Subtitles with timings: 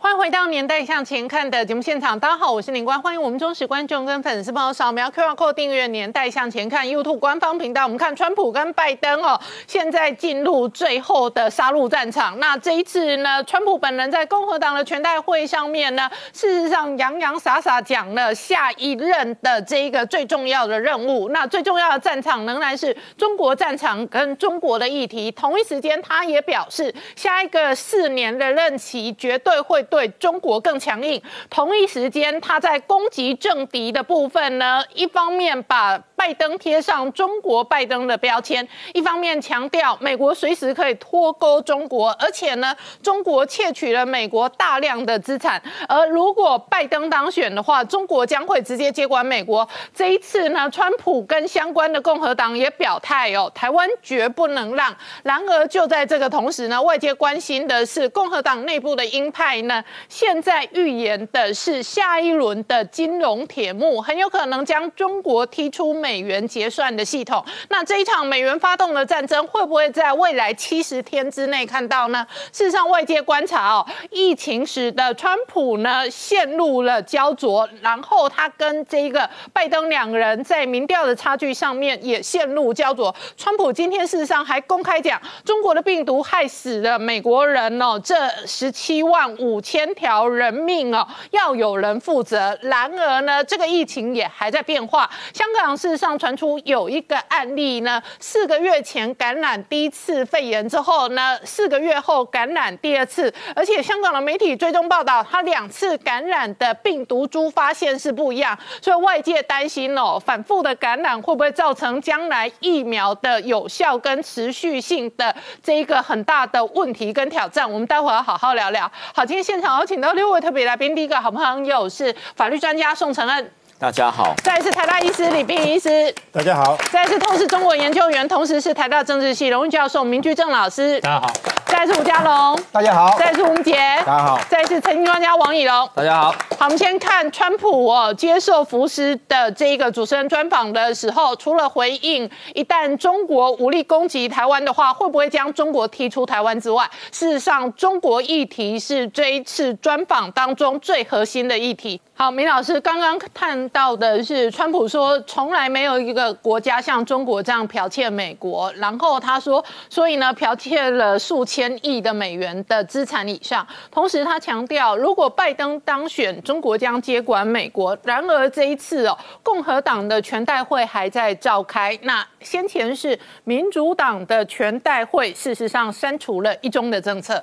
[0.00, 7.82] 欢迎回到《年代向前看》的节目现场，大家好，我是林官，欢迎我们忠实观众跟粉丝朋友扫描 QR Code 订阅《年代向前看》YouTube 官方频道。
[7.82, 12.38] 我们看川普跟拜登哦，现在进入最后的杀戮战场。
[12.38, 21.28] 那这一次呢，川普本人在共和党的全代会上面呢，事实上洋洋洒洒讲了下一任的这一个最重要的任务。
[21.30, 25.32] 那最重要的战场仍然是中国战场跟中国的议题。
[25.32, 29.84] 同一时间，他也表示，下一个四年的任期绝对会。
[29.90, 31.20] 对中国更强硬。
[31.50, 45.62] 同一时间，他在攻击政敌的部分呢，一方面把拜登贴上中国拜登的标签，一方面强调美国随时可以脱钩中国，而且呢，中国窃取了美国大量的资产。
[45.88, 49.68] 而如果拜登当选的话，中国将会直接接管美国。
[49.94, 54.94] 这一次呢，川普跟相关的共和党也表态哦，台湾绝不能让。
[55.22, 59.77] 然而就在这个同时呢，外界关心的是共和党内部的鹰派呢。
[60.08, 67.44] 现在预言的是下一轮的金融铁幕很有可能将中国踢出美元结算的系统。
[67.68, 72.26] 那这一场美元发动的战争会不会在未来七十天之内看到呢？
[72.52, 83.14] 事实上，外界观察哦，疫情时的川普呢陷入了焦灼，然后他跟这一个拜登两人在民调的差距上面也陷入焦灼。
[83.36, 88.14] 川普今天事实上还公开讲，中国的病毒害死了美国人哦，这
[88.46, 89.60] 十七万五。
[89.68, 92.58] 千条人命哦，要有人负责。
[92.62, 95.10] 然而呢，这个疫情也还在变化。
[95.34, 117.70] 香港事实上传出有一个案例呢，四个月前感染第一次肺炎之后呢，四个月后感染第二次，而且香港的媒体追踪报道，他两次感染的病毒株发现是不一样，所以外界担心哦，反复的感染会不会造成将来疫苗的有效跟持续性的这一个很大的问题跟挑战？
[117.70, 118.90] 我们待会要好好聊聊。
[119.14, 131.28] 好，今天现想要请到六位特别来宾，第一个好朋友是法律专家宋承恩，大家好；再是台大医师李碧医师，大家好；再是透视中国研究员，同时是台大政治系荣誉教授明居正老师，大家好；
[131.64, 136.32] 再是吴家龙，大家好；再是吴杰，大家好；再是财经专家王以龙，大家好。
[136.32, 152.00] 好，我们先看川普哦接受福斯的这个主持人专访的时候，除了回应一旦中国武力攻击台湾的话，会不会将中国踢出台湾之外，事实上，中国议题是这一次专访当中最核心的议题。
[152.20, 163.64] 好，明老师刚刚看到的是，川普说从来没有一个国家像中国这样剽窃美国，然后他说，所以呢，剽窃了数千亿的美元的资产以上。
[163.88, 167.96] 同时，他强调，如果拜登当选，中国将接管美国。
[168.02, 177.40] 然而这一次哦，共和党的全代会还在召开，那先前是民主党的全代会，事实上删除了一中的政策。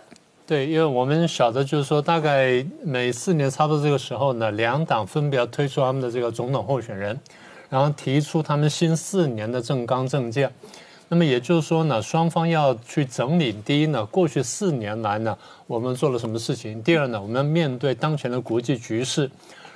[0.48, 7.20] 对，因为我们晓得，就是说，大概每四年差不多这个时候呢，两党分别推出他们的这个总统候选人，
[7.68, 10.52] 然后提出他们新四年的政纲政见。
[11.08, 15.36] 那么也就是说呢，双方要去整理：第一呢，过去四年来呢，
[15.66, 19.28] 我们做了什么事情；第二呢，我们面对当前的国际局势，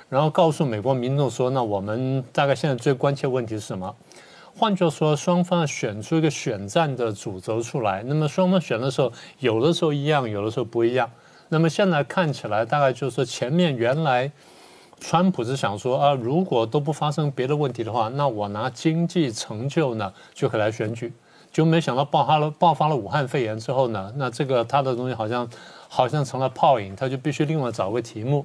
[0.08, 3.92] 然后告诉美国民众说，那我们大概现在最关切问题是什么？
[4.60, 8.02] 换句话说，双方选出一个选战的主轴出来。
[8.02, 11.10] 那么双方选的时候，有的时候一样，有的时候不一样。
[11.48, 14.30] 那么现在看起来，大概就是说，前面原来
[15.00, 21.10] 川普是想说啊，如果都不发生别的问题的话，那我拿经济成就呢就可以来选举。
[21.50, 25.48] 就没想到爆发了爆发了武汉肺炎之后呢，那这个他的东西好像
[25.88, 28.44] 好像成了泡影，他就必须另外找个题目。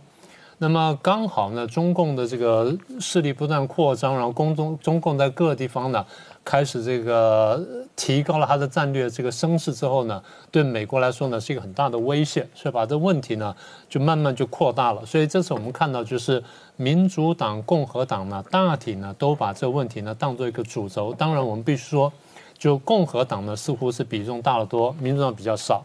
[0.57, 6.05] 那么刚好呢，中共的这个势力不断扩张，然后中中中共在各个地方呢
[6.45, 7.61] 开始这个
[7.93, 13.53] 提高了它的战略这个声势之后呢，对美国来说呢是一个很大的威胁，所以把这问题呢
[13.89, 15.05] 就慢慢就扩大了。
[15.05, 16.41] 所以这次我们看到就是
[16.77, 21.13] 民主党、共和党呢大体呢都把这个问题呢当做一个主轴。
[21.13, 22.11] 当然我们必须说，
[22.57, 25.83] 就共和党呢似乎是比重大得多，民主党比较少。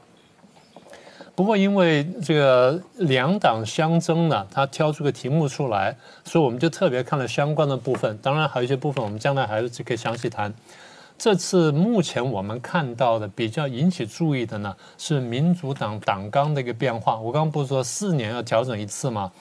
[1.41, 8.19] 不过，因为这个两党相争呢，他挑出个题目出来，所以我们就特别看了相关的部分。
[8.19, 10.53] 当然，还有一些部分我们将来还是可以详细谈。
[11.17, 17.17] 这次目前我们看到的比较引起注意的呢，是民主党党纲的一个变化。
[17.17, 19.33] 我刚刚不是说四年要调整一次吗？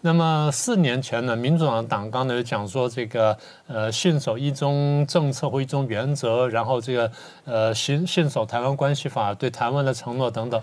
[0.00, 7.12] 那么四年前呢，民主党党纲呢讲说这个呃信守一中政策或一中原则，然后这个
[7.44, 10.60] 呃信信守台湾关系法对台湾的承诺等等。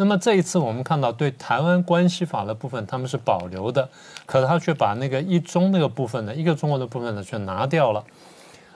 [0.00, 3.88] 那么这一次我们看到对台湾关系法的部分他们是保留的，
[4.26, 8.04] 可是他却把那个一中那个部分呢，一个中国的部分呢却拿掉了。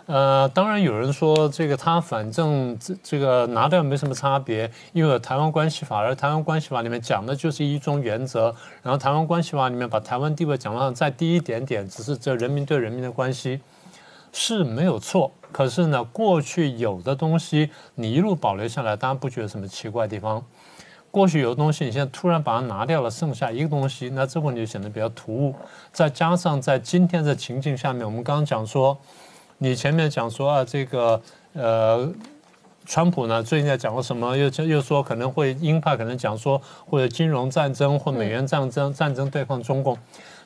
[0.07, 8.53] 呃，当然有人说这个他反正这这个拿掉没什么差别，因为台湾关系法，而台湾关系法里面讲的就是一中原则，
[8.83, 13.61] 然后台湾关系法里面把台湾地位讲到再低一点点，只是这人民对人民的关系
[14.33, 15.31] 是没有错。
[15.53, 20.45] 可是呢，过去有的东西你一路保留下来，当然不觉得什么奇怪的地方。
[21.13, 25.55] 过去有的东西，你现在突然把它拿掉了，剩下一个东西，那这问题就显得比较突兀。
[25.93, 28.99] 再加上在今天的情境下面，我们刚刚讲说。
[29.59, 31.23] 你前面讲说啊，这个
[31.53, 32.13] 呃，
[32.85, 34.37] 川普呢最近在讲过什么？
[34.37, 39.97] 又又说可能会鹰派可能讲说或者金融战争或美元战争战争对抗中共，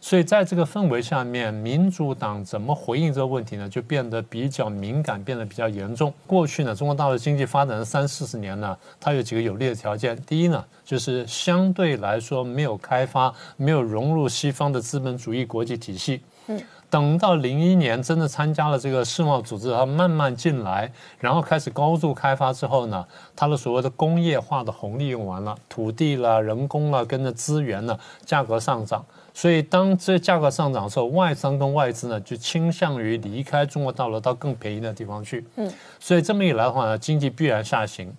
[0.07, 3.69] 所以在这个氛围下面，民主党怎么回应这个问题呢？
[3.69, 6.15] 就变得比较敏感，变得比较严重。
[6.29, 10.17] 过去呢，中国大陆经济发展了三四十年呢，它有几个有利的条件。
[10.25, 16.21] 第一呢，就是相对来说没有开发，没有融入西方的资本主义国际体系。
[16.47, 16.63] 嗯。
[16.89, 23.05] 等到零一年真的参加了这个世贸组织，它慢慢进来，然后开始高度开发之后呢，
[23.35, 29.05] 它的所谓的工业化的红利用完了，土地啦、人工啦，跟着资源呢，价格上涨。
[29.35, 35.45] 所以当这价格上涨的时候，外商跟外资呢就倾向于离开中国大陆到更便宜的地方去。
[35.57, 38.11] 嗯，所以这么一来的话呢，经济必然下行。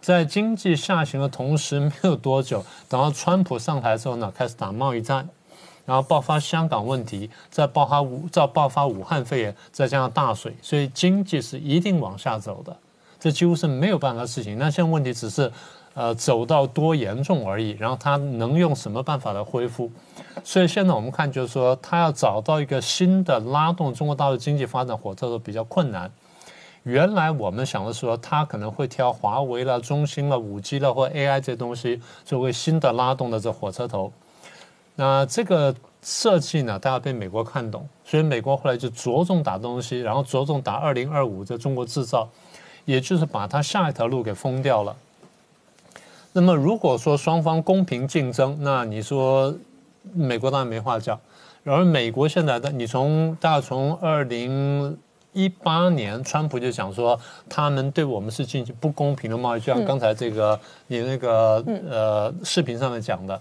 [0.00, 5.28] 在经济下行的同时，没有多久，等到川普上台之后呢，开始打贸易战。
[5.86, 12.76] 然后爆发香港问题，再爆发武，再爆发武汉肺炎，再加上大水，所以经济是一定往下走的，
[13.18, 14.58] 这几乎是没有办法的事情。
[14.58, 15.50] 那现在问题只是，
[15.94, 17.70] 呃，走到多严重而已。
[17.78, 19.90] 然后他能用什么办法来恢复？
[20.44, 26.10] 所以现在我们看，就是说他要找到一个新的拉动中国大陆经济发展火车头比较困难。
[26.82, 34.12] 原来我们想的是说，他可能会挑华为了、中兴了、五 G 了或 AI 这东西作为新的拉动的这火车头。
[34.98, 42.26] 那这个设计呢，大家被美国看懂，所以美国后来就着重打东西，然后着重打二零二五在中国制造，
[42.86, 44.96] 也就是把它下一条路给封掉了。
[46.32, 49.54] 那么如果说双方公平竞争，那你说
[50.14, 51.20] 美国当然没话讲。
[51.62, 54.96] 然而美国现在的，你从大概从二零
[55.32, 57.20] 一八年，川普就讲说
[57.50, 63.38] 他们对我们是进行不公平的贸易，就像刚才这个你那个呃视频上面讲的。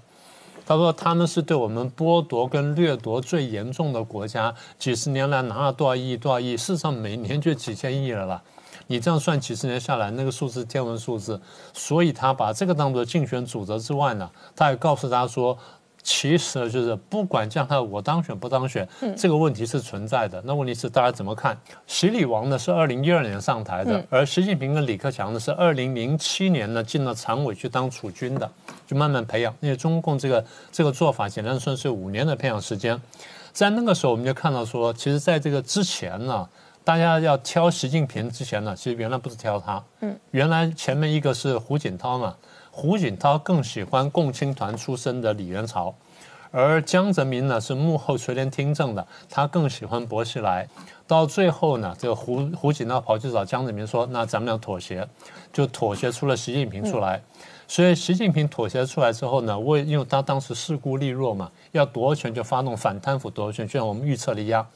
[0.65, 8.41] 他说他们是对我们剥夺跟掠夺最严重的国家，几十年来拿了多少亿多少亿，事实上每年就几千亿了啦。
[8.87, 11.39] 你这样算几十年下来，那个数字天文数字。
[11.73, 15.57] 所以他把这个当做竞选主责之外呢，他还告诉大家说。
[16.05, 18.87] 其实就是不管将来我当选不当选，
[19.17, 20.39] 这个问题是存在的。
[20.45, 21.59] 那问题是大家怎么看？
[21.87, 28.47] 习李王呢是二零一二年上台的，而习近平跟李克强呢是二零零七年呢进了常委去当储君的，
[28.85, 29.51] 就慢慢培养。
[29.61, 33.01] 因为中共这个这个做法简单说是五年的培养时间，
[33.51, 36.47] 在那个时候我们就看到说，其实在这个之前呢，
[36.83, 42.35] 大家要挑习近平之前呢，其实原来不是挑他，嗯，原来前面一个是胡锦涛嘛。
[42.77, 45.95] 胡锦涛更喜欢共青团出身的李元朝，
[46.51, 50.67] 而江泽民呢是幕后垂帘听政的，他更喜欢薄熙来。
[51.07, 55.07] 到最后呢，这个胡胡锦涛跑去找江泽民说：“那咱们要妥协，
[55.53, 57.21] 就妥协出了习近平出来。”
[57.65, 64.67] 所以习近平妥协出来之后呢，为因为他当时势孤力弱嘛，要夺权就发动反贪腐夺权，就像我们预测的一样。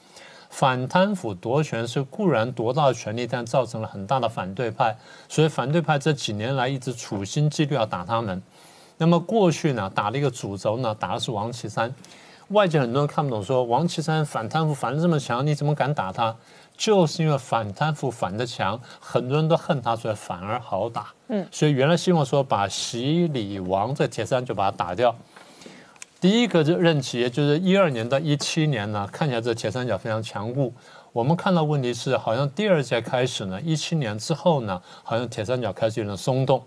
[0.50, 4.98] 反贪腐夺权是固然夺到了权力，但造成了很大的反对派，
[5.28, 8.42] 所以反对派这几年来一直处心积虑要打他们。
[8.98, 11.94] 那么过去呢，打了一个主轴呢，打的是王岐山。
[12.50, 16.36] 外界很多人看不懂，说王岐山反贪腐反的这么强，你怎么敢打他？
[16.76, 21.14] 就是因为反贪腐反的强，很多人都恨他，所以反而好打。
[21.28, 25.16] 嗯，所以原来希望说把习李王这铁三就把他打掉。
[26.22, 30.74] 第一个就任期，也就是一二年到一七年呢，看起来这铁三角非常强固。
[31.14, 36.62] 我们看到问题是，好像第二届开始呢，一七年之后呢，好像铁三角开始有点松动。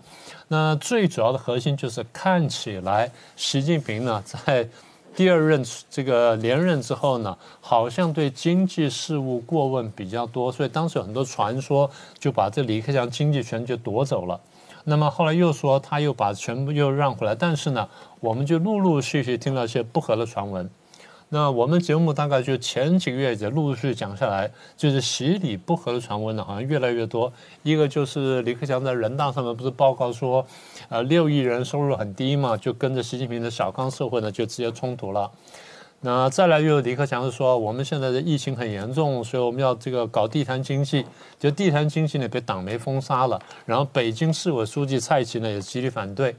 [0.47, 4.67] 那最主要的核心就是看起来，习近平呢 在
[5.15, 14.39] 第二任这个连任之后呢，好像对经济事务过问比较多，所以当时有很多传说就把这李克强经济权就夺走了。
[14.85, 17.87] 那么后来又说他又把全部又让回来，但是呢，
[18.19, 20.69] 我们就陆陆续续听到一些不和的传闻。
[21.29, 27.33] 那我们节目大概就前几个月也陆陆续续讲下来，就是习李不和的传闻呢，好像越来越多。
[27.63, 30.45] 一个就是李克强在人大上面不是报告说，
[30.89, 35.31] 呃，六亿人收入很低嘛，就跟着习近平的小康社会呢就直接冲突了。
[36.05, 41.05] 那再来又李克强是说，我们现在的疫情很严重，所以我们要这个搞地摊经济。
[41.39, 46.35] 就地摊经济呢被党媒封杀了，然后北京市委书记蔡奇呢也极力反对，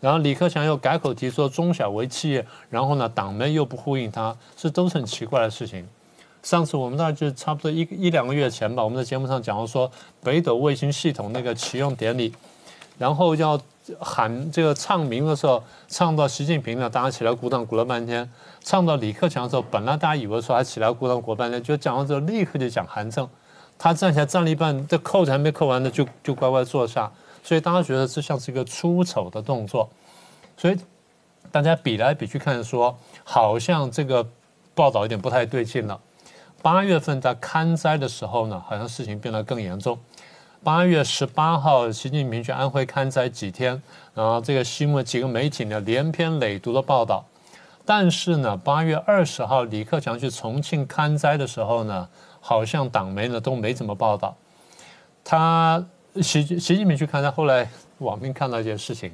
[0.00, 5.86] 然后李克强又改口提说中小微企业，然后呢党媒又不呼应他，这都是很奇怪的事情。
[6.42, 9.90] 上次我们大概就差不多一一两个月前吧，我们在节目上讲过说
[10.24, 12.34] 北斗卫星系统那个启用典礼，
[12.96, 13.60] 然后要
[14.00, 18.24] 喊这个唱名的时候，唱到习近平呢，大家起来鼓掌鼓了半天；
[18.64, 23.28] 唱到李克强的时候，本来大家以为说还起来鼓掌鼓半天，就讲完之后立刻就讲韩正，
[23.76, 27.10] 他站起来站了一半，这扣子还没扣完呢，就就乖乖坐下，
[27.42, 29.90] 所以大家觉得这像是一个出丑的动作，
[30.56, 30.78] 所以
[31.50, 34.26] 大家比来比去看说，好像这个
[34.74, 36.00] 报道有点不太对劲了。
[36.62, 39.98] 八月份在刊灾的时候呢，好像事情变得更严重。
[40.62, 43.82] 八月十八号，习近平去安徽刊灾几天，
[44.14, 47.24] 然后这个新闻几个媒体呢连篇累牍的报道。
[47.84, 52.08] 但是呢，八月二十号李克强去重庆看灾的时候呢，
[52.40, 54.34] 好像党媒呢都没怎么报道。
[55.24, 55.84] 他
[56.16, 59.12] 习习近平去看灾，后来网民看到一件事情。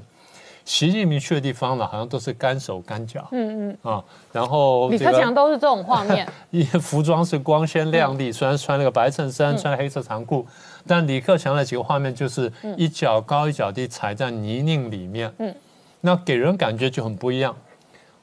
[0.64, 3.78] 习近平去的地方呢，好像都是干手干脚，嗯嗯。
[3.90, 10.46] 啊，然后李克强都是这种画面， 衣服装是光鲜亮丽，虽然穿了个白衬衫，穿黑色长裤，
[10.86, 15.54] 但李克强的几个画面就是一脚高一脚低，踩在泥泞里面，嗯，
[16.02, 17.56] 那给人感觉就很不一样。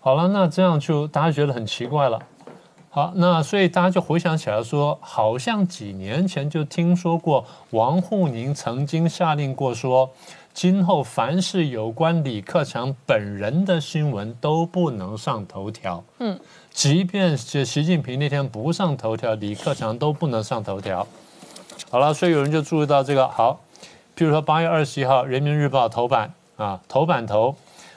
[0.05, 2.19] 好了，那这样就大家觉得很奇怪了。
[2.91, 10.12] 好，那所以大家就回想起来说，好像几年前就听说过王沪宁曾经下令过说。
[10.53, 16.03] 今后凡是有关李克强本人的新闻都不能上头条。
[16.19, 21.07] 嗯，即便是习近平那天不上头条，李克强都不能上头条。
[21.89, 23.27] 好了，所以有人就注意到这个。
[23.27, 23.59] 好，
[24.15, 27.55] 譬如说八月二十一号《人民日报》头版啊，头版头，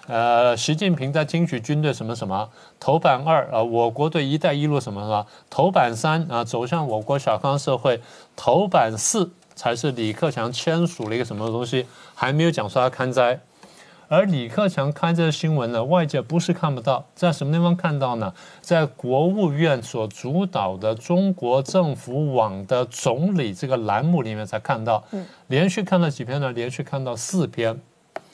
[0.09, 2.49] 呃，习近平在听取军队什么什么。
[2.81, 5.25] 头版二啊，我国对“一带一路”什么什么。
[5.49, 8.01] 头版三啊，走向我国小康社会。
[8.35, 9.31] 头版四。
[9.59, 11.85] 才是李克强签署了一个什么东西，
[12.15, 13.41] 还没有讲说他看灾，
[14.07, 18.33] 而李克强看这个新闻呢，外界不是看不到，在什么地方看到呢？
[18.61, 25.03] 在国务院所主导的中国政府网的总理这个栏目里面才看到，
[25.49, 26.53] 连续看了几篇呢？
[26.53, 27.81] 连续看到四篇，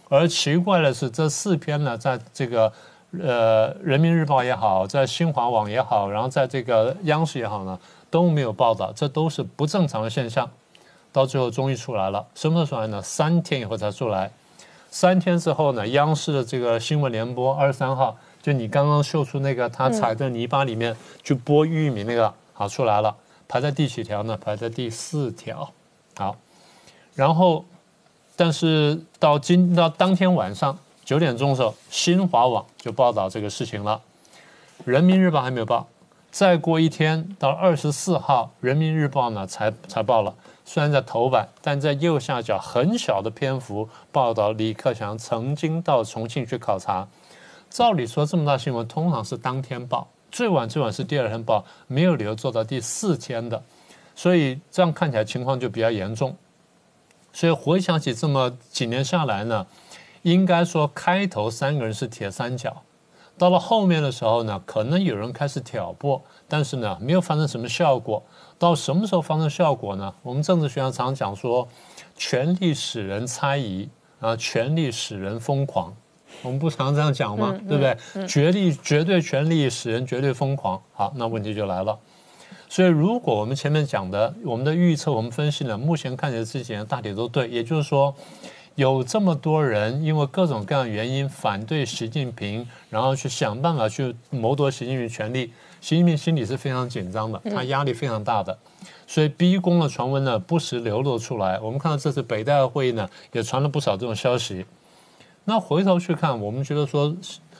[0.08, 2.72] 而奇怪的是，这四篇呢，在这个
[3.20, 7.78] 呃人民日报也好，在新华网也好，然后在这个央视也好呢，
[8.10, 10.48] 都没有报道，这都是不正常的现象。
[11.12, 13.00] 到最后终于出来了，什么时候出来呢？
[13.00, 14.30] 三天以后才出来。
[14.90, 23.14] 三天之后呢，央视的这个新闻联播二十三号，就你刚刚秀出那个他踩在泥巴里面去剥玉米那个，好出来了，
[23.46, 24.36] 排在第几条呢？
[24.36, 25.70] 排在第四条。
[26.16, 26.36] 好，
[27.14, 27.64] 然后，
[28.36, 34.00] 但是到今到当天晚上九点钟的时候，新华网就报道这个事情了，
[34.84, 35.86] 人民日报还没有报。
[36.30, 40.34] 再过一天到二十四号，人民日报呢才才报了。
[40.64, 47.06] 虽然在头版，但在右下角很小的篇幅报道李克强曾经到重庆去考察。
[47.70, 53.62] 照理说，这么大新闻通常是当天报，最晚最晚是第二天报，没有理由做到第四天的。
[54.16, 56.36] 所以这样看起来情况就比较严重。
[57.34, 59.66] 所以回想起这么几年下来呢，
[60.22, 62.82] 应该说开头三个人是铁三角，
[63.36, 68.22] 到了后面的时候呢，可能有人开始挑拨，但是呢，没有发生什么效果。
[68.56, 70.14] 到什么时候发生效果呢？
[70.22, 71.68] 我们政治学上常讲说，
[72.16, 73.88] 权力使人猜疑
[74.20, 75.92] 啊，权力使人疯狂。
[76.42, 77.52] 我们不常这样讲吗？
[77.68, 78.26] 对不对？
[78.28, 80.80] 绝对绝对权力使人绝对疯狂。
[80.92, 81.98] 好，那问题就来了。
[82.74, 87.48] 所以，如果我们前面讲的，我们的预测，我们分析呢，目前看起来之前大体都对。
[87.48, 88.12] 也就是说，
[88.74, 95.52] 有这么多人因为各种各样原因反对习近平，然后去想办法去谋夺习近平权力。
[95.80, 98.58] 习近平心里是非常紧张的，他压力非常大的，
[99.06, 101.60] 所以逼宫的传闻呢不时流露出来。
[101.60, 104.66] 我们看到这次北戴河会议呢也传了不少这种消息。
[105.44, 107.16] 那回头去看，我们觉得说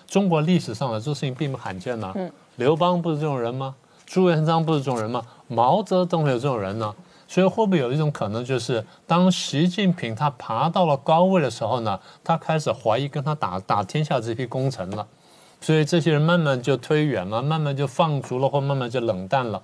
[0.08, 2.12] 中国历史上的这事情并不罕见呐。
[2.56, 3.76] 刘邦不是这种人吗？
[4.06, 5.22] 朱元璋不是这种人吗？
[5.48, 6.94] 毛泽东有这种人呢？
[7.26, 15.06] 所以会不会有一种可能，就是当习近平他爬到了高位的时候呢，他开始怀疑跟他打打天下这批功臣了？
[15.60, 19.62] 所以这些人慢慢就推远了，慢慢就放逐了，或慢慢就冷淡了。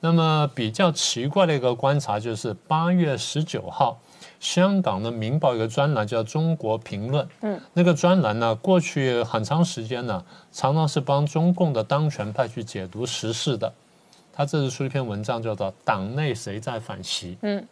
[0.00, 3.98] 那么比较奇怪的一个观察就是，八月十九号，
[4.40, 13.72] 香港的《明报》有个专栏叫《中国评论》，嗯，那个专栏呢，过去很长时间呢，常常是帮中共的当权派去解读时事的。
[14.32, 17.32] 他这次出一篇文章，叫做《党内谁在反习》。
[17.42, 17.66] 嗯，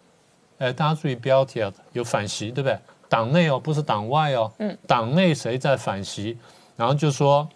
[0.58, 2.76] 哎，大家注意标题啊，有反习，对不对？
[3.08, 4.50] 党内哦，不是党外哦。
[4.58, 6.36] 嗯，党内谁在反习？
[6.76, 7.48] 然后就说，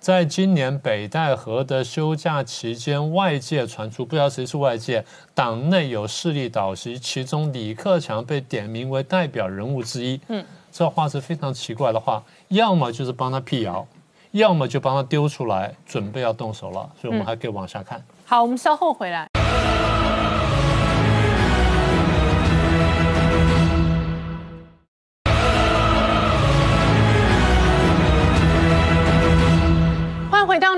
[0.00, 5.04] 在今年北戴河的休假期间，外界传出不知道谁是外界，
[5.34, 10.18] 党内有势力倒袭，其中李克强被点名为代表人物之一。
[10.28, 10.42] 嗯，
[10.72, 13.86] 这话是非常奇怪的话，要么就是帮他辟谣，
[14.30, 16.90] 要么就帮他丢出来，准备要动手了。
[16.98, 18.02] 所以我们还可以往下看。
[18.24, 19.39] 好，我们稍后回来。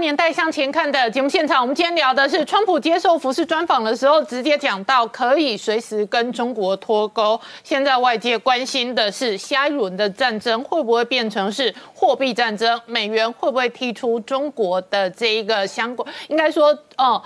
[0.02, 7.40] 年代向前看的节目现场，我们今天聊的是川普接受服饰专访的时候，直接讲到可以随时跟中国脱钩。
[7.62, 16.12] 现在外界关心的是下一轮的战争会不会变成是货币战争，美元会不会踢出中国的这一个相关？
[16.26, 17.22] 应该说，哦。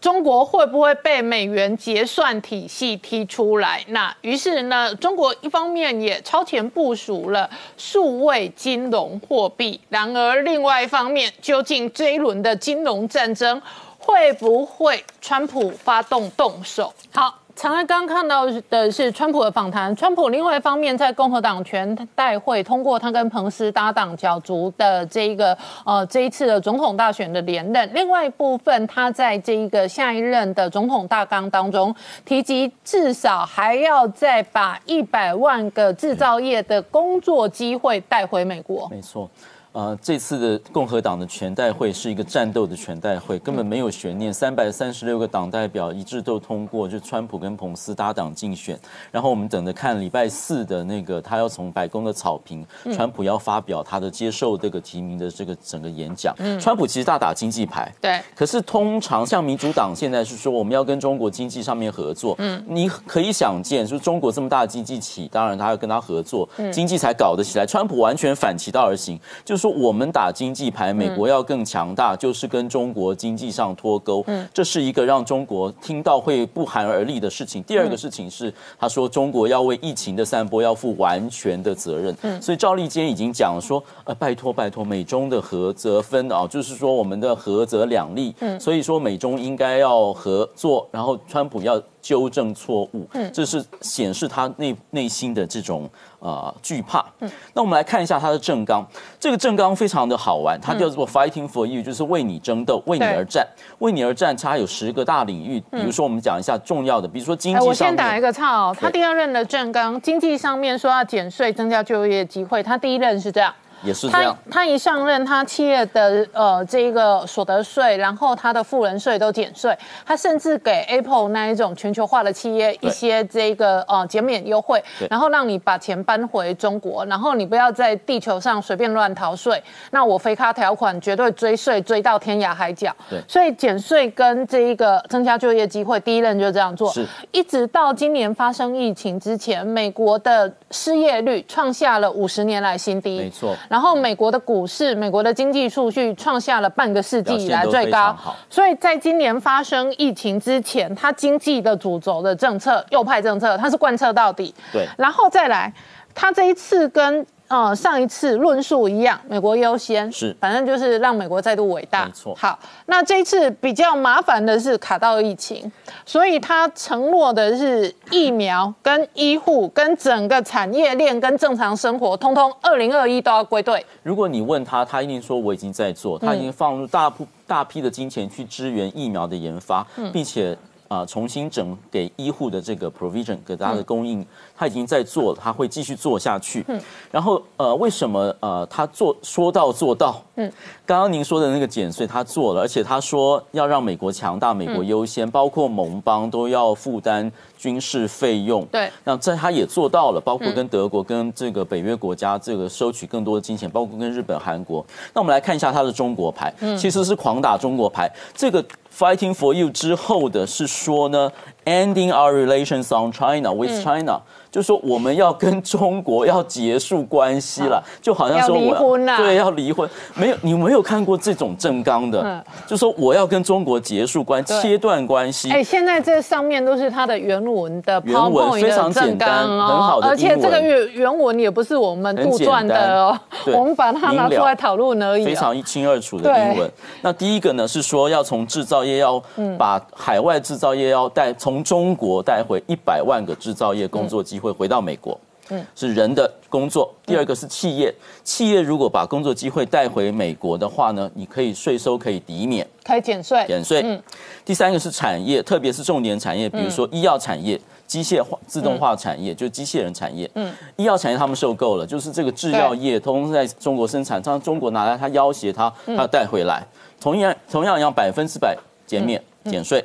[0.00, 3.84] 中国会不会被美元结算体系踢出来？
[3.88, 13.60] 那于是呢，中国一方面也超前部署了数位金融货币，然而另外一方面，究竟这一轮的金融战争
[13.98, 16.92] 会不会川普发动动手？
[17.12, 17.39] 好。
[17.60, 19.94] 常安刚看到的是川普的访谈。
[19.94, 27.90] 川普另外一方面在共和党全代会通过他跟彭斯搭档角逐的这一个呃这一次的总统大选的连任。
[27.92, 38.88] 另外一部分，他在这一个下一任的总统大纲当中提及，至少还要再把一百万个制造业的工作机会带回美国。
[38.88, 39.28] 没错。
[39.72, 44.34] 呃，这次的共和党的全代会是一个战斗的全代会，根本没有悬念。
[44.34, 48.76] 三百三十六个党代表一致都通过，就川普跟彭斯搭档竞选。
[49.12, 56.34] 然后我们等着看礼拜四的那个，他要从白宫的草坪，川普要发表他的接受这个提名的这个整个演讲。
[56.58, 58.20] 川普其实大打经济牌，对。
[58.34, 67.64] 可是通常像民主党现在是说我们要跟中国经济上面合作，嗯，你可以想见，就中国这么大的经济体，当然他要跟他合作，经济才搞得起来。
[67.64, 74.24] 川普完全反其道而行，就说我们打经济牌，美国要更强大，就是跟中国经济上脱钩。
[74.26, 77.62] 嗯，这是一个让中国听到会不寒而栗的事情。
[77.64, 82.16] 第二个事情是，他说中国要为疫情的散播要负完全的责任。
[82.22, 88.34] 嗯，所以赵立坚已经讲说，呃，拜托拜托，美中的合则分啊，就是说我们的合则两利。
[88.40, 91.80] 嗯，所以说美中应该要合作，然后川普要。
[92.00, 95.88] 纠正错误，嗯，这是显示他内内心的这种
[96.18, 97.04] 呃惧怕。
[97.20, 98.86] 嗯，那我们来看一下他的正纲，
[99.18, 103.46] 这个正纲非常的好玩，它叫做 Fighting for You，就是为你争斗，为你而战，
[103.78, 104.36] 为你而战。
[104.36, 113.52] 它有十个大领域，比如说我们讲一下重要的，比如说经济上我先打一个岔哦，他第二任的正纲，经济上面说要减税，增加就业机会，他第一任是这样。
[113.82, 114.36] 也是这样。
[114.50, 129.62] 他一上任，他企业的呃这个所得税，然后他的富人税都减税，他甚至给 Apple 那一种全球化的企业一些这个呃减免优惠，然后让你把钱搬回中国，然后你不要在地球上随便乱逃税。
[129.90, 132.94] 那我非卡条款绝对追税追到天涯海角。
[133.08, 136.90] 对，所以减税跟这一个增加就业机会，第一任就这样做。
[136.92, 143.18] 是，一直到今年发生疫情之前，美国的失业率创下了五十年来新低。
[143.18, 143.56] 没错。
[143.70, 148.16] 然后美国的股市、美国的经济数据创下了半个世纪以来最高，
[148.50, 154.52] 所以在今年发生疫情之前，它经济的主轴的政策右派政策，它是贯彻到底。
[154.72, 155.72] 对，然后再来，
[156.12, 157.24] 它这一次跟。
[157.50, 162.06] 呃，上一次论述一样，美国优先是，反正就是让美国再度伟大。
[162.06, 162.32] 没错。
[162.36, 165.70] 好，那这一次比较麻烦的是卡到疫情，
[166.06, 173.84] 所以他承诺的是疫苗、跟医护、跟整个产业链、跟正常生活，通通二零二一都要归队。
[174.04, 180.56] 如果你问他，他一定说我已经在做，他已经放入大部大批的金钱去支援疫苗的研发，并且。
[180.90, 184.26] 啊，重新整给医护的这个 provision 给大家的供应，
[184.60, 186.62] 他已经在做了，他会继续做下去。
[186.68, 186.78] 嗯，
[187.10, 190.22] 然后呃，为什么呃他做说到做到？
[190.34, 190.52] 嗯，
[190.84, 198.62] 刚刚您说的那个减税他做了，而且他说要让美国强大，美国优先，包括盟邦都要负担军事费用。
[198.66, 204.84] 对，那这他也做到了，包括跟德国跟这个北约国家这个收取更多的金钱，包括跟日本、韩国。
[205.14, 208.62] 那我们来看一下他的中国牌，其实是狂打中国牌，这个。
[208.92, 211.30] Fighting for you 之后的是说呢
[211.70, 214.20] ，ending our relations on China with China。
[214.50, 225.52] 就说我们要跟中国要结束关系了，就好像说我对要离婚，没有你没有看过这种正纲的，就说我要跟中国结束关切断关系。
[225.52, 233.20] 哎，现在这上面都是它的原文的原文，非常简单，很好的而且这个原原文也不是我们杜撰的哦，
[233.54, 235.24] 我们把它拿出来讨论而已。
[235.24, 236.68] 非常一清二楚的英文。
[237.02, 239.22] 那第一个呢是说要从制造业要
[239.56, 244.50] 把海外制造业要带从中国带回一百万个制造业工作机会。
[244.52, 245.18] 回到美国，
[245.48, 246.92] 嗯，是人的工作。
[247.06, 253.80] 第二个是企业，企业如果把工作机会带回美国的话呢，你可以税收可以抵免，可以减税，减税。
[253.84, 254.02] 嗯，
[254.44, 260.30] 第三个是产业，特别是重点产业，比如说医药产业、机械化、自动化产业，就是机器人产业。
[260.34, 266.66] 嗯，医药产业他们受够了，就是这个制药业通通在中国生产，让中国拿来他要挟他，他带回来，
[267.00, 268.54] 同样同样要百分之百
[268.86, 269.22] 减免。
[269.44, 269.82] 减税。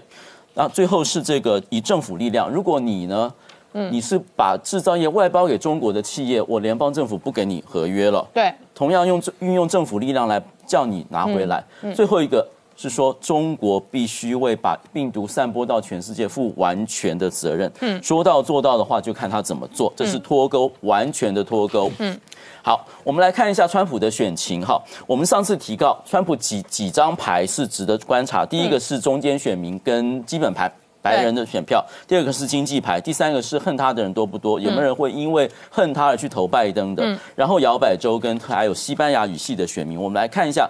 [0.55, 3.31] 那最后是这个以政府力量，如果你呢，
[3.91, 8.25] 你是把制造业外包给中国的企业，我联邦政府不给你合约了。
[8.33, 11.63] 对，同样用运用政府力量来叫你拿回来。
[11.93, 17.71] 最后一个是说，中国必须为把病毒散播到全世界负完全的责任。
[17.81, 19.91] 嗯，说到做到的话，就看他怎么做。
[19.95, 21.91] 这是脱钩，完全的脱钩。
[21.99, 22.17] 嗯，
[22.65, 24.59] 好，我们来看一下川普的选情。
[24.65, 28.43] 哈，我们上次提到，川普几几张牌是值得观察。
[28.43, 30.71] 第一个是中间选民跟基本牌。
[30.99, 34.59] 白人的选票，第二个是经济牌，第三个是恨他的人多不多？
[34.59, 37.15] 有没有人会因为恨他而去投拜登的？
[37.35, 40.67] 然后摇摆州跟还有西班牙语系的选民，我们来看一下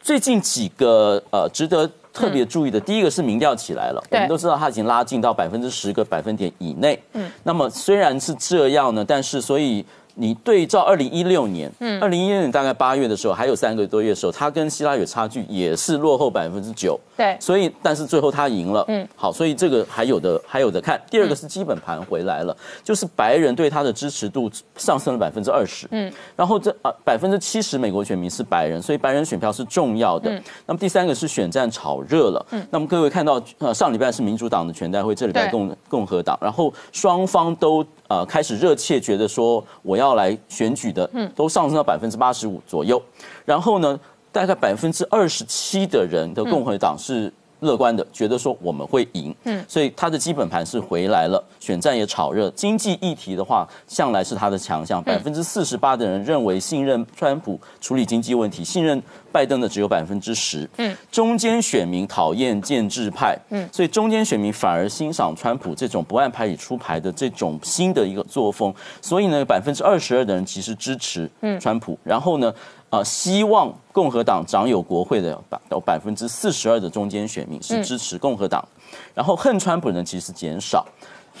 [0.00, 2.80] 最近几个呃值得特别注意的。
[2.80, 7.00] 第一个是民调起来了，我们都知道他已经拉近到百分之十个百分点以内。
[7.12, 9.86] 嗯，那么虽然是这样呢，但是所以。
[10.18, 20.98] 你对照二零一六年，嗯，二零一六年大概八月的时候，还有三个多月的时候，他跟希拉有差距也是落后百分之九，对，所以但是最后他赢了，嗯，好，所以这个还有的还有的看。
[21.10, 30.30] 第二个是基本盘回来了，就是白人对他的支持度上升了百分之二十，嗯，然后这啊百分之七十美国选民是白人，所以白人选票是重要的。
[30.64, 37.84] 那么第三个是选战炒热了，嗯，那么各位看到呃上礼拜是民主党的全代会，这礼拜共共和党，然后双方都。
[38.08, 43.02] 呃，开始热切觉得说我要来选举的，嗯，都上升到百分之八十五左右。
[43.44, 43.98] 然后呢，
[44.30, 49.34] 大概百分之二十七的人的共和党是乐观的，觉得说我们会赢。
[49.44, 52.50] 嗯，所以他的基本盘是回来了，选战也炒热。
[52.50, 55.02] 经济议题的话，向来是他的强项。
[55.02, 59.02] 百分之四十八的人认为信任川普处理经济问题，信任。
[59.32, 72.50] 拜登的只有百分之十，嗯，中间选民讨厌建制派，嗯，所以中间选民反而欣赏川普这种不按牌理出牌的这种新的一个作风，所以呢，百分之二十二的人其实支持川普，然后呢，
[72.90, 78.66] 呃，希望共和党掌有国会的百有百分之四十二的中间选民是支持共和党，
[79.14, 80.86] 然后恨川普人其实减少，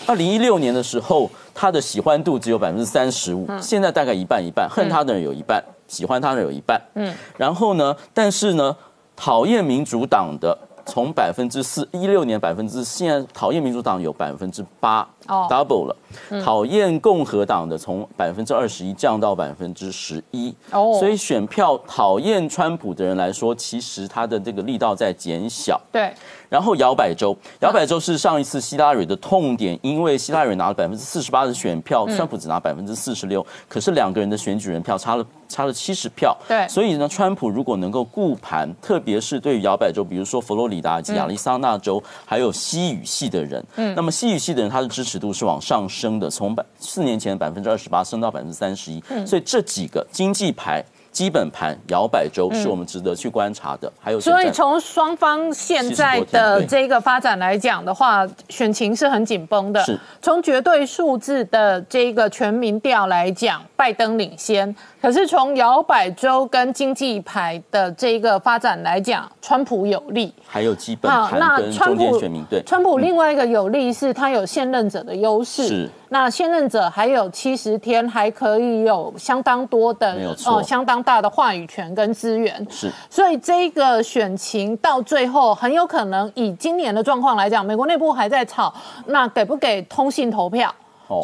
[0.06, 5.62] 二零一六年的时候他的喜欢度只有百分之三十五，现在大概一半一半，恨他的人有一半。
[5.88, 8.76] 喜欢他的人有一半，嗯，然后呢，但是呢，
[9.14, 15.96] 讨厌民主党的从百分之四一六年百分之，现在讨厌民主党有百分之八，哦，double 了，
[16.44, 26.12] 讨厌共和党的从百分之二十一降到百分之十一，哦，所以选票讨厌川普的人来说，其实他的这个力道在减小，对。
[26.48, 36.36] 然后摇摆州，摇摆州是上一次希拉蕊的痛点，因为希拉蕊拿了百分之四十八的选票，川普只拿百分之四十六，可是两个人的选举人票差了差了七十票。
[36.46, 50.84] 对，所以呢，川普如果能够顾盘，特别是对于摇摆州，比如说佛罗里达及亚利桑那州，还有西语系的人，嗯，那么西语系的人他的支持度是往上升的，从百四年前的百分之二十八升到百分之三十一，所以这几个经济牌。
[51.12, 59.82] 基本盘摇摆州是我们值得去观察的，还有所以从双方现在的这个发展来讲的话，选情是很紧绷的。
[59.82, 64.76] 是，从绝对数字的这个全民调来讲，拜登领先。
[65.00, 70.32] 可是从摇摆州跟经济牌的这个发展来讲，川普有利。
[70.46, 75.68] 还有基本盘跟中间选民对川普另外一个有利是他有现任者的优势。
[75.68, 75.90] 是。
[76.08, 82.66] 那现任者还有七十天，还可以有相当多的哦，相当大的话语权跟资源。
[82.70, 82.90] 是。
[83.10, 88.72] 所以这个选情到最后很有可能以今年的状况来讲，美国内部还在吵，
[89.06, 90.72] 那给不给通信投票？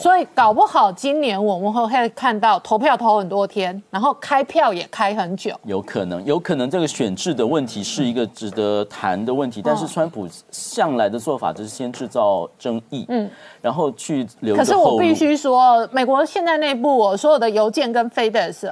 [0.00, 5.54] 所以搞不好今年我们会看到投票投很多天，然后开票也开很久。
[5.64, 9.60] 有可能，有可能这个选制的问题是一个值得谈的问题。
[9.60, 13.28] 但是川普向来的做法就是先制造争议，嗯，
[13.60, 14.54] 然后去留。
[14.54, 18.70] 可是我必须说，美国现在内部所有的邮件跟 FedEx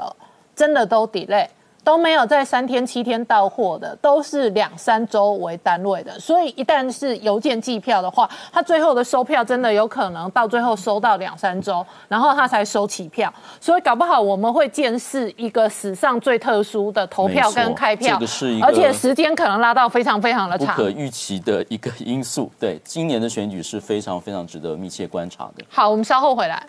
[0.54, 1.46] 真的都 delay。
[1.82, 6.18] 都没有在三天七天到货的，都是两三周为单位的。
[6.18, 13.32] 所以一旦是邮件寄票的话，他最后的收票真的有可能到最后收到两三周，然后他才收起票。
[13.60, 22.50] 所以搞不好我们会见识一个史上最特殊的投票跟开票，这个是一个，而且时间可能拉到非常非常的长，不可预期的一个因素。
[22.58, 25.64] 对，今年的选举是非常非常值得密切观察的。
[25.68, 26.66] 好，我们稍后回来。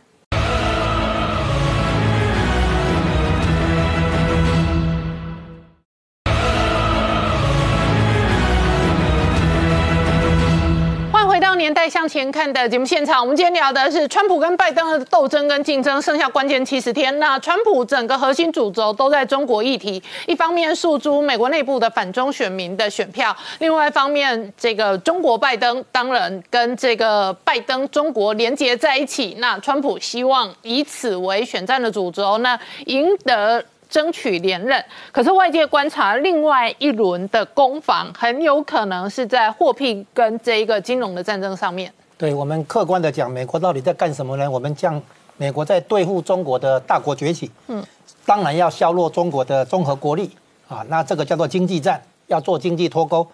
[11.61, 17.19] 年代向前看的节目现场，我们今天聊的是川普跟拜登的斗争跟竞争，剩下关键七十天。
[17.19, 29.35] 那川普整个核心主轴都在中国议题，一方面诉诸美国内部的反中选民的选票，另外一方面这个中国拜登当然跟这个拜登中国连接在一起。
[29.37, 33.63] 那川普希望以此为选战的主轴，那赢得。
[33.91, 34.83] 争取连任。
[35.11, 41.93] 可是外界观察，另外一轮的攻防很有可能是在货币跟这一个金融的战争上面。
[42.17, 44.49] 对我们客观的讲，美国到底在干什么呢？
[44.49, 44.99] 我们将
[45.37, 47.83] 美国在对付中国的大国崛起，嗯，
[48.25, 50.31] 当然要削弱中国的综合国力
[50.69, 53.27] 啊，那这个叫做经济战，要做经济脱钩。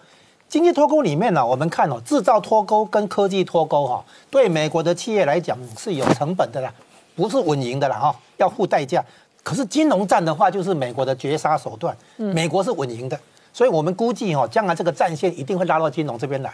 [0.48, 6.72] 经济脱钩里面呢，我们看哦，制造脱钩跟科技脱钩哈，对美国的企业来讲是有成本的啦，
[7.14, 9.04] 不是稳赢的啦哈，要付代价。
[9.42, 13.18] 可是金融战的话，就是美国的绝杀手段，美国是稳赢的，
[13.52, 16.52] 所以我们估计哈，将来这个战线一定会拉到金融这边来。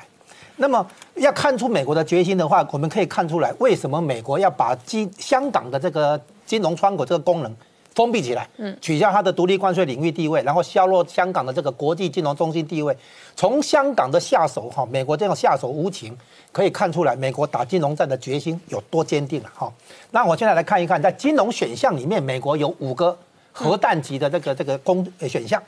[0.57, 7.53] 那么要看出美国的决心的话，我们可以看出来，为什么美国要把金香港的这个金融窗口这个功能
[7.95, 12.97] 封闭起来，嗯，取消它的独立关税领域地位，然后削弱香港的这个国际金融中心地位，
[13.37, 16.17] 从香港的下手哈，美国这样下手无情，
[16.51, 19.73] 可以看出来美国打金融战的决心有多坚定了哈。
[20.11, 23.17] 那我现在来看一看，在金融选项里面，美国有五个
[23.53, 25.63] 核弹级的这个这个公选项。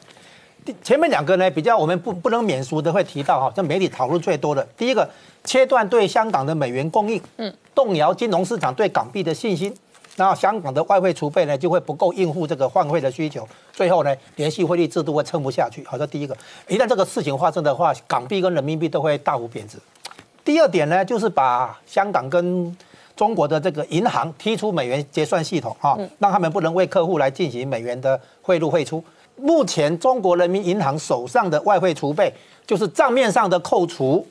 [0.83, 5.09] 前面两个呢，比较我们不不能免俗的会提到哈，这媒体讨论最多的，第一个
[5.45, 9.73] 切断对香港的美元供应，嗯，动摇金融市场对港币的信心，
[10.16, 15.85] 那香港的外汇储备呢就会不够应付这个换汇的需求，最后呢，联系汇率制度会撑不下去。
[15.85, 16.37] 好，这第一个，
[16.68, 19.76] 一旦这个事情发生的话，港币跟人民币都会大幅贬值。
[20.44, 22.76] 第二点呢，就是把香港跟
[23.14, 29.05] 中国的这个银行踢出美元结算系统啊，让他们不能为客户来进行美元的汇入汇出。
[29.37, 32.33] 目前中国人民银行手上的外汇储备，
[32.66, 34.26] 就是账面上的扣除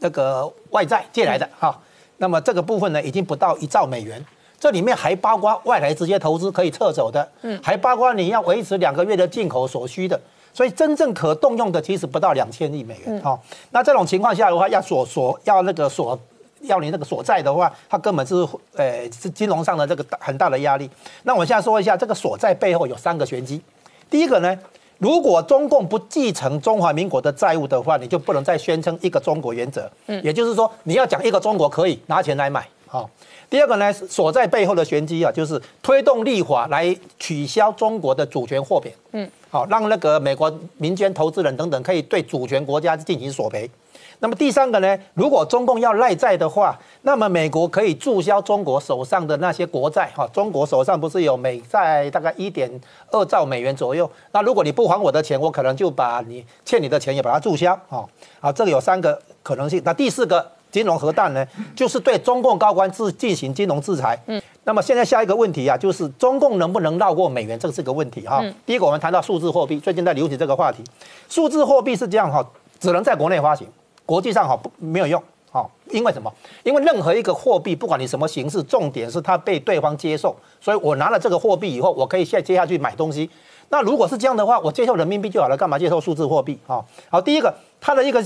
[0.00, 1.78] 那个外债借来的哈。
[2.18, 4.22] 那么这个部分呢，已经不到一兆美元。
[4.60, 10.20] 这里面还包括外来直接投资可以撤走的，嗯，还包括你要维持两个月的进口所需的。
[10.52, 13.38] 所以真正可动用的其实不到两千亿美元哈。
[13.70, 16.18] 那这种情况下的话，要锁锁要那个所
[16.62, 18.34] 要你那个所在的话，它根本是
[18.74, 20.90] 呃是金融上的这个很大的压力。
[21.22, 23.62] 那我现在说一下，这个所在背后有三个玄机。
[24.10, 24.58] 第一个呢，
[24.98, 29.88] 如果中共不继承中华民国的债务的话，你就不能再宣称一个中国原则。
[30.08, 32.68] 嗯，也就是说，你要讲一个中国可以拿钱来买。
[32.92, 33.08] 好，
[33.48, 38.90] 第二个呢，所在背后的玄机啊，就是推动立法来取消中国的主权货币。
[39.12, 43.70] 嗯，好，让那个美国民间投资人等等可以对主权国家进行索赔。
[44.18, 44.98] 那么第三个呢？
[45.14, 52.68] 如果中共要赖债的话，那么美国可以注销中国手上的那些国债，哈，中国手上不是有美债大概一点
[53.12, 54.10] 二兆美元左右？
[54.32, 58.04] 那如果你不还我的钱，我可能就把你欠你的钱也把它注销，哈，
[58.40, 59.80] 啊，这个有三个可能性。
[59.84, 64.18] 那第四个金融核弹呢，就是对中共高官制进行金融制裁。
[64.26, 68.42] 嗯，那么现在下一个问题啊，就是中共能不能绕过美元，这是个问题哈。
[68.64, 70.82] 第一个我们谈到数字货币，最近在流行这个话题，
[71.28, 72.44] 数字货币是这样哈，
[72.78, 73.66] 只能在国内发行。
[74.06, 76.32] 国际上哈不没有用，哈，因为什么？
[76.64, 80.34] 因为任何一个货币，不管你什么形式，重点是它被对方接受。
[80.60, 83.30] 所以我拿了这个货币以后，我可以现接下去买东西。
[83.68, 86.58] 那如果是这样的话，我接受人民币就好了，干嘛接受数字货币？
[86.66, 88.20] 哈，好，第一个它的一个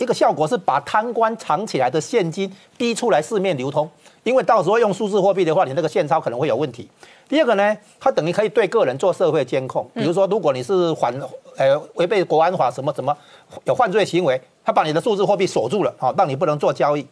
[0.00, 3.88] 一个效果是把贪官藏起来的现金逼出来市面流通，
[4.22, 6.88] 因为到时候用数字货币的话，你那个现钞可能会有问题。
[7.28, 11.14] 第二个呢，它等于可以对个人做社会监控，比如说如果你是反
[11.56, 13.16] 呃违背国安法什么什么
[13.64, 14.40] 有犯罪行为。
[14.62, 17.04] 他把你的数字货币锁住了，好，让你不能做交易。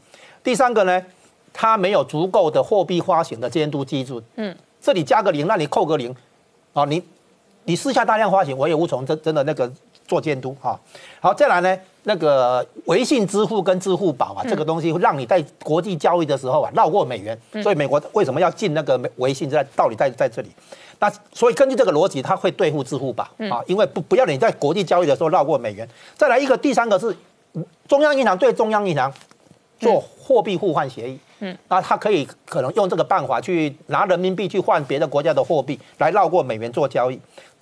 [0.45, 1.03] 第三个呢，
[1.53, 4.23] 它没有足够的货币发行的监督机制。
[4.37, 6.15] 嗯，这里加个零，那里扣个零，
[6.75, 7.03] 啊，你
[7.65, 9.69] 你私下大量发行，我也无从真真的那个
[10.07, 10.79] 做监督哈。
[11.21, 11.77] 好，再来呢，
[12.09, 19.49] 那个微信支付跟支付宝啊，这个东西让你在国际交易的时候啊绕过美元，所以美国为什么要进那个微信？
[19.49, 20.49] 在道理在在这里。
[20.99, 25.87] 那所以根据这个逻辑，它会对付支付宝啊，因为不不要你在国际交易的时候绕过美元。
[26.17, 27.15] 再来一个第三个是。
[27.89, 29.13] 中央银行对中央银行
[29.81, 37.19] 做货币互换协议，嗯，那他可以可能用这个办法去拿人民币去换别的国家的货币，来绕过美元做交易。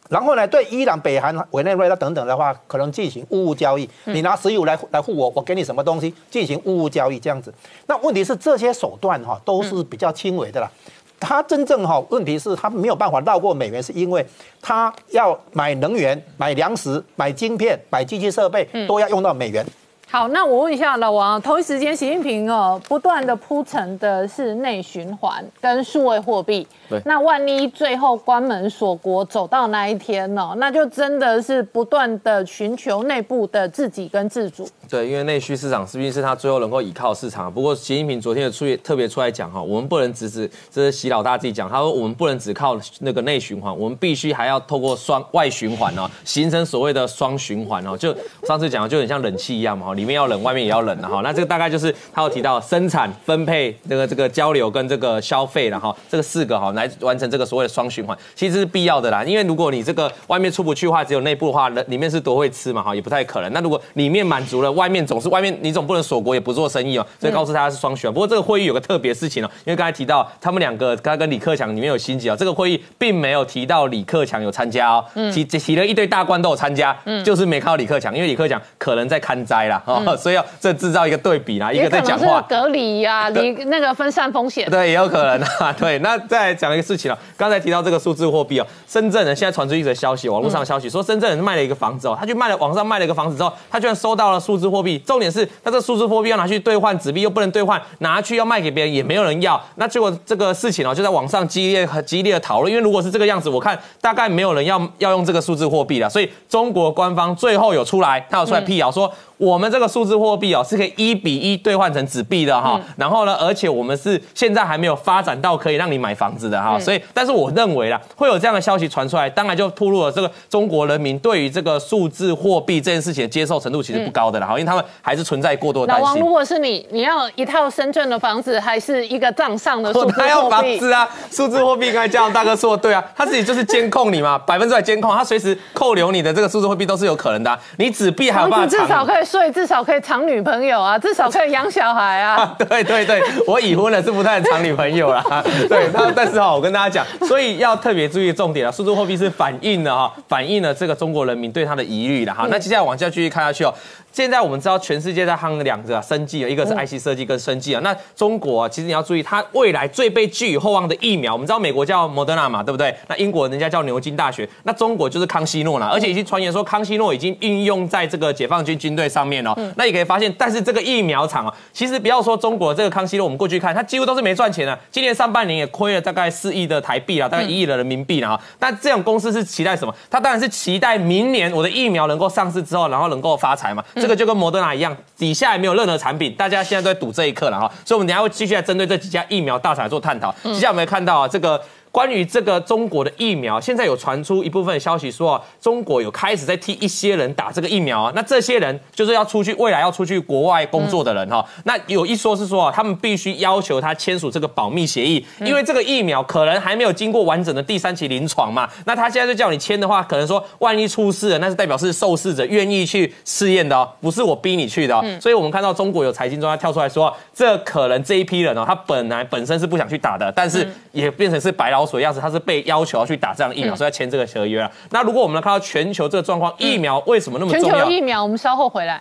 [0.09, 3.88] 然后呢，对伊朗、北韩、委内瑞拉等等的话，可能进行物物交易。
[4.05, 7.53] 你拿石油来来付我，我给你什么东西进行物物交易这样子。
[7.87, 10.71] 那问题是这些手段哈都是比较轻微的啦。
[11.19, 14.25] 他真正哈问题是他没有办法绕过美元，是因为
[14.61, 19.66] 他要买能源、买粮食、买晶片、买机器设备都要用到美元。
[20.09, 26.66] 好，那我问一下老王，同一时间，习近平哦，不断的铺陈的是内循环跟数位货币。
[26.88, 30.55] 对，那万一最后关门锁国走到那一天呢？
[30.59, 34.66] 那就真的是不断的寻求内部的自己跟自主。
[34.88, 37.53] 对，因为内需市场是不是他最后能够依靠市场？
[37.53, 47.99] 不过习近平昨天也出特别出来讲哈，我们不能只是这是习老大自己讲，他说我们不能只靠那个内循环，我们必须还要透过双外循环哦，形成所谓的双循环哦。
[47.99, 51.21] 就上次讲的就很像冷气一样嘛，里面要冷，外面也要冷的哈。
[51.23, 59.25] 那这个大概就是他有提到生产、分配、这个这个交流跟这个消费了哈，这个四个哈来完成这个所谓的双循环，其实是必要的啦。
[59.25, 63.53] 因为如果你这个外面出不去的话，只有内部的话，里面是多会吃嘛哈，也不太可能。
[63.53, 67.07] 那如果里面满足了，外面总是外面，你总不能锁国也不做生意哦。
[67.19, 68.14] 所以告诉大家是双循环。
[68.14, 72.37] 不过这个会议有个特别事情哦，因为刚才提到他们两个，他跟李克强里面有心结哦。
[72.38, 85.96] 这个会议并没有提到李克强有参加哦，提提了一堆大官都有参加，就是没看到李克强，因为李克强可能在看灾啦，哦，所以要这制造一个对比啦，一个在讲话隔离呀，离那个分散风险，对，也有可能啊， 对。
[86.01, 109.12] 那再讲一个事情了，刚才提到这个数字货币哦，深圳人现在传出一则消息，网络上的消息说，深圳人卖了一个房子哦，他去卖了网上卖了一个房子之后，他居然收到了数字货币，重点是他这数字货币要拿去兑换纸币，又不能兑换，拿去要卖给别人也没有人要，那结果这个事情哦，就在网上激烈和激烈的讨论，因为如果是这个样子，我看大概没有人要要用这个数字货币了，所以中国官方最后有出来，他有出来辟谣说。
[109.38, 112.81] 我们这个数字货币哦，是可以一比一兑换成纸币的哈。
[112.96, 116.79] 然后呢，而且我们是现在还没有发展到可以让你买房子的哈。
[116.79, 124.46] 所以，但是我认为啦，会有这样的消息传出来，当然就暴露了这个中国人民对于这个数字货币这件事情的接受程度其实不高的啦。
[124.46, 126.07] 哈，因为他们还是存在过多的担心。
[126.07, 130.14] 老王，如果是你，你要一套深圳的房子，还是一个账上的数字货币？
[130.20, 137.59] 他要房子啊，数字货币刚才嘉大哥说的对啊，他自己就是监控你嘛，百分之百监控，他随时扣留你的这个数字货币都是有可能的。
[137.77, 139.97] 你纸币还有办法至少可以睡，至少可以。
[140.07, 142.55] 藏女朋友啊，至少可以养小孩啊。
[142.69, 145.25] 对对对，我已婚了，是不太藏女朋友啦。
[145.69, 152.47] 对，那但是哈，我跟大家讲，所以要特别注意重点啊，数字货币是反映了哈，反映了这个中国人民对它的疑虑的哈。
[152.49, 153.75] 那接下来往下继续看下去哦。
[154.16, 157.81] 现在我们知道全世界在夯两个生技啊，一个是 IC 设计跟生技啊。
[157.85, 162.96] 那中国其实你要注意，它未来最被寄予厚望的疫苗，我们知道美国叫莫德纳嘛，对不对？
[163.09, 169.55] 那英国人家叫牛津大学，那中国就是康希诺啦，而且已经传言说康希诺已经应用在这个解放军军队上面哦。
[169.76, 174.79] 那也可以发现，但是这个疫苗厂啊，其实不要说中国这个康希诺，我们过去看，它几乎都是没赚钱的。
[174.90, 178.40] 今年上半年也亏了大概四亿的台币啦，大概一亿的人民币了哈。
[178.59, 179.94] 但这种公司是期待什么？
[180.09, 183.85] 它当然是期待明年我的疫苗能够上市之后，然后能够发财嘛。
[184.07, 184.97] 这个就跟摩德纳一样。
[185.19, 190.33] 底下也没有任何产品，大家现在都在赌这一刻了哈，所以我们等下会继续来针对这几家疫苗大厂做探讨。
[190.45, 191.61] 接下来我们看到啊，这个。
[191.96, 198.12] 关于这个中国的疫苗，现在有传出一部分消息说，中国有开始在替一些人打这个疫苗啊。
[198.14, 201.42] 那这些人就是要出去，未来要出去国外工作的人哈。
[201.64, 208.68] 那有一说是说啊，他们必须要求他签署这个保密协议，因为这个疫苗可能还没有经过完整的第三期临床嘛。
[208.85, 215.02] 那他现在就叫你签的话，可能说万一出事了，那是代表是受试者愿意去试验的哦，不是我逼你去的哦。
[215.18, 221.86] 所以我们看到中国有财经专家跳出来说，这可能这一批人哦，他本来本身是不想去打的，但是也变成是白老。
[221.87, 224.70] 所样子，他是被要求要去打这样疫苗，所以要签这个合约啊。
[224.90, 227.77] 那如果我们来看到全球这个状况，疫苗为什么那么重要？
[227.77, 229.01] 全球疫苗，我们稍后回来。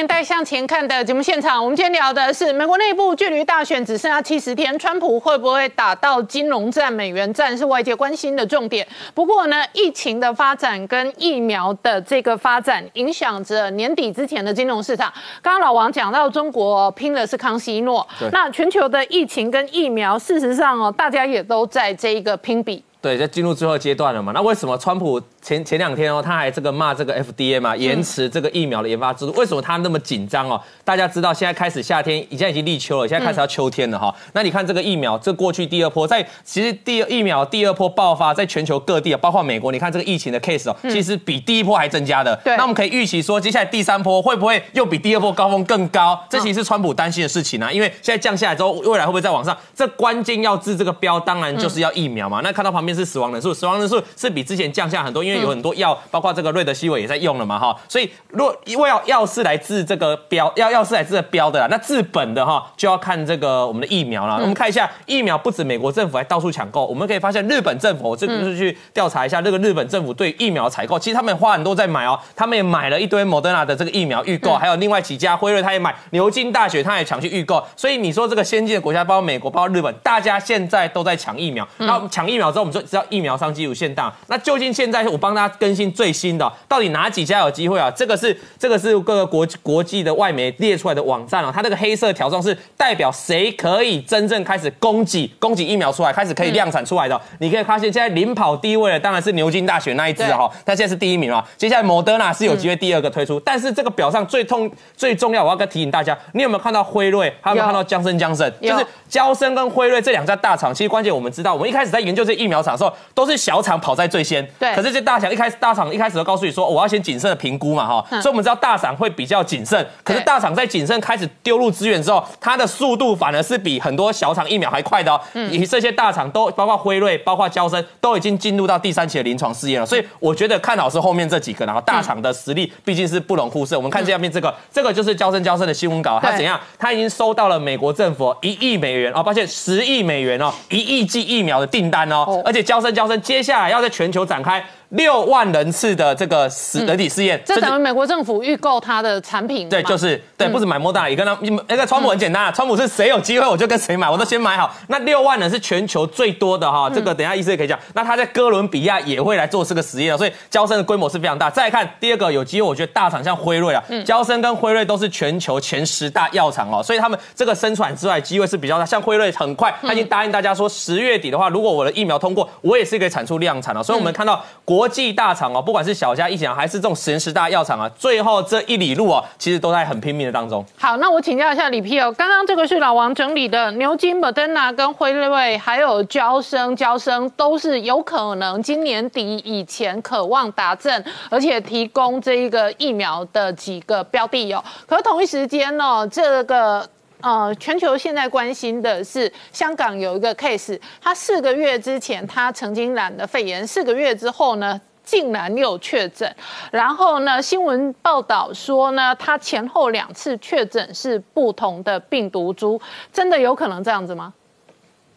[0.00, 8.88] 年代向前看的节目现场，我们今天聊的是美国内部距离大选只剩下七十天，川普会不会打到金融战、美元战是外界关心的重点。
[9.12, 15.12] 不过呢，疫情的发展跟疫苗的这个发展，影响着年底之前的金融市场。
[15.42, 22.82] 刚刚老王讲到，中国拼的是康熙诺，那全球的疫情跟疫苗，事实上哦，大家也都在这一个拼比。
[23.02, 24.30] 对，在进入最后阶段了嘛？
[24.34, 25.20] 那为什么川普？
[25.42, 29.32] 前前两天哦，他还这个骂这个 FDA 嘛，延迟这个疫苗的研发制度。
[29.32, 30.60] 为什么他那么紧张哦？
[30.84, 34.14] 大家知道现在开始夏天，现在已经立秋了，现在开始要秋天了哈。
[34.32, 42.38] 那你看这个疫苗，这过去第二波，在其实第二疫苗第二波爆发在全球各地啊，包括美国，你看这个疫情的 case 哦，其实比第一波还增加的。
[42.44, 42.56] 对。
[42.56, 46.22] 那我们可以预期说，接下来第三波会不会又比第二波高峰更高？
[46.28, 49.56] 这其实是川普担心的事情啊，因为现在降下来之后，未来会不会再往上？
[49.74, 52.40] 这关键要治这个标，当然就是要疫苗嘛。
[52.44, 55.96] 那看到旁边是死亡人数，死亡人数是比之前降下很多，因为有很多药。
[56.10, 64.34] 包括这个瑞德西韦也在用了嘛哈，所以如果因为要药是来治这个标，要药是来治标的啦，那治本的哈就要看这个我们的疫苗了。
[64.34, 81.66] 我们看一下疫苗，不止美国政府还到处抢购，我们可以发现日本政府，我这个是去调查一下这个日本政府对疫苗采购，其实他们花很多在买哦，他们也买了一堆莫德纳的这个疫苗预购，还有另外几家辉瑞他也买，牛津大学他也抢去预购，所以你说这个先进的国家，包括美国，包括日本，大家现在都在抢疫苗。
[81.78, 84.12] 那抢疫苗之后，我们就知道疫苗商机无限大。
[84.26, 87.90] 那究竟现在我帮大家更新最新的，到底哪几家有机会啊？
[87.90, 97.20] 这个是这个是各个国国际的外媒列出来的网站哦，它这个黑色条状是代表谁可以真正开始供给供给疫苗出来，开始可以量产出来的。
[97.38, 101.44] 你可以发现现在领跑第一位的当然是牛津大学那一支哈，它现在是第一名嘛。
[101.56, 107.32] 接下来摩德纳是有机会第二个推出，但是这个表上最痛最重要，我要跟提醒大家，你有没有看到辉瑞？
[107.40, 108.50] 还有没有看到江森江森？
[108.60, 114.46] 就是江生跟辉瑞这两家大厂，其实关键我们知道，我们一开始在研究这疫苗厂的时候，都是小厂跑在最先。
[114.58, 114.74] 对。
[114.74, 119.84] 可是这大厂一开始大厂一开始都告诉你说，我要先谨慎的评估嘛哈，所以我们知道大厂会比较谨慎。
[120.04, 125.20] 可是大厂在谨慎开始丢入资源之后，它的速度反而是比很多小厂疫苗还快的哦。
[125.32, 125.52] 嗯。
[125.52, 129.84] 以这些大厂都包括辉瑞、包括交生，都已经进入到第三期的临床试验了。
[129.84, 133.76] 所以我觉得看好是后面这几个，然后大厂的实力毕竟是不容忽视。
[133.76, 136.60] 我们看下面这个，这个就是交生交生的新闻稿，它怎样？
[136.78, 144.64] 它已经收到了美国政府一亿美元哦，抱歉，十亿美元哦，一亿剂疫苗的订单哦，而且交生交生接下来要在全球展开。
[144.90, 149.68] 六万人次的这个实人体试验，这等于美国政府预购它的产品。
[149.68, 151.38] 对，就是对，不止买莫大，也跟他
[151.68, 154.74] 那个川普很简单啊，川普是谁有机会我就跟谁买，我都先买好。
[154.88, 157.78] 那六万人是全球最多的哈，这个等下医师也可以讲。
[157.94, 161.48] 那他在哥伦比亚也会来做这个实验所以交生的规模是非常大。
[161.48, 168.84] 再看第二个有机会，我觉得大厂像辉瑞啊，交生跟辉瑞都是全球前十大药厂哦，所以他们这个生产之外机会是比较大。
[168.84, 173.82] 像辉瑞很快他已经答应大家说，十月底的话，如果我的疫苗通过，我也是可以产出量产了。
[173.82, 175.62] 所以我们看到国际大厂哦。
[175.62, 180.64] 不管是小家一家还是这种实验室大药厂啊，最后这一里路啊，其实都在很拼命的当中。
[180.78, 194.62] 好，那我请教一下李 P 哦，刚刚这个是老王整理的，牛津、莫德纳跟辉瑞还有交生、交生都是有可能今年底以前渴望达阵，而且提供这一个疫苗的几个标的哦。
[194.86, 196.88] 可同一时间呢，这个。
[197.22, 206.34] 呃，全球现在关心的是香港有一个 case，他四个月之前他曾经染了肺炎，四个月之后呢，竟然又确诊。
[206.70, 212.80] 然后呢，新闻报道说呢，他前后两次确诊是不同的病毒株，
[213.12, 214.32] 真的有可能这样子吗？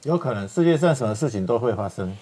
[0.03, 2.13] 有可能，世界上什么事情都会发生。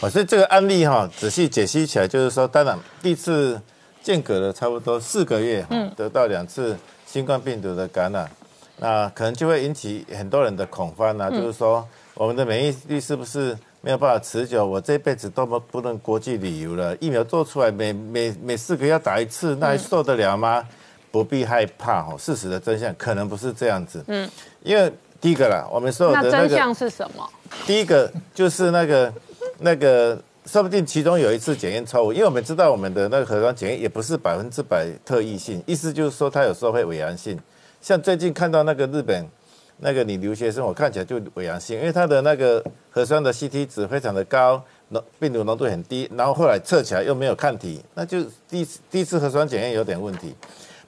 [0.00, 3.58] 我所以这个案例哈，仔细解析起来，就是说，当然第一次
[4.02, 8.30] 间隔了差不多四个月，嗯，得到两次新冠病毒的感染。
[8.78, 14.66] 那可能就会引起很多人的恐慌啊，就是说我们的免疫力是不是没有办法持久？
[14.66, 20.66] 我这辈子都不不能国际旅游了，疫苗做出来每每每四个月要打一次，那还受得了吗？
[21.10, 24.02] 不必害怕哦，事实的真相可能不是这样子。
[24.08, 24.28] 嗯，
[24.64, 27.30] 因为第一个啦，我们所有的那个真相是什么？
[27.64, 29.14] 第一个就是那个
[29.60, 37.38] 那个，说不定其中有一次检验错误，因为我们知道我们的那个核酸检验也不是百分之百特异性，意思就是说它有时候会伪阳性。
[37.84, 39.28] 像最近看到那个日本
[39.76, 50.34] 那个女留学生，我看起来就伪阳性，因为她的那个核酸的 CT 值非常的高，浓病毒浓度很低，然后后来测起来又没有抗体，那就第第一次核酸检验有点问题。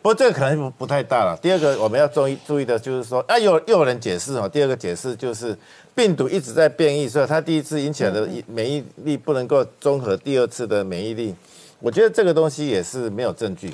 [0.01, 1.39] 不过这个可能不不太大了。
[1.43, 5.55] 第二个我们要注意注意的就是说，啊又又有人解释哦，第二个解释就是
[5.95, 11.35] 病毒一直在变异，所以它第一次引起来的免疫力不能够综合第二次的免疫力。
[11.79, 13.71] 我觉得这个东西也是没有证据。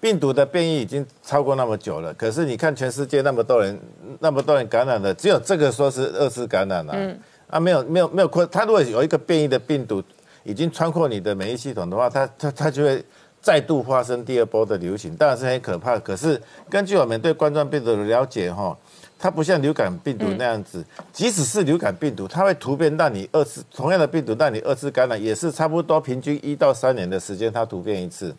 [0.00, 3.78] 病毒的变异已经超过那么久了，可是你看全世界那么多人，
[4.18, 10.02] 那么多人感染了，只有这个说是二次感染了，嗯，啊没有没有没有扩，它如果有一个变异的病毒
[10.42, 13.04] 已经穿过你的免疫系统的话，它它它就会
[13.42, 15.98] 再度发生第二波的流行，当然是很可怕。
[15.98, 16.40] 可是
[16.70, 18.74] 根据我们对冠状病毒的了解哈，
[19.18, 20.82] 它不像流感病毒那样子，
[21.12, 28.34] 即使是流感病毒，它会突变让你二次同样的病毒让你二次感染，也是差不多平均一到三年的时间它突变一次。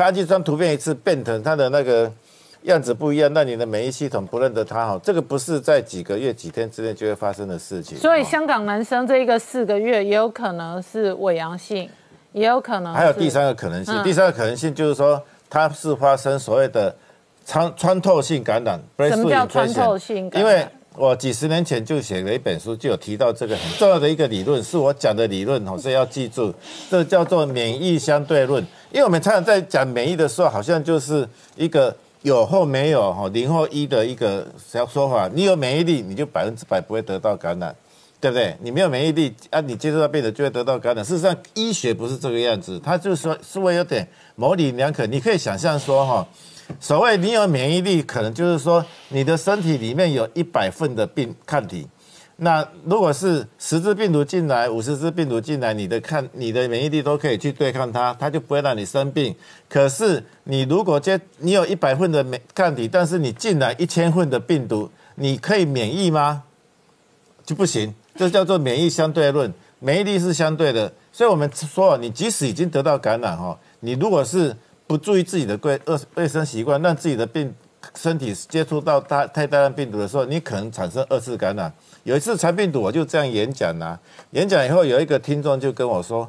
[0.00, 2.10] 它就算图片一次变成他的那个
[2.62, 7.98] 样子不一样，那你的免疫系统不认得他哈，这个不是在几个月、几天之内就会发生的事情。
[7.98, 11.88] 所以香港男生这一个四个月也有可能是伪阳性，
[12.32, 12.94] 也有可能。
[12.94, 16.94] 还有第三个可能性，第三个可能性就是说他是发生所谓的
[17.44, 18.80] 穿穿透性感染。
[19.10, 20.50] 什么叫穿透性感染？
[20.52, 20.66] 因为
[20.96, 26.52] 我几十年前就写了一本书，就有提到这个很重要的一个理论，是我讲的理论哦，所以要记住，
[26.90, 28.62] 这叫做免疫相对论。
[28.90, 31.26] 因为我们常常在讲免疫的时候，好像就是
[31.56, 35.30] 一个有或没有哈零或一的一个小说法。
[35.32, 37.74] 你有免疫力，你就百分之百不会得到感染，
[38.20, 38.56] 对不对？
[38.60, 41.04] 你没有免疫力啊，你接触到病人就会得到感染。
[41.04, 45.06] 事实上，医学不是这个样子，它就是说稍微有点模棱两可。
[45.06, 46.26] 你可以想象说哈，
[46.78, 51.88] 所谓你有免疫力，可能就是说你的身体里面有一百份的病抗体。
[52.42, 59.34] 那如果是十只病毒进来，五十只病毒进来，你的抗、你的免疫力都可以去对抗它，它就不会让你生病。
[59.68, 66.44] 可是你如果接你有一百份的免抗体，但是你进来一千份的病毒，你可以免疫吗？
[67.44, 67.94] 就不行。
[68.16, 70.90] 这叫做免疫相对论，免疫力是相对的。
[71.12, 74.56] 所以我们说，你即使已经得到感染哈，你如果是
[74.90, 77.54] 不注意自己的卫卫卫生习惯，让自己的病
[77.94, 81.72] 身体接触到大太大量病毒的时候，你可能产生二次感染。
[82.02, 83.96] 有一次传病毒，我就这样演讲呐，
[84.32, 86.28] 演讲以后有一个听众就跟我说：“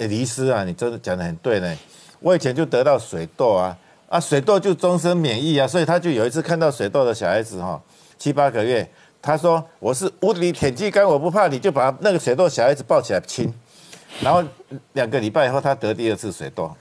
[0.00, 1.76] 哎，黎师啊，你真的讲的很对呢，
[2.20, 3.76] 我以前就得到水痘啊，
[4.08, 7.78] 啊水痘就终身免疫啊，所以他就有一次看到水痘的小孩子哈，
[8.18, 8.90] 七八个月，
[9.20, 13.52] 他说我是无敌舔鸡肝，我不怕你，就把那个水痘小孩子抱起来亲。”
[14.24, 14.42] 然后
[14.94, 16.74] 两个礼拜以后，他得第二次水痘。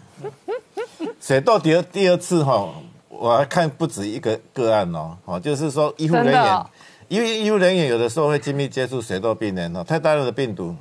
[1.19, 2.73] 水痘第二第二次哈，
[3.09, 6.65] 我还看不止一个个案哦，哦，就是说医护人员，
[7.07, 10.75] 因为医护人员有的时候会亲密接触水痘病人哦，太大量的病毒，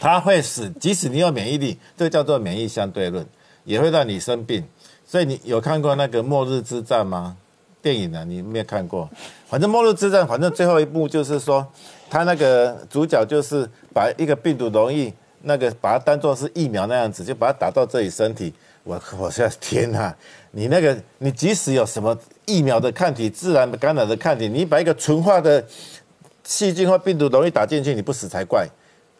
[0.00, 3.26] 它会使即使你有免疫力，这叫做免疫相对论，
[3.64, 4.64] 也会让你生病。
[5.06, 7.36] 所以你有看过那个《末日之战》吗？
[7.82, 8.24] 电影呢？
[8.24, 9.08] 你没有看过？
[9.46, 11.66] 反正《末日之战》，反正最后一幕就是说，
[12.08, 15.12] 他那个主角就是把一个病毒容易。
[15.44, 18.52] 那个把它当做是疫苗那样子，就把它打到自己身体。
[18.82, 20.14] 我我说天哪！
[20.50, 22.14] 你那个你即使有什么
[22.44, 25.64] 疫苗的抗体、自然的感染的抗体，你把一个纯化的
[26.44, 28.66] 细菌或病毒容易打进去，你不死才怪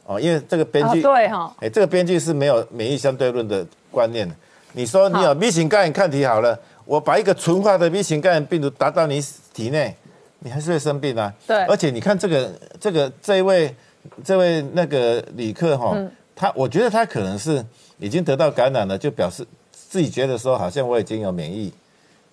[0.04, 0.20] 哦！
[0.20, 4.30] 因为这个编剧对哈，哎，这个编剧是没有免疫相对论的观念。
[4.72, 9.18] 你说你有 B 型肝炎抗体好了，我把一个纯化的 B 型肝炎病毒打到你
[9.54, 9.96] 体内，
[10.40, 11.32] 你还是会生病啊。
[11.46, 13.74] 对，而且你看这个这个这一位。
[14.22, 15.96] 这位那个旅客哈，
[16.36, 17.64] 他我觉得他可能是
[17.98, 21.72] 已经得到感染了，就表示自己觉得说好像我已经有免疫，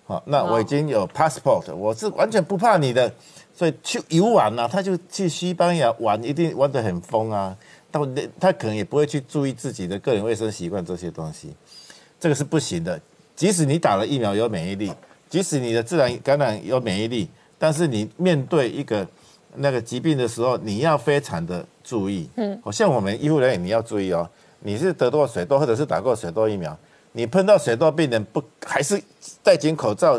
[0.04, 3.12] 好，那我已经有 passport，我是完全不怕你的，
[3.54, 7.56] 所以去游玩啊，他就去西班牙玩，一定玩得很疯啊。
[7.90, 8.06] 到
[8.38, 11.52] 他可能也不会去注意自己的个人卫生习惯这些东西，
[12.20, 13.00] 这个是不行的。
[13.34, 14.92] 即使你打了疫苗有免疫力，
[15.28, 19.06] 即使你的自然感染有免疫力，但是你面对一个。
[19.56, 22.28] 那个疾病的时候，你要非常的注意。
[22.36, 24.28] 嗯，好像我们医护人员，你要注意哦。
[24.60, 26.76] 你是得过水痘，或者是打过水痘疫苗，
[27.12, 29.02] 你碰到水痘病人不还是
[29.42, 30.18] 戴紧口罩？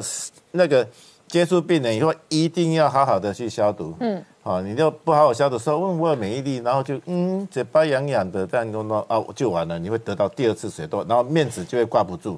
[0.52, 0.86] 那个
[1.28, 3.96] 接触病人以后，一定要好好的去消毒。
[4.02, 12.38] 嗯，好，你就不好好消毒，说问我有免疫力，然后就嗯嘴巴痒痒的，这样弄弄啊就完了，你会得到第二次水痘，然后面子就会挂不住，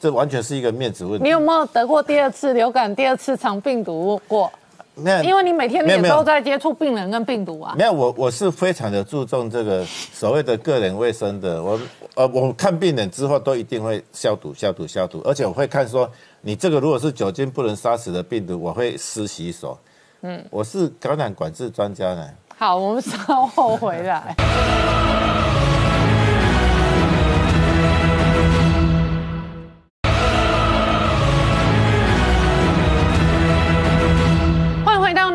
[0.00, 1.24] 这完全是一个面子问题。
[1.24, 4.52] 你有没有得过第二次流感、第二次肠病毒过？
[4.96, 7.74] 没有，因为你每天也都在接触病人跟病毒啊。
[7.76, 11.62] 没有，我我是非常的注重这个所谓的个人卫生的。
[11.62, 11.78] 我
[12.14, 16.08] 呃，我看病人之后都一定会消毒、消毒、消毒，而且我会看说，
[16.42, 19.76] 你这个如果是酒精不能杀死的病毒，我会湿洗手。
[20.20, 22.30] 嗯，我是感染管制专家呢。
[22.56, 24.34] 好，我们稍后回来。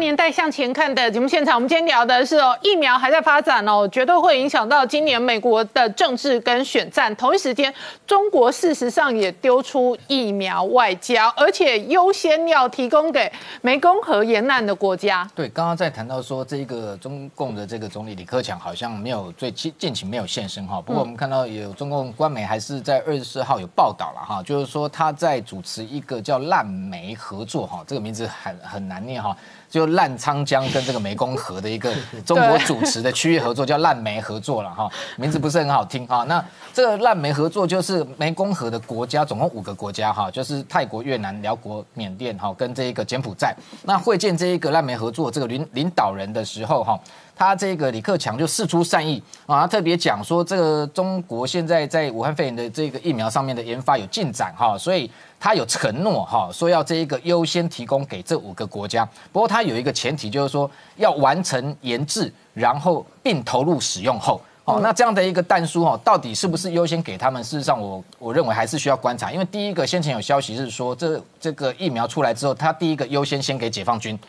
[0.10, 7.16] 年代向前看的节目现场，我们今天聊的是哦，疫苗还在发展哦，绝对会影响到今年美国的政治跟选战。
[7.16, 7.72] 同一时间，
[8.08, 13.32] 中国事实上也丢出疫苗外交，而且优先要提供给
[13.62, 15.30] 湄公河沿岸的国家。
[15.36, 20.82] 对，刚刚在谈到说，这个中共的这个总理李克强好像没有最近近期没有现身哈。
[20.82, 29.38] 不过我们看到有中共官媒还是在二十四号有报道了哈，就是说他在主持一个叫烂煤合作哈，这个名字很很难念哈。
[29.70, 31.94] 就烂沧江跟这个湄公河的一个
[32.26, 36.24] 中国主持的区域合作，叫烂煤合作了哈，名字不是很好听啊。
[36.28, 36.44] 那
[36.74, 43.56] 这个烂煤合作就是湄公河的国家，总共五个国家哈，就是泰国、越南、辽国、缅甸哈，跟这一个柬埔寨。
[43.84, 47.00] 那会见这一个烂煤合作这个领领导人的时候哈。
[47.40, 55.10] 他这个李克强就事出善意啊，他特别讲说，这个中国现在在武汉肺炎的这个疫苗上面的研发有进展哈，所以
[55.40, 59.08] 他有承诺哈，说要这一个优先提供给这五个国家。
[59.32, 67.42] 不过他有一个前提，就是说要完成研制，然后并投入使用后，哦，那这样的一个弹书哈，到底是不是优先给他们？
[67.42, 74.20] 事实上，我我认为还是需要观察，因为第一个先前有消息是说，这这个疫苗出来之后，他第一个优先先给解放军。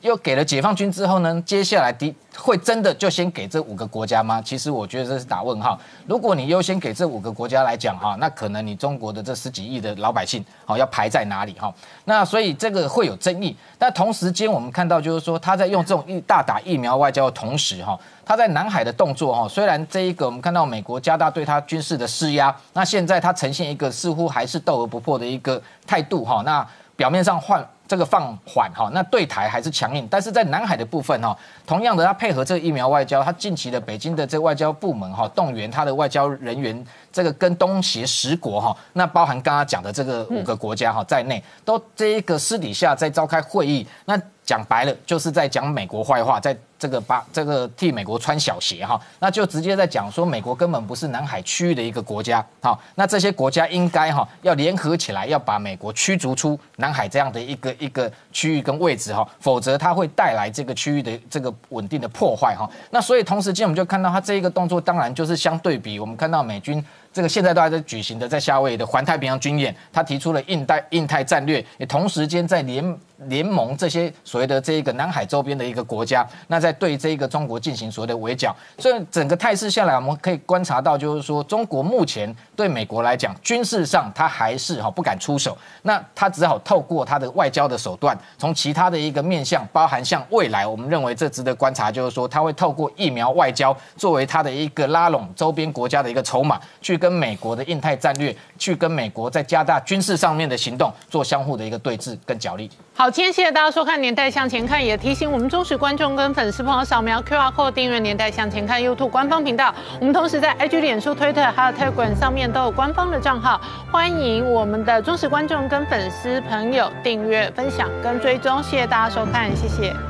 [0.00, 1.42] 又给了解放军之后呢？
[1.44, 4.40] 接下来的会真的就先给这五个国家吗？
[4.42, 5.78] 其实我觉得这是打问号。
[6.06, 11.72] 如果你优先给这五个国家来讲哈，那可能你中国的这十几亿的老百姓好要排在哪里哈？
[12.06, 13.54] 那所以这个会有争议。
[13.78, 26.42] 但同时间我们看到就是说他在用这种疫大打疫苗外交的同时哈，他在南海的动作哈，虽然这一个我们看到美国加大对他军事的施压，那现在他呈现一个似乎还是斗而不破的一个态度哈。
[26.46, 27.62] 那表面上换。
[27.90, 31.36] 这个放缓哈，那对台还是强硬，但是在南海的部分哈，
[31.66, 62.66] 同样的，它配合这个疫苗外交，它近期的北京的这外交部门哈，动员它的外交人员，这个跟东协十国哈，那包含刚刚讲的这个五个国家哈在内，都这一个私底下在召开会议，那讲白了就是在讲美国坏话，在这个把这个替美国穿小鞋哈，那就直接在讲说美国根本不是南海区域的一个国家，好，那这些国家应该哈要联合起来，要把美国驱逐出南海这样的一个一个区域跟位置哈，否则它会带来这个区域的这个稳定的破坏哈。
[62.90, 66.82] 那所以同时间我们就看到它这一个动作，当然就是相对比我们看到美军。
[67.12, 78.54] 这个现在都还在举行的，在夏威夷的环太平洋军演，他提出了印太印太战略，也同时间在联联盟这些所谓的这一个南海周边的一个国家，那在对这一个中国进行所谓的围剿。
[78.78, 96.99] 所以整个态势下来，我们可以观察到，就是说中国目前对美国来讲，军事上他还是哈不敢出手，那他只好透过他的外交的手段，从其他的一个面向，包含像未来，我们认为这值得观察，就是说他会透过疫苗外交作为他的一个拉拢周边国家的一个筹码去。
[97.00, 102.70] 跟美国的印太战略，去跟美国在加大军事上面的行动做相互的一个对峙跟角力。
[102.94, 109.74] 好，今天谢谢大家收看《年代向前看》，也提醒我们忠实观众跟粉丝朋友扫描 QR Code 订阅《年代向前看》YouTube 官方频道。
[109.98, 113.58] 我们同时在 IG、脸书、推特还有 Telegram 上面都有官方的账号，
[113.90, 118.62] 欢迎我们的忠实观众跟粉丝朋友订阅、分享跟追踪。
[118.62, 120.09] 谢谢大家收看，谢谢。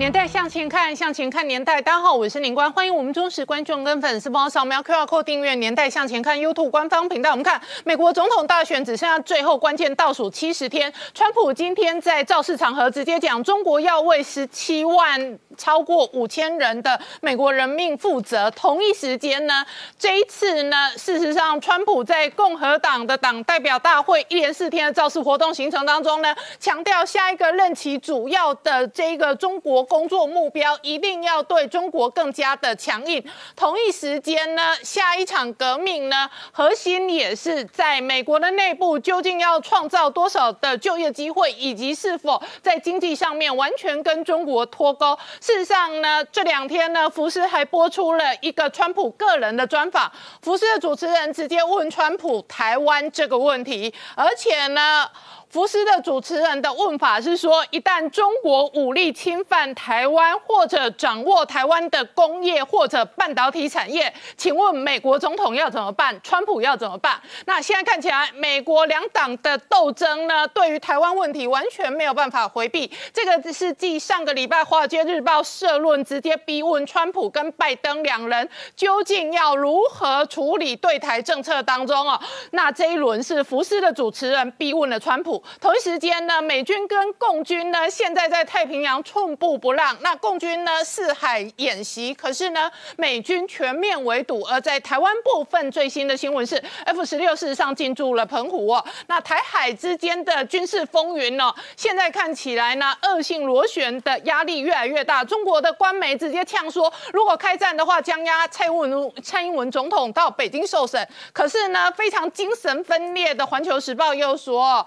[0.00, 1.78] 年代向前看，向前看年代。
[1.78, 7.32] 大家好，我是林官，欢迎我们忠实观众跟粉丝帮我扫描 QR Code 订阅《年代向前看》YouTube 官方频道。
[7.32, 15.38] 我们看美国总统大选只剩下最后关键倒数七十天，川普今天在造势场合直接讲，中国要为十七万。
[15.60, 18.50] 超过五千人的美国人命负责。
[18.52, 19.64] 同一时间呢，
[19.98, 33.22] 这一次呢，事实上，川普在共和党的党代表大会一连四天的造势活动行程当中呢，强调下一个任期主要的这个中国工作目标一定要对中国更加的强硬。
[33.54, 45.18] 同一时间呢，下一场革命呢，核心也是在美国的内部究竟要创造多少的就业机会，以及是否在经济上面完全跟中国脱钩。
[45.50, 50.08] 事实上呢，这两天呢，福斯还播出了一个川普个人的专访。
[50.40, 55.10] 福斯的主持人直接问川普台湾这个问题，而且呢。
[55.50, 66.16] 福斯的主持人的问法是说，一旦中国武力侵犯台湾，或者掌握台湾的工业或者半导体产业，请问美国总统要怎么办？
[66.22, 67.20] 川普要怎么办？
[67.46, 72.88] 那现在看起来，美国两党的斗争呢，对于台湾问题完全没有办法回避。
[73.12, 82.20] 这个是继上个礼拜《华尔街日报》社论直接逼问川普跟拜登两人究竟要如何处理对台政策当中哦，
[82.52, 85.39] 那这一轮是福斯的主持人逼问了川普。
[85.60, 89.96] 同一时间呢，美军跟共军呢，现在在太平洋寸步不让。
[90.00, 94.42] 那共军呢，四海演习，可是呢，美军全面围堵。
[94.42, 98.84] 而在台湾部分，最新的新闻是，F 十六事实上进驻了澎湖哦。
[99.06, 105.24] 那台海之间的军事风云呢，现在看起来呢，恶性螺旋的压力越来越大。
[105.24, 111.06] 中国的官媒直接呛说，如果开战的话，将押蔡英文蔡英文总统到北京受审。
[111.32, 114.86] 可是呢，非常精神分裂的《环球时报》又说。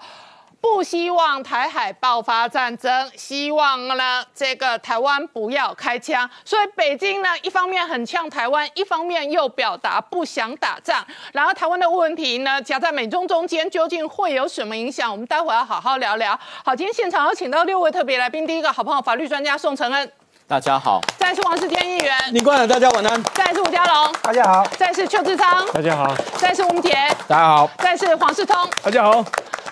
[0.64, 6.28] 不希望台海爆发战争，希望呢这个台湾不要开枪。
[6.42, 11.04] 所以北京呢一方面很呛台湾，一方面又表达不想打仗。
[11.34, 15.12] 然后台湾的问题呢夹在美中中间，究竟会有什么影响？
[15.12, 16.36] 我们待会要好好聊聊。
[16.64, 20.12] 好，今天现场有请到六位特别来宾，第一个好朋友法律专家宋承恩，
[20.48, 26.94] 大家好；再是王世坚议员，你冠了，大家晚安；再是吴家龙，大家好；再是邱志昌，大家好；再是吴铁，
[27.28, 29.22] 大家好；再是黄世通，大家好。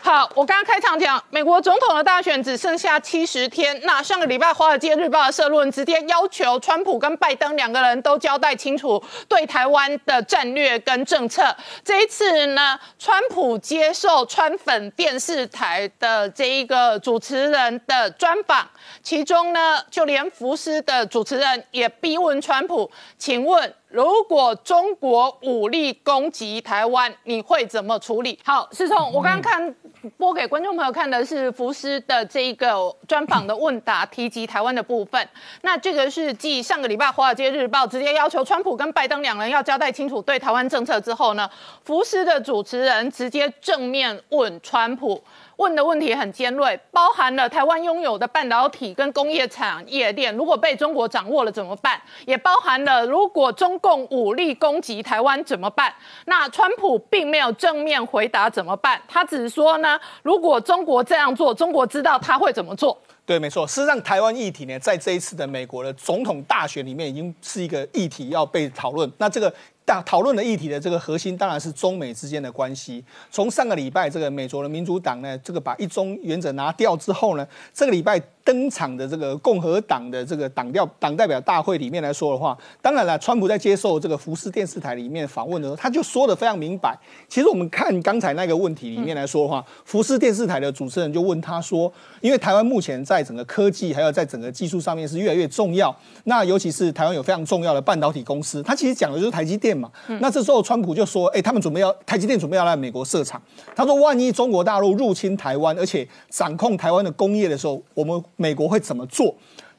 [0.05, 3.81] 好，我刚刚开场讲，美国总统的大选只剩下七十天。
[3.85, 11.55] 那上个礼拜《华尔街日报》的社论直接要求川普跟拜登两个人都交代清楚对台湾的战略跟政策。
[11.85, 18.69] 这一次呢，川普接受川粉电视台的这一个主持人的专访，
[19.05, 23.73] 其中呢，就连福斯的主持人也逼问川普，请问。
[23.93, 28.39] 如果中国武力攻击台湾，你会怎么处理？
[28.43, 29.75] 好，思聪，我刚刚看
[30.17, 35.29] 播给观众朋友看的是福斯的这一个专访的问答，提及台湾的部分。
[35.61, 41.49] 那这个是继上个礼拜《华尔街日报》直接要求川普跟拜登两人要交代清楚对台湾政策之后呢，
[41.85, 45.23] 福斯的主持人直接正面问川普。
[45.63, 52.03] 问的问题很尖锐，包含了台湾拥有的半导体跟工业产业链，如果被中国掌握了怎么办？
[52.27, 55.95] 也包含了如果中共武力攻击台湾怎么办？
[56.27, 63.01] 那川普并没有正面回答怎么办，他只是说呢，如果中国这样做，中国知道他会怎么做。
[63.25, 63.65] 对，没错。
[63.65, 69.11] 事实上，台湾议题呢，在这一次的美国的总统大选里面，已经是一个议题要被讨论。
[69.19, 69.55] 那这个。
[69.85, 73.05] 大讨论的议题的这个核心当然是中美之间的关系。
[73.31, 86.97] 从上个礼拜这个美国的民主党呢，这个把一中原则拿掉之后呢，这个礼拜登场的这个共和党的这个党调党代表大会里面来说的话，当然了，川普在接受这个福斯电视台里面访问的时候，他就说的非常明白。
[87.29, 95.93] 其实我们看刚才那个问题里面来说的话，福斯电视台的主持人就问他说，因为台湾目前在整个科技还有在整个技术上面是越来越重要，
[96.25, 99.73] 那尤其是台湾有非常重要的半导体公司，他其实讲的就是台积电。
[99.73, 99.91] 嘛，
[100.21, 103.41] 那这时候川普就说：“哎，他们准备要台积电准备要来美国设厂。
[103.75, 109.35] 他说，万一中国大陆入侵台湾，而且掌控台湾的工业的时候，我们美国会怎么做？”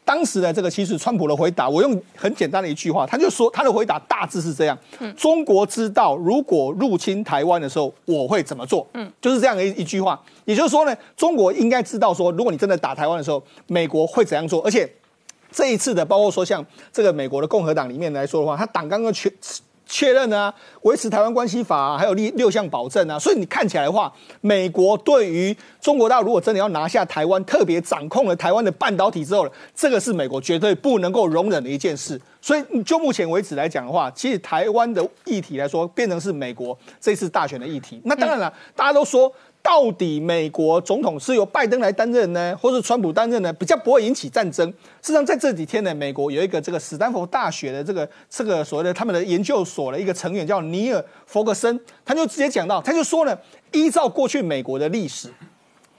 [0.06, 4.78] 当时的这个其实川普的回答，我用很简单的一句话，他就说他的回答大致是这样：
[5.16, 8.86] 中国知道如果入侵台湾的时候，我会怎么做？
[8.96, 10.22] 嗯，就是这样的一一句话。
[10.44, 14.62] 也就是说呢，中国应该知道说，如果你真的打台湾的时候，美国会怎样做？
[14.64, 14.92] 而且
[15.50, 19.32] 这一次的，包括说像这个美国的共和党里面来说的话，他党刚刚全。
[19.94, 32.20] 确认啊，维持台湾关系法，还有六六项保证啊，所以你看起来的话，美国对于中国大陆如果真的要拿下台湾，特别掌控了台湾的半导体之后，这个是美国绝对不能够容忍的一件事。
[32.42, 38.02] 所以就目前为止来讲的话，其实台湾的议题来说，变成是美国这次大选的议题。
[38.04, 39.32] 那当然了，大家都说。
[39.64, 43.52] 到底美国总统是由拜登来担任呢，或是川普担任呢？
[43.54, 44.68] 比较不会引起战争。
[45.02, 53.36] 事实上，在这几天呢，美国有一个这个史丹佛大学的这个这个所谓的他们的研究所的一个成员叫尼尔·弗格森，他就直接讲到，他就说呢，
[53.72, 55.34] 依照过去美国的历史，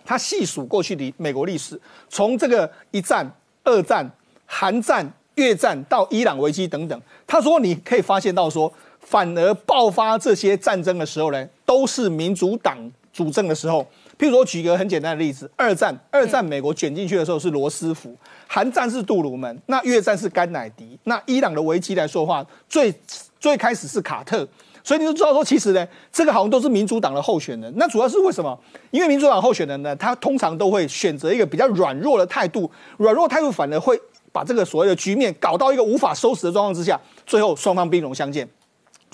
[0.04, 3.34] 他细数过去的美国历史，从这个一战、
[3.64, 4.08] 二战、
[4.44, 12.92] 韩战、越战到伊朗危机等等，他说你可以发现到说，反而爆发这些战争的时候呢，都是民主党。
[13.14, 13.80] 主政的时候，
[14.18, 18.14] 譬如说举一个很简单的例子，二战，二战美国卷进去的时候是罗斯福，
[18.48, 22.92] 韩战是杜鲁门，那越战是甘乃迪，那伊朗的危机来说的话，最
[23.38, 24.46] 最开始是卡特，
[24.82, 27.72] 所以你就知道说，其实呢，这个好像都是民主党的候选人。
[27.76, 28.58] 那主要是为什么？
[28.90, 33.96] 因为民主党候选人呢，他通常都会选择一个比较软弱的态度，软弱态度反而会
[34.32, 38.48] 把这个所谓的局面搞到一个无法收拾的状况之下，最后双方兵戎相见。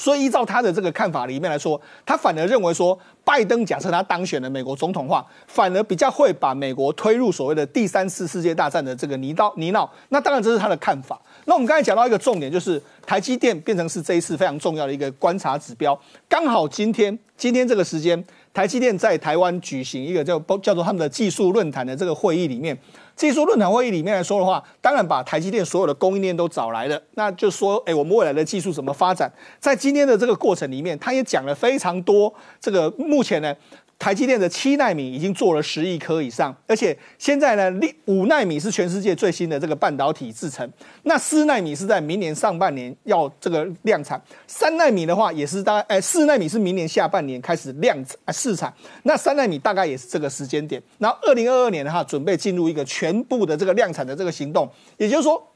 [0.01, 9.86] 所以依照他的这个看法里面来说，他反而认为说，拜登假设他当选了美国总统话，反而比较会把美国推入所谓的第三次世界大战的这个泥道泥淖。
[10.09, 11.20] 那当然这是他的看法。
[11.44, 15.98] 那我们刚才讲到一个重点，就是台积电变成是这一次非常重要的一个观察指标。
[16.26, 18.24] 刚好今天今天这个时间，
[18.55, 22.74] 台积电在台湾举行一个叫叫做他们的技术论坛的这个会议里面。
[23.20, 29.30] 技术论坛会议里面来说的话，当然把台积电所有的供应链都找来了，那就说，哎，我们未来的技术怎么发展？
[29.58, 32.32] 在今天的这个过程里面，他也讲了非常多。
[32.58, 33.54] 这个目前呢。
[34.01, 40.66] 台积电的七纳米已经做了十亿颗以上，而且现在呢，五纳米是全世界最新的这个半导体制程，
[41.03, 48.72] 那四纳米是在明年上半年要这个量产，三纳米的话也是大概，哎，四纳米是明年下半年开始量产试产，
[49.03, 55.46] 那三纳米大概也是这个时间点，然后二零二二年的话，准备进入一个全部的这个量产的这个行动，也就是说。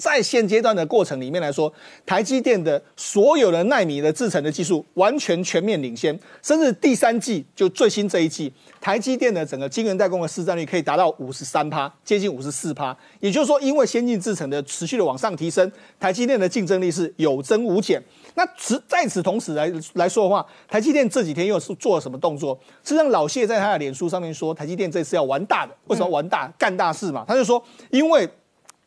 [0.00, 1.70] 在现阶段的过程里面来说，
[2.06, 12.96] 台积电的所有的纳米的制程的技术完全全面领先，甚至第三季就最新这一季，台积电的整个晶圆代工的市占率可以达到五十三趴，接近五十四趴。
[13.20, 15.70] 也就是说，因为先进制程的持续的往上提升，
[16.00, 18.02] 台积电的竞争力是有增无减。
[18.36, 22.58] 那此在此同时来来说的话，台积电这几天又是做了什么动作？
[22.82, 27.22] 是让，老谢在他的脸书上面说，台积电这次要玩大的，为什么玩大干大事嘛？
[27.28, 28.26] 他就说，因为。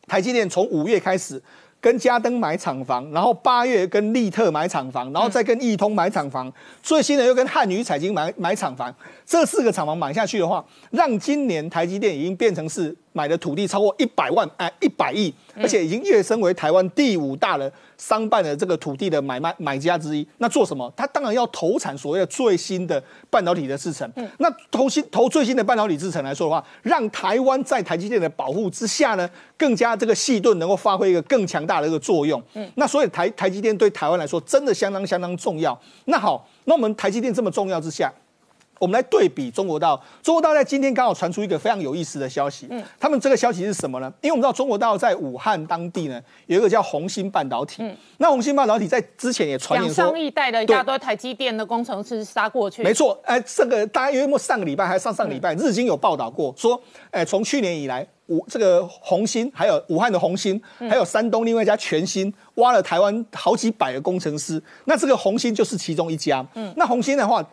[0.06, 1.42] 台积电从五月开始
[1.80, 6.50] 跟嘉登买厂房，然后八月跟利特买厂房，然后再跟易通买厂房，
[6.82, 8.94] 最新的又跟汉宇彩晶买买厂房。
[9.26, 20.26] 这四个厂房买下去的话，让今年台积电已经变成是买的土地超过一百万哎一百亿，而且已经跃升为台湾第五大的商办的这个土地的买卖买家之一。
[20.38, 20.92] 那做什么？
[20.96, 23.00] 他当然要投产所谓的最新的
[23.30, 24.10] 半导体的制程。
[24.38, 32.42] 那投新投最新的半导体制程来说的话，让台湾在台积电的保护之下呢，更加这个细盾能够发挥一个更强大的一个作用。
[32.54, 35.80] 嗯，那所以台台积电对台湾来说真的相当相当重要。
[36.06, 38.12] 那好，那我们台积电这么重要之下。
[38.78, 42.66] 我们来对比中国大陆，中国大陆在今天刚好传出一个非常有意思的消息。
[42.70, 44.12] 嗯，他们这个消息是什么呢？
[44.20, 47.82] 因为我们知道中国大陆在武汉当地呢有一个叫红星半导体。
[47.82, 52.82] 嗯，那红星半导体在之前也传言说，两上亿代的一大堆台积电的工程师杀过去。
[52.82, 66.44] 没错，哎，这个大家因为上个礼拜还是上上礼拜，日经有报道过说，哎，从去年以来，武这个红星，还有武汉的红星，还有山东另外一家全新挖了台湾好几百个工程师，那这个红星就是其中一家。
[66.54, 67.44] 嗯，那红星的话。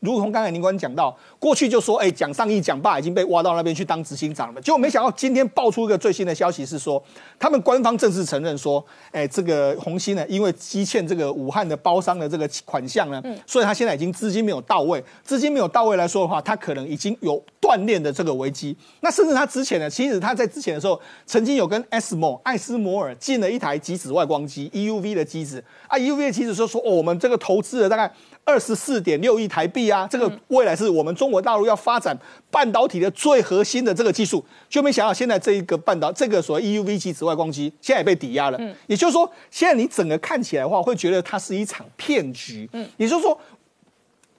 [0.00, 7.02] 如同刚才林官讲到，过去就说，哎，蒋尚义、蒋爸已经被挖到那边去当执行长了，结果没想到今天爆出一个最新的消息，是说
[7.38, 18.76] 他们官方正式承认说，哎，这个红星呢，因为积欠这个武汉的包商的这个款项呢，所以他现在已经资金没有到位，资金没有到位来说的话，他可能已经有断裂的这个危机。
[19.00, 28.12] 那甚至他之前呢，其实他在之前的时候，曾经有跟 SMO 艾斯摩尔进了一台极紫外光机 EUV 的机子啊，EUV 的机子说说，哦，我们这个投资了大概。
[28.46, 30.06] 二十四点六亿台币啊！
[30.08, 32.16] 这个未来是我们中国大陆要发展
[32.48, 38.58] 半导体的最核心的这个技术，就没想到现在这一个半导这个所谓 EUV 级紫外光机现在也被抵押了。
[38.60, 42.70] 嗯，也就是说，现在你整个看起来的话，会觉得它是一场骗局。
[42.72, 43.36] 嗯，也就是说，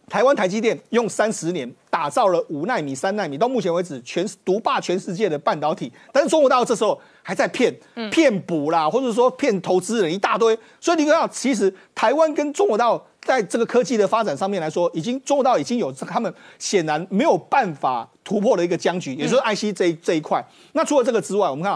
[0.08, 7.78] 台湾台积电用三十年打造了五纳米、三纳米，到目前为止全独霸全世界的半导体，但是中国大陆这时候还在骗、
[8.10, 10.58] 骗补啦，或者说骗投资人一大堆。
[10.80, 13.01] 所以你看到，其实台湾跟中国大陆。
[13.28, 20.41] 在这个科技的发展上面来说，已经做到已经有他们显然没有办法突破的一个僵局，也就是 IC 这这一块。
[20.71, 21.73] 那除了这个之外，我们看，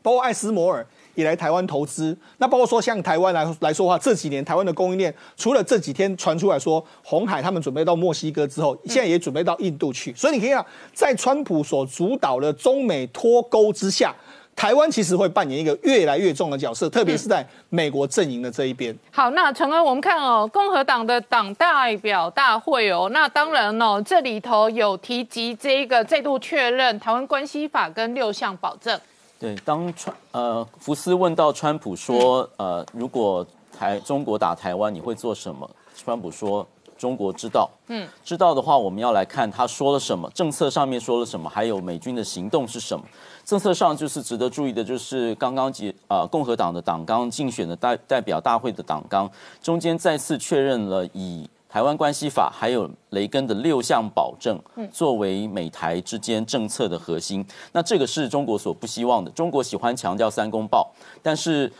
[0.00, 2.16] 包括爱斯摩尔也来台湾投资。
[2.38, 10.14] 那包括说像台湾来来说的话，这几年台湾的供应链，除了这几天传出来说红海他们准备到墨西哥之后，现在也准备到印度去。
[10.14, 10.64] 所以你可以看，
[10.94, 14.16] 在川普所主导的中美脱钩之下。
[14.60, 18.94] 台湾其实会扮演一个越来越重的角色，特别是在美国阵营的这一边。
[19.10, 29.00] 好，那陈恩，我们看哦，共和党的党代表大会哦，那当然哦，这里头有提及这个再度确认台湾关系法跟六项保证。
[29.38, 35.70] 对，当川呃福斯问到川普说，呃，如果台中国打台湾，你会做什么？
[35.96, 36.68] 川普说。
[37.00, 43.02] 中国知道，嗯，知道的话，我们要来看他说了什么，政策上面说了什么，还有美军的行动是什么。
[43.42, 49.28] 政策上就是值得注意的，就是刚刚结啊，共和党的党纲竞选的代代表大会的党纲
[49.62, 54.60] 中间再次确认了以台湾关系法还有雷根的六项保证
[54.92, 57.42] 作为美台之间政策的核心。
[57.72, 59.30] 那这个是中国所不希望的。
[59.30, 60.92] 中国喜欢强调三公报，
[61.22, 61.72] 但是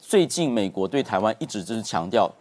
[0.00, 2.32] 最近美国对台湾一直就是强调。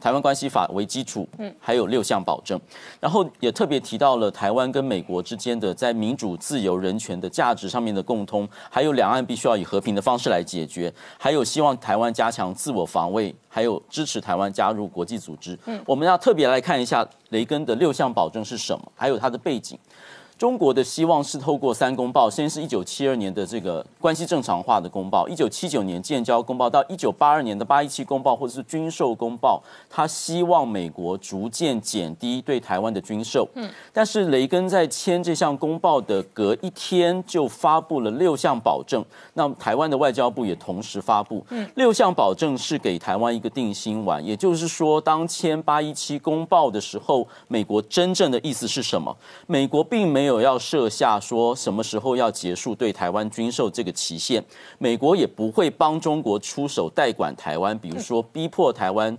[0.00, 2.58] 台湾关系法为基础，嗯，还有六项保证，
[3.00, 15.58] 然后也特别提到了台湾跟美国之间的在民主、自由、人权的价值上面的共通，还有两岸必须要以和平的方式来解决，还有希望台湾加强自我防卫，还有支持台湾加入国际组织。
[15.66, 19.78] 嗯，我们要特别来看一下雷根的六项保证是什么，还有它的背景。
[20.38, 29.60] 中国的希望是透过三公报，先是一九七二年的这个关系正常化的公报，一九七九年建交公报，到一九八二年的八一七公报或者是军售公报，
[29.90, 33.48] 他希望美国逐渐减低对台湾的军售。
[33.54, 41.44] 嗯，但是雷根在签这项公报的隔一天就发布了六项保证，那台湾的外交部也同时发布。
[41.50, 49.12] 嗯，六项保证是给台湾一个定心丸，也就是说，当签八一七公报的时候，美国真正的意思是什么？
[49.48, 50.27] 美国并没有。
[50.28, 54.44] 有要设下说什么时候要结束对台湾军售这个期限，
[54.78, 59.16] 美国也不会帮中国出手代管台湾，比如说逼迫台湾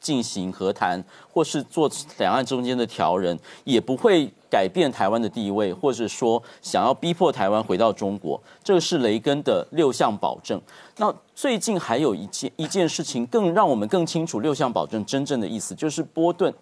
[0.00, 1.02] 进行和谈，
[1.32, 8.40] 或是做两岸中间的调人，也不会改变台湾的地位，或者说想要逼迫台湾回到中国。
[8.62, 10.60] 这是雷根的六项保证。
[10.96, 16.52] 那最近还有一件一件事情，更让我们更清楚六项保证真正的意思，就是波顿。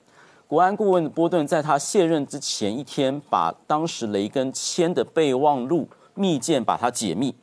[0.49, 7.35] 国安顾问波顿在他卸任之前一天，把当时雷根签的备忘录密件把它解密。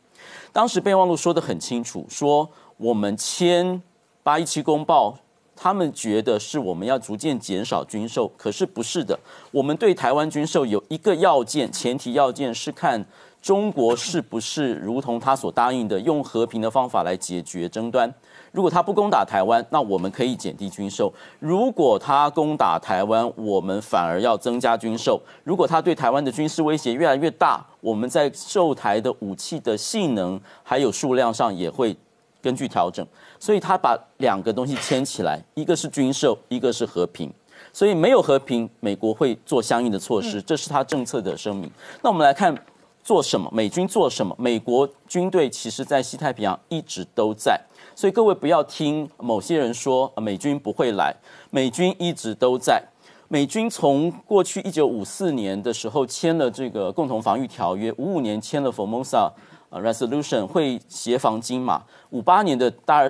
[0.53, 3.81] 当时备忘录说得很清楚，说我们签
[4.23, 5.17] 八一七公报，
[5.53, 9.19] 他们觉得是我们要逐渐减少军售，可是不是的。
[9.51, 13.05] 我们对台湾军售有一个要件，前提要件是看
[13.41, 18.13] 中国是不是如同他所答应的，用和平的方法来解决争端。
[18.53, 25.19] 如果他不攻打台湾，那我们可以减低军售；如果他攻打台湾，我们反而要增加军售。
[25.43, 31.97] 如果他对台湾的军事威胁越来越大，我们在售台的武器的性能还有数量上也会
[32.43, 33.03] 根据调整。
[33.39, 37.33] 所以他把两个东西牵起来，一个是军售，一个是和平。
[37.73, 41.67] 所以没有和平，美国会做相应的措施，这是他政策的声明。
[42.03, 42.55] 那我们来看
[43.03, 44.35] 做什么，美军做什么？
[44.37, 47.59] 美国军队其实在西太平洋一直都在，
[47.95, 51.15] 所以各位不要听某些人说美军不会来，
[51.51, 52.83] 美军一直都在。
[53.27, 59.31] 美军从过去一九五四年的时候签了这个共同防御条约，五五年签了 Formosa
[59.71, 61.81] Resolution 会协防金马，
[62.11, 63.09] 五八年的大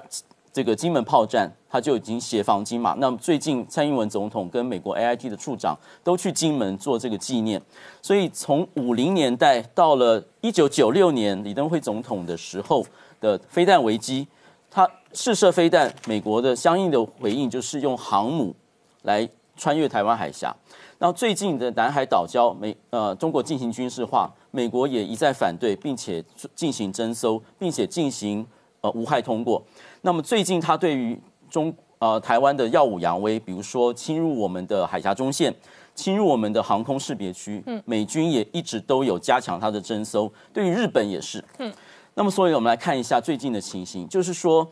[0.54, 2.94] 这个金门炮战，他就已经协防金马。
[3.00, 7.62] 那么最近蔡英文总统跟美国 AIT 的处长都去金门做这个纪念。
[8.02, 12.86] 所以从五零年代到了一九九六年李登辉总统的时候
[13.20, 14.28] 的飞弹危机，
[14.74, 18.56] 他试射飞弹，美国的相应的回应就是用航母
[19.04, 20.54] 来穿越台湾海峡。
[20.98, 26.24] 然后最近的南海岛礁，美呃中国进行军事化，美国也一再反对，并且
[26.56, 28.44] 进行征收，并且进行
[28.82, 29.64] 呃无害通过。
[30.02, 31.22] 那么最近，他对于
[31.52, 35.54] 中呃台湾的耀武扬威，比如说侵入我们的海峡中线，
[35.94, 40.32] 侵入我们的航空识别区，嗯，美军也一直都有加强它的征收。
[40.52, 41.72] 对于日本也是，嗯。
[42.16, 44.68] 那么，所以我们来看一下最近的情形，就是说，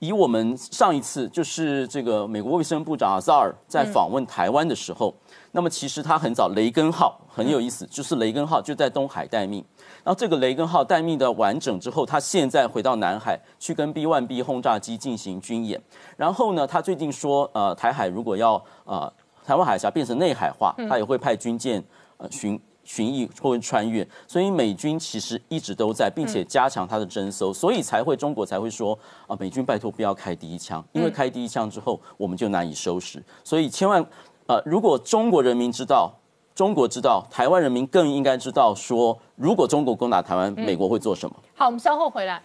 [0.00, 5.14] 以我们上一次就是这个美国卫生部长阿扎尔在访问台湾的时候，
[5.52, 9.64] 那么其实他很早雷根号很有意思，就是雷根号就在东海待命。
[10.02, 15.80] 然后这个雷根号待命的完整之后，他现在回到南海去跟 B-1B 轰炸机进行军演。
[16.18, 19.10] 然后呢，他最近说，呃，台海如果要呃
[19.42, 21.82] 台湾海峡变成内海化，他也会派军舰
[22.18, 24.06] 呃巡巡弋或穿越。
[24.26, 33.22] 所以美军其实一直都在，并且加强他的征收，所以才会中国才会说啊，美军拜托不要开第一枪，因为开第一枪之后我们就难以收拾。
[33.42, 34.04] 所以千万
[34.46, 36.12] 呃，如果中国人民知道。
[36.54, 41.34] 中国知道，台湾人民更应该知道，说如果中国攻打台湾，美国会做什么？
[41.56, 42.40] 好，我们稍后回来。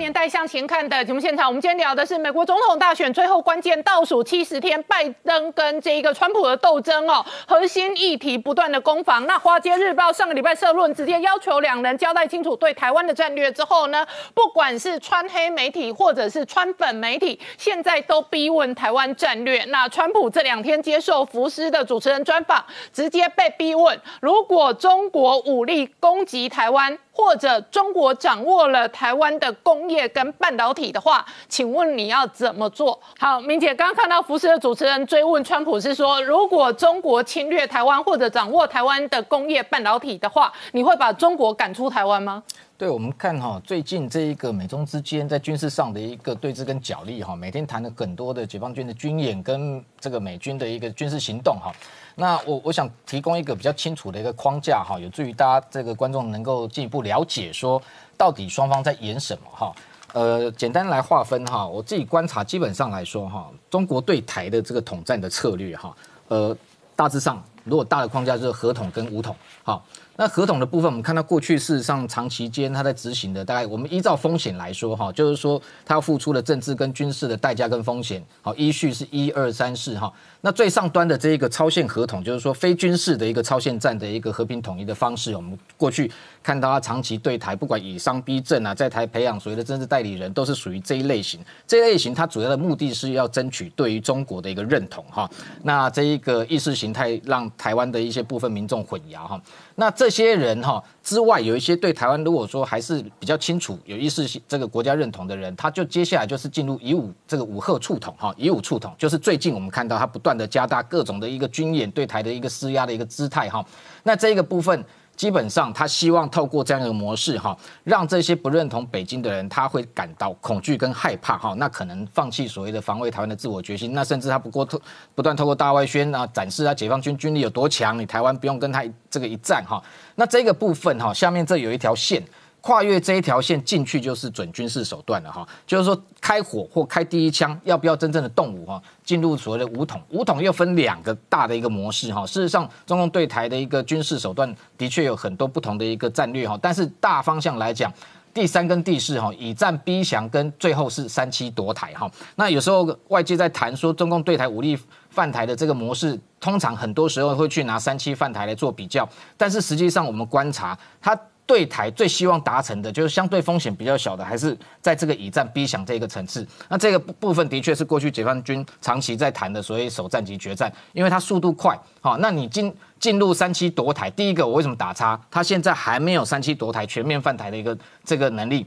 [0.00, 9.26] 年代向前看的节目现场，我们今天聊的是美国总统大选最后关键倒数七十天，拜登跟这一个川普的斗争哦，核心议题不断的攻防。
[9.26, 19.62] 那华街日报上个礼拜社论直接要求两人交代清楚对台湾的战略之后呢，不管是川黑媒体或者是川粉媒体，现在都逼问台湾战略。
[19.66, 26.98] 那川普这两天接受福斯的主持人专访，直接被逼问，如果中国武力攻击台湾。
[27.12, 32.98] 或者中国掌握了台湾的工业跟半导体的话，请问你要怎么做？
[33.18, 42.42] 好，明姐刚刚看到福斯的主持人追问川普是说，如果中国侵略台湾或者掌握台湾的工业半导体的话，你会把中国赶出台湾吗？
[42.78, 51.70] 对，我们看哈，最近这一个美中之间在军事上的一个对峙跟角力哈，每天谈了很多的解放军的军演跟这个美军的一个军事行动哈。
[52.16, 57.80] 那我我想提供一个比较清楚的一个框架哈，有助于大家这个观众能够进一步了解说
[58.16, 59.72] 到底双方在演什么哈。
[60.12, 65.96] 呃，简单来划分哈，我自己观察基本上来说哈，中国对台的这个统战的策略哈，
[66.26, 66.56] 呃，
[66.96, 69.84] 大致上如果大的框架就是合统跟武统好。
[70.16, 80.12] 那合同的部分，我们看到过去事实上长期间他在执行的，大概我们依照风险来说，哈，就是说他要付出的政治跟军事的代价跟风险，好，依序是一二三四哈。
[80.42, 91.40] 那最上端的这一个超限合同，就是说非军事的一个超限战的一个和平统一的方式，我们过去看到他长期对台，不管以商逼政啊，在台培养所谓的政治代理人，都是属于这一类型。
[91.66, 95.30] 这一类型它主要的目的是要争取对于中国的一个认同哈。
[95.62, 99.40] 那这一个意识形态让台湾的一些部分民众混淆哈。
[99.76, 113.64] 那这些人哈之外，有一些对台湾如果说还是比较清楚、有意识这个国家认同的人，他就接下来就是进入以武这个武赫触统哈，以武触统就是最近我们看到他不断的加大各种的一个军演对台的一个施压的一个姿态哈。
[114.02, 114.84] 那这个部分。
[115.16, 124.80] 基本上，他希望透过这样一个模式，哈，让这些不认同北京的人，他会感到恐惧跟害怕，哈，那可能放弃所谓的防卫台湾的自我决心，那甚至他不过透
[125.14, 129.82] 不断透过大外宣啊，展示啊解放军军力有多强，你台湾不用跟他这个一战，哈，
[130.14, 132.22] 那这个部分，哈，下面这有一条线。
[132.60, 138.82] 跨越这一条线进去就是准军事手段了哈，就是说开火或开第一枪，要不要真正的动武哈？
[139.02, 142.26] 进入所谓的武统，武统又分两个大的一个模式哈。
[142.26, 147.92] 事实上，中共对台的一个军事手段的确有很多不同的一个战略哈，但是大方向来讲。
[148.32, 152.08] 第三跟第四哈，以战逼降，跟最后是三七夺台哈。
[152.36, 161.18] 那有时候外界在谈说中共对台武力犯台的这个模式，通常很多时候会去拿三七犯台来做比较，但是实际上我们观察它。
[161.50, 166.46] 对台最希望达成的就是相对风险比较小的，还是在这个以战逼降这个层次。
[166.68, 171.76] 那这个部分的确是过去解放军长期在谈的所谓首战及决战，因为它速度快。
[172.00, 175.20] 好，那你进进入三期夺台，第一个我为什么打叉？
[175.28, 178.64] 它现在还没有三期夺台全面犯台的一个这个能力。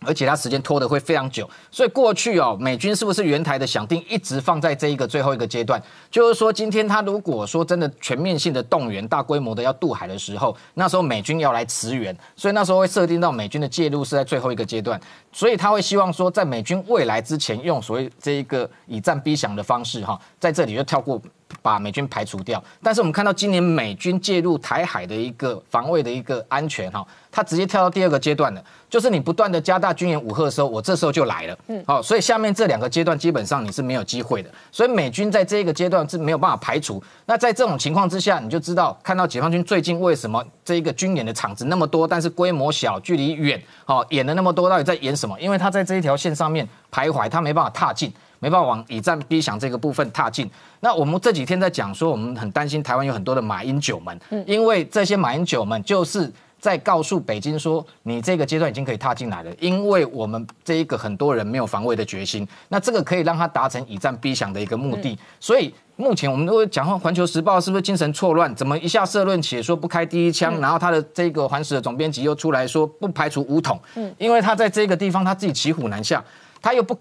[0.00, 5.82] 而且它时间拖得会非常久，所以过去哦，美军是不是原台的想定一直放在这一个最后一个阶段？
[6.10, 15.00] 就是说，今天他如果说真的全面性的动员、大规模的要渡海的时候，那时候美军要来驰援，所以那时候会设定到美军的介入是在最后一个阶段，
[15.32, 21.20] 所以他会希望说，在美军未来之前，用所谓这一个以战逼降的方式哈，在这里就跳过。
[21.62, 37.02] 把美军排除掉，但是我们看到今年美军介入台海的一个防卫的一个安全哈，它直接跳到第二个阶段了，就是你不断的加大军演武赫的时候，我这时候就来了，嗯，好，所以下面这两个阶段基本上你是没有机会的，所以美军在这一个阶段是没有办法排除。
[37.26, 45.38] 那在这种情况之下，你就知道看到解放军最近为什么这一个军演的场子那么多，但是规模小、距离远，好演了那么多，到底在演什么？
[45.40, 48.12] 因为他在这一条线上面徘徊，他没办法踏进。
[48.44, 50.50] 没办法往以战逼降这个部分踏进。
[50.80, 56.30] 那我们这几天在讲说，我们很担心台湾有很多的马英九们，因为这些马英九们就是
[56.60, 65.18] 在告诉北京说，你这个阶段已经可以踏进来了，因为我们这一个很多人没有防卫的决心，那这个可以让他达成以战逼降的一个目的。
[65.40, 68.54] 所以目前我们都会讲话，环球时报是不是精神错乱？
[68.54, 76.22] 怎么一下社论写说不开第一枪，然后他的这个环时的总编辑又出来说不排除武统，嗯，因为他在这个地方他自己骑虎难下，
[76.60, 76.94] 他又不。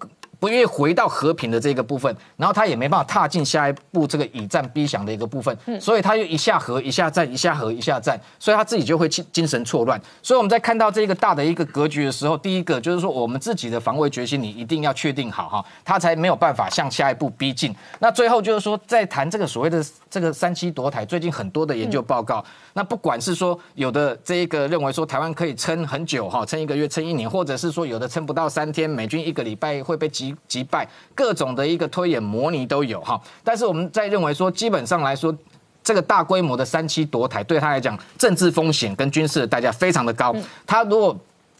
[0.44, 9.98] 不愿意回到和平的这个部分，然后他也没办法踏进下一步这个以战逼降的一个部分，所以他又一下和一下战，一下和一下战，所以他自己就会精精神错乱。
[10.22, 17.74] 所以我们在看到这个大的一个格局的时候，第一个就是说我们自己的防卫决心，你一定要确定好哈，他才没有办法向下一步逼近。
[18.00, 30.33] 那最后就是说，在谈这个所谓的这个三七夺台，最近很多的研究报告，那不管是说有的这一个认为说台湾可以撑很久哈，撑一个月、撑一年，或者是说有的撑不到三天，美军一个礼拜会被击。
[30.48, 35.36] 击败各种的一个推演模拟都有哈，但是我们在认为说，基本上来说，
[35.84, 40.34] 这个大规模的三期夺台对他来讲，政治风险跟军事的代价非常的高。
[40.66, 41.16] 他如果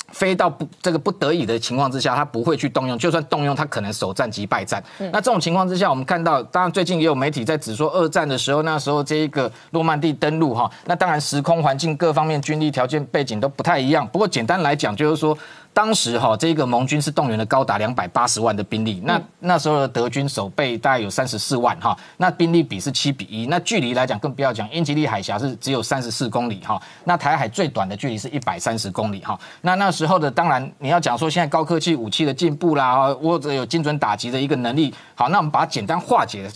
[0.10, 4.84] 飞到不这个不得已的情况之下，他不会去动用，就算动用，他可能首战即败战。
[4.98, 14.08] 那这种情况之下，我们看到，当然最近也有媒体在指说，二战的时候，那时候这一个诺曼底登陆哈，那当然时空环境各方面军力条件背景都不太一样。
[14.08, 15.38] 不过简单来讲，就是说。
[15.74, 36.48] 当时哈，这个盟军是动员了高达两百八十万的兵力，那那时候的德军守备大概有三十四万哈，那兵力比是七比一，那距离来讲更不要讲，英吉利海峡是只有三十四公里哈，那台海最短的距离是一百三十公里哈，那那时候的当然你要讲说现在高科技武器的进步啦，或者有精准打击的一个能力，好，那我们把它简单化解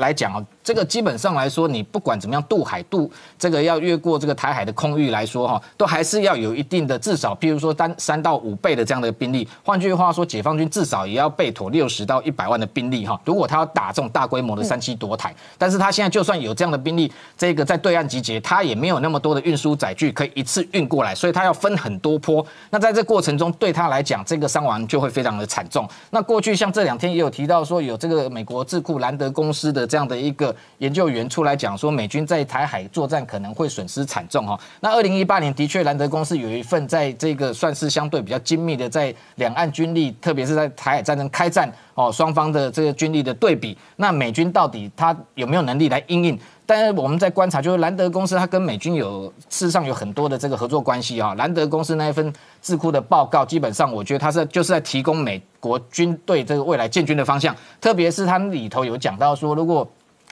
[0.00, 0.44] 来讲啊。
[0.62, 9.48] 这个基本上来说，你不管怎么样渡海渡这个要越过这个台海的空域来说哈，都还是要有一定的至少，譬如说单三到五倍的这样的兵力。
[9.64, 13.20] 换句话说，解放军至少也要备妥六十到一百万的兵力哈。
[13.24, 22.44] 如果他要打这种大规模的三七夺台，但是他现在就算有这样的兵力，这个在对岸集结，他也没有那么多的运输载具可以一次运过来，所以他要分很多波。
[22.70, 25.88] 那在这过程中，对他来讲，这个伤亡就会非常的惨重。
[26.10, 30.54] 那过去像这两天也有提到说，有这个美国智库兰德公司的这样的一个。
[30.78, 34.58] 研究员出来讲说，美军在台海作战可能会损失惨重哈。
[34.80, 46.38] 那二零一八年的确，兰德公司有一份在这个算是相对比较精密的，在两岸军力，特别是在台海战争开战哦，双方的这个军力的对比，那美军到底他有没有能力来应应？
[46.70, 51.34] 但是我们在观察，就是兰德公司它跟美军有事实上有很多的这个合作关系哈。
[51.34, 59.84] 兰德公司那一份智库的报告，基本上我觉得它是就是在提供美国军队这个未来建军的方向，特别是它里头有讲到说，如果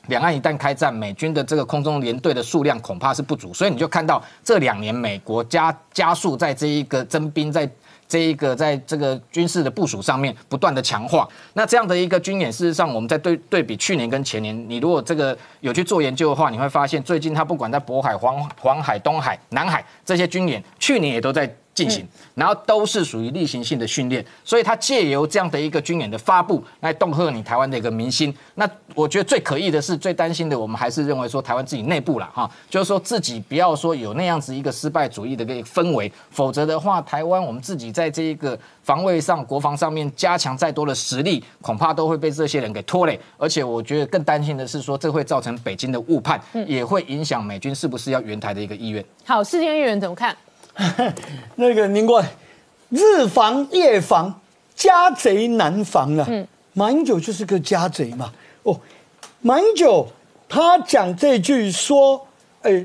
[0.07, 7.69] 两岸一旦开战，美军的这个空中联队的数量恐怕是不足，所以你就看到这两年美国加加速在这一个征兵，在
[8.09, 11.29] 这一个在这个军事的部署上面不断的强化。
[11.53, 21.55] 那这样的一个军演，事实上我们在对对比去年跟前年，你如果这个有去做研究的话，你会发现最近它不管在渤海、黄黄海、东海、南海这些军演，去年也都在。
[21.79, 28.35] 进行，然后都是属于例行性的训练，所以他借由这样的一个军演的发布来恫吓你台湾的一个民心。
[28.57, 43.19] 那我觉得最可疑的是，最担心的，我们还是认为说台湾自己内部了哈，就是说自己不要说有那样子一个失败主义的个氛围，否则的话，台湾我们自己在这一个防卫上、国防上面加强再多的实力，恐怕都会被这些人给拖累。
[43.37, 49.05] 而且我觉得更担心的是说，这会造成北京的误判，也会影响美军是不是要援台的一个意愿。
[49.25, 50.37] 好，世界议员怎么看？
[51.57, 52.25] 那个宁冠，
[52.91, 54.41] 日防夜防，
[54.75, 56.25] 家贼难防啊。
[56.29, 58.33] 嗯，马英九就是个家贼嘛。
[58.63, 58.79] 哦，
[59.41, 60.07] 马英九
[60.49, 62.27] 他讲这句说，
[62.63, 62.85] 哎，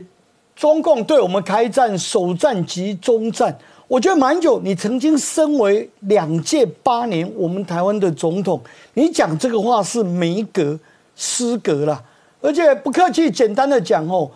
[0.56, 3.56] 中共对我们开战，首战即中战。
[3.88, 8.60] 我觉得马英九，你曾经身为两届八年我们台湾的总统，
[8.96, 10.80] 你讲这个话是没格
[11.16, 12.04] 失格了。
[12.42, 14.30] 而且不客气，简单的讲哦，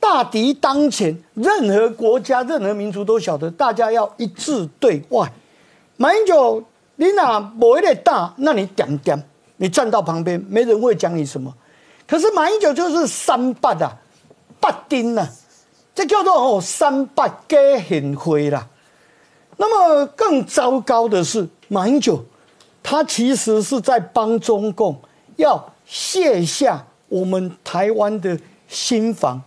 [0.00, 5.30] 大敌当前，任何国家、任何民族都晓得，大家要一致对外。
[5.96, 6.62] 马英九，
[6.96, 9.22] 你哪某一点大，那你点点，
[9.56, 11.52] 你站到旁边，没人会讲你什么。
[12.06, 13.96] 可是马英九就是三八啊，
[14.60, 15.28] 八丁啊，
[15.94, 17.58] 这叫做哦三八加
[17.88, 18.66] 很灰啦。
[19.56, 22.24] 那么更糟糕的是，马英九
[22.82, 24.96] 他其实是在帮中共
[25.36, 26.84] 要卸下。
[27.08, 28.38] 我们台湾的
[28.68, 29.40] 心防，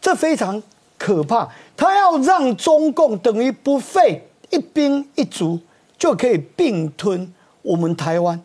[0.00, 0.62] 这非常
[0.96, 1.48] 可怕。
[1.76, 5.58] 他要让中共等于不费一兵一卒
[5.96, 8.40] 就可以并吞我们台湾。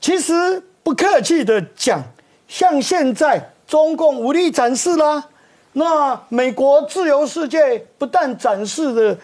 [0.00, 2.02] 其实不客气的讲，
[2.48, 5.28] 像现在中共武力展示啦，
[5.72, 9.18] 那美国自由世界不但展示了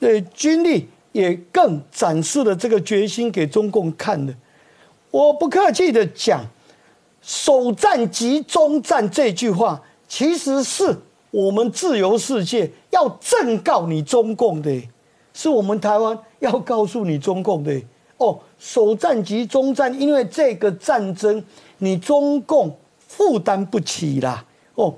[0.00, 4.34] 的军力，也更展示了这个决心给中共看的。
[5.10, 6.44] 我不客气的讲。
[7.22, 10.96] 首战即中战这句话，其实是
[11.36, 14.88] 我们自由世界要正告你中共的，
[15.34, 17.78] 是我们台湾要告诉你中共的
[18.16, 18.38] 哦。
[18.58, 21.44] 首战即中战，因为这个战争
[21.76, 22.74] 你中共
[23.06, 24.42] 负担不起啦
[24.76, 24.94] 哦。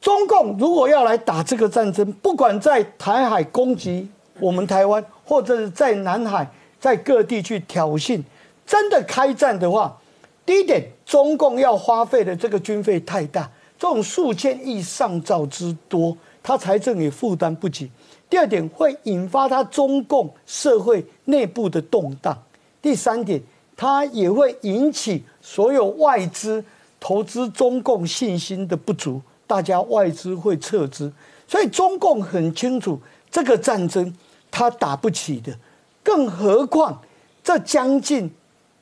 [0.00, 4.08] 中共如果要来打这个战争，不管在台海攻击
[4.40, 6.50] 我们台湾，或者是在南海
[6.80, 8.20] 在各地去挑衅，
[8.66, 9.96] 真的开战的话。
[10.44, 13.48] 第一点，中共要花费的这个军费太大，
[13.78, 17.90] 这种数千亿上兆之多，他财政也负担不起。
[18.28, 22.36] 第二点，会引发他中共社会内部的动荡。
[22.82, 23.40] 第三点，
[23.76, 26.62] 它也会引起所有外资
[26.98, 31.12] 投资中共信心的不足，大家外资会撤资。
[31.46, 33.00] 所以中共很清楚
[33.30, 34.12] 这个战争
[34.50, 35.56] 他打不起的，
[36.02, 37.00] 更何况
[37.42, 38.30] 这将近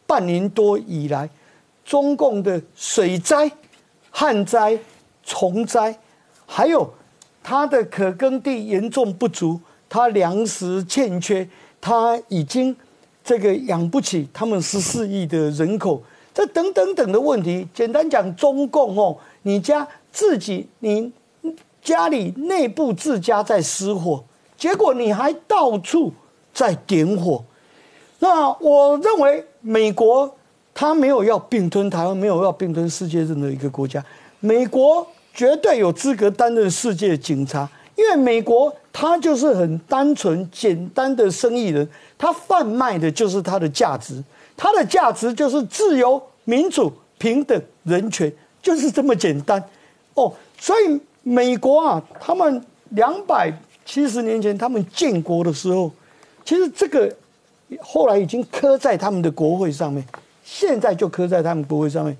[0.06, 1.28] 半年多以来。
[1.84, 3.48] 中共的水灾、
[4.18, 4.78] 旱灾、
[5.22, 5.94] 虫灾，
[6.46, 6.90] 还有
[7.42, 9.60] 它的可耕地严重不足，
[9.90, 11.46] 它粮食欠缺，
[11.82, 12.74] 它已经
[13.22, 16.02] 这个养不起他们十四亿的人口，
[16.32, 17.68] 这等等等的问题。
[17.74, 21.12] 简单讲，中共哦，你家自己你
[21.82, 24.24] 家里内部自家在失火，
[24.56, 26.10] 结果你还到处
[26.54, 27.44] 在点火。
[28.20, 30.34] 那我认为美国。
[30.78, 34.04] 他没有要并吞台湾，没有要并吞世界任何一个国家。
[34.40, 41.88] 美国绝对有资格担任世界警察，因为美国他就是很单纯简单的生意人，
[42.18, 44.22] 他贩卖的就是他的价值，
[44.54, 48.30] 他的价值就是自由、民主、平等、人权，
[48.60, 49.58] 就是这么简单。
[50.12, 50.30] 哦，
[50.60, 53.50] 所以美国啊，他们两百
[53.86, 55.90] 七十年前他们建国的时候，
[56.44, 57.10] 其实这个
[57.80, 60.04] 后来已经刻在他们的国会上面。
[60.48, 62.16] 现在就刻在他们国徽上面，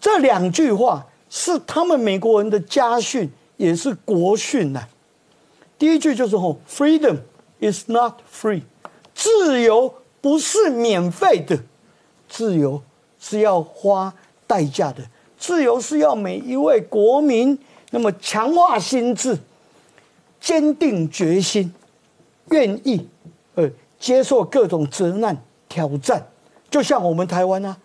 [0.00, 4.88] 这两句话是他们美国人的家训，也是国训呐。
[5.78, 7.18] 第一句就是吼，Freedom
[7.60, 8.62] is not free，
[9.14, 11.56] 自由不是免费的，
[12.28, 12.82] 自由
[13.20, 14.12] 是要花
[14.48, 15.04] 代价的，
[15.38, 17.56] 自由是要每一位国民
[17.92, 19.38] 那么强化心智，
[20.40, 21.72] 坚定决心，
[22.50, 23.08] 愿意
[23.54, 23.70] 呃
[24.00, 26.26] 接受各种责难挑战。
[26.70, 27.76] 就像我们台湾啊，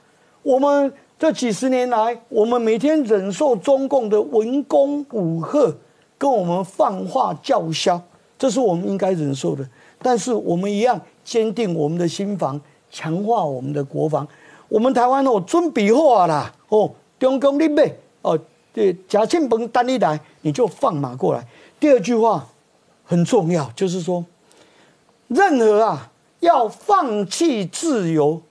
[0.44, 5.74] 我们这几十年来，我们每天忍受中共的文攻武吓，
[6.18, 8.00] 跟我们放话叫嚣，
[8.38, 9.68] 这是我们应该忍受的。
[10.02, 14.28] 但是我们一样坚定我们的心防，强化我们的国防。
[14.68, 18.38] 我们台湾哦，准备好啦哦，中共你备哦，
[18.72, 21.48] 对，假庆鹏单一来，你就放马过来。
[21.80, 22.46] 第二句话
[23.04, 24.24] 很重要，就是说，
[25.28, 28.42] 任何啊要放弃自由。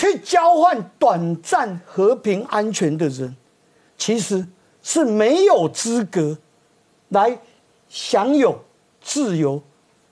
[0.00, 3.36] 去交换短暂和平安全的人，
[3.98, 4.46] 其实
[4.82, 6.38] 是没有资格
[7.10, 7.38] 来
[7.86, 8.58] 享有
[9.02, 9.60] 自由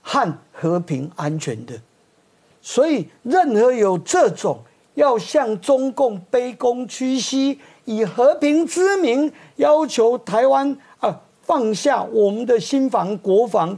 [0.03, 1.73] 和和平安全的。
[2.61, 4.59] 所以，任何有这种
[4.93, 13.75] 要向中共卑躬屈膝，以和平之名要求台湾啊放下我们的心防国防，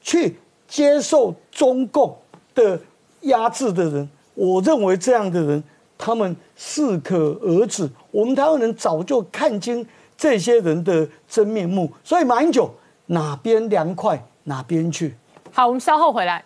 [0.00, 2.16] 去接受中共
[2.54, 2.80] 的
[3.20, 4.08] 压制的人。
[4.36, 5.64] 我认为这样的人，
[5.98, 7.90] 他们适可而止。
[8.10, 9.84] 我们台湾人早就看清
[10.16, 12.70] 这些人的真面目，所以马英九
[13.06, 15.16] 哪边凉快哪边去。
[15.50, 16.44] 好，我们稍后回来。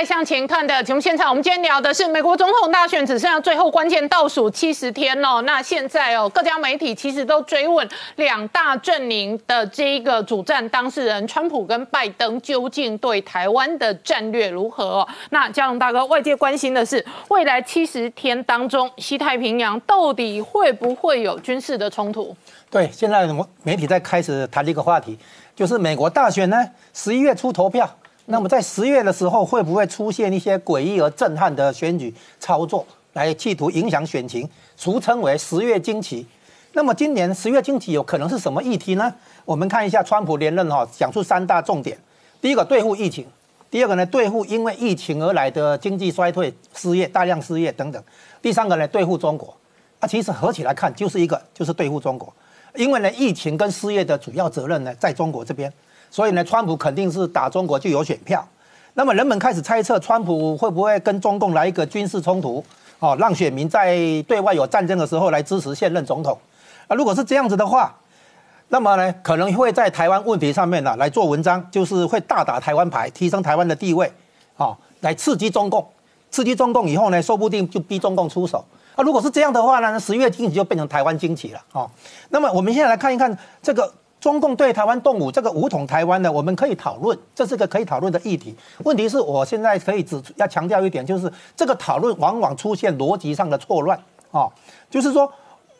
[0.00, 5.42] 代向前看的节目现场，我们今天聊的是美国总统大选只剩下最后关键倒数七十天了。
[5.42, 7.86] 那现在哦，各家媒体其实都追问
[8.16, 15.00] 两大阵营的这一个主战当事人，川普跟拜登究竟对台湾的战略如何？
[15.00, 22.34] 哦，那嘉龙大哥，外界关心的是未来七十天当中，西太平洋到底会不会有军事的冲突？
[22.70, 23.28] 对，现在
[23.62, 25.18] 媒体在开始谈这个话题，
[25.54, 26.56] 就是美国大选呢，
[26.94, 27.86] 十一月初投票。
[28.30, 36.24] 那么在十月的时候，会不会出现一些诡异而震撼的选举操作，来企图影响选情，俗称为十月惊奇？
[36.72, 39.12] 那么今年十月惊奇有可能是什么议题呢？
[39.44, 41.98] 我们看一下川普连任哈，讲出三大重点：
[42.40, 43.26] 第一个对付疫情，
[43.68, 48.00] 第二个呢对付因为疫情而来的经济衰退、失业、大量失业等等；
[48.40, 49.52] 第三个呢对付中国。
[49.98, 52.32] 啊，其实合起来看就是一个，就是对付中国，
[52.76, 55.70] 因为呢疫情跟失业的主要责任呢在中国这边。
[56.10, 58.44] 所以呢，川普肯定是打中国就有选票。
[58.94, 62.62] 那么人们开始猜测，川普会不会跟中共来一个军事冲突？
[62.98, 63.96] 哦，让选民在
[64.26, 66.36] 对外有战争的时候来支持现任总统。
[66.88, 67.94] 啊，如果是这样子的话，
[68.68, 74.12] 那么呢，可能会在台湾问题上面呢来做文章，就是会大打台湾牌，提升台湾的地位，
[74.56, 75.88] 哦，来刺激中共。
[76.32, 78.64] 刺激中共以后呢，说不定就逼中共出手。
[78.96, 81.60] 啊，如果是这样的话呢，十月经济就变成台湾经济了。
[81.72, 81.88] 哦，
[82.30, 83.94] 那么我们现在来看一看这个。
[84.20, 88.54] 中共对台湾动武，这个武统台湾呢，我们可以讨论，这是个可以讨论的议题。
[88.84, 93.98] 问题是我现在可以只要强调一点，就是这个讨论往往出现逻辑上的错乱
[94.30, 94.46] 啊，
[94.90, 95.32] 就是说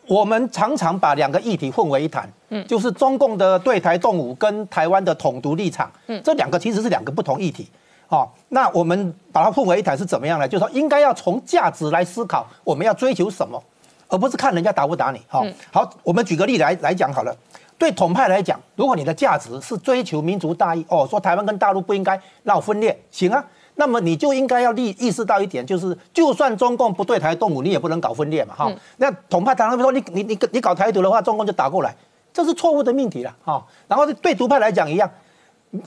[0.07, 7.69] 我们常常把两个议题混为一谈，嗯，就是中共的对台动武跟台湾的统独立场，嗯，这两个其实是两个不同议题，
[8.09, 10.49] 哦，那我们把它混为一谈是怎么样呢？
[10.49, 13.63] 就是说应该要从价值来思考，我们要追求什么，
[14.09, 17.37] 而不是看人家打不打你，好，好，我们举个例来来讲好了。
[17.81, 23.43] 对统派来讲，如果你的价值是追求民族大义，哦，说台湾跟大陆不应该闹分裂，行啊，
[23.77, 28.71] 那么你就应该要意意识到一点，就是就算中共不对台动武，你也不能搞分裂嘛，哈。
[28.99, 31.97] 那统派常常说你你你你搞台独的话，中共就打过来，
[32.35, 33.65] 这是错误的命题了，哈。
[33.89, 35.11] 然后对独派来讲一样，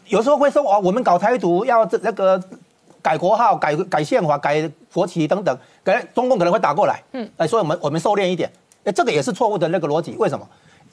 [0.07, 2.41] 有时候会说哦，我们搞台独要这那个
[3.03, 8.51] 改国号、改改宪法、改国旗等等，可能中共可能会打过来，嗯，哎，所以我们我们收敛一点，
[8.83, 10.43] 哎，这个也是错误的那个逻辑，为什么？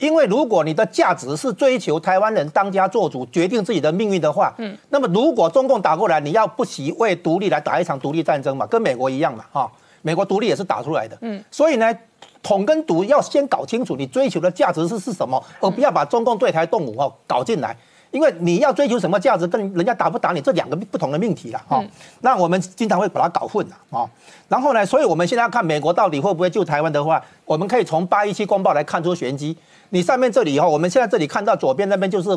[0.01, 9.71] 因为如果你的价值是追求台湾人当家做主，决定自己的命运的话，嗯，那么如果中共打过来，你要不惜为独立来打一场独立战争嘛，跟美国一样嘛，哈，
[10.01, 11.95] 美国独立也是打出来的，嗯，所以呢，
[12.43, 17.77] 统跟独要先搞清楚你追求的价值是是什么，而不要把中共对台动武哦搞进来，
[18.11, 21.85] 因为你要追求什么价值，跟人家打不打你这两个不同的命题了，哈，
[22.23, 24.09] 那我们经常会把它搞混了，啊，
[24.49, 29.57] 然后呢，所以我们现在要看美国到底会不会救台湾的话，我们可以从八一七公报来看出玄机。
[29.91, 32.37] 你上面这里以后，我们现在这里看到左边那边就是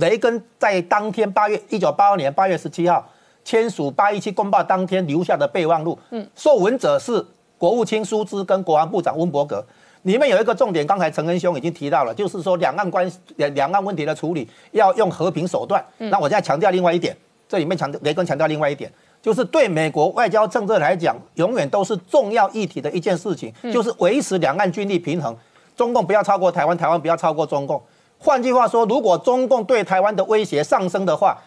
[0.00, 3.06] 雷根在当天八月一九八二年八月十七号
[3.44, 5.96] 签署八一七公报当天留下的备忘录。
[6.10, 7.24] 嗯，受文者是
[7.56, 9.64] 国务卿舒兹跟国防部长温伯格。
[10.02, 15.84] 里面有一个重点，刚才陈恩兄已经提到了，就是说两岸关两两岸问题的处理要用和平手段。
[15.98, 17.16] 那我现在强调另外一点，
[17.48, 25.36] 这里面强调雷根强调另外一点，就是对美国外交政策来讲，永远都是重要议题的一件事情，就是维持两岸军力平衡。
[25.76, 27.80] 中共不要超过台湾，台湾不要超过中共。
[28.18, 31.38] 换句话说，如果中共对台湾的威胁上升的话，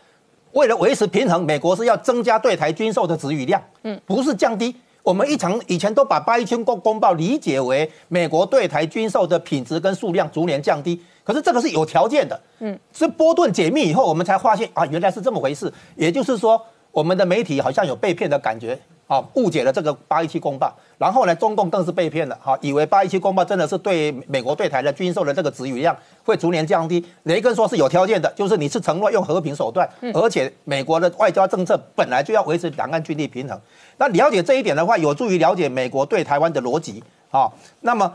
[0.53, 4.75] 为了维持平衡，美国是要增加对台军售的止雨量，嗯，不是降低。
[5.03, 15.71] 我们一常以前都把八一七公公报理解为美国对台军售的品质跟数量逐年降低，可是这个是有条件的，嗯，是波顿解密以后，我们才发现啊，原来是这么回事。
[15.95, 16.61] 也就是说，
[16.91, 18.79] 我们的媒体好像有被骗的感觉。
[19.07, 27.03] 啊，误解了这个八一七公报，然后呢，中共更是被骗了，哈，以为八一七公报真的是对美国对台的军售的这个止雨量会逐年降低。
[27.23, 33.59] 雷根说是有条件的，就是你是承诺用和平手段，而且美国的外交政策本来就要维持两岸军力平衡。
[33.97, 37.51] 那了解这一点的话，有助于了解美国对台湾的逻辑啊。
[37.79, 38.13] 那么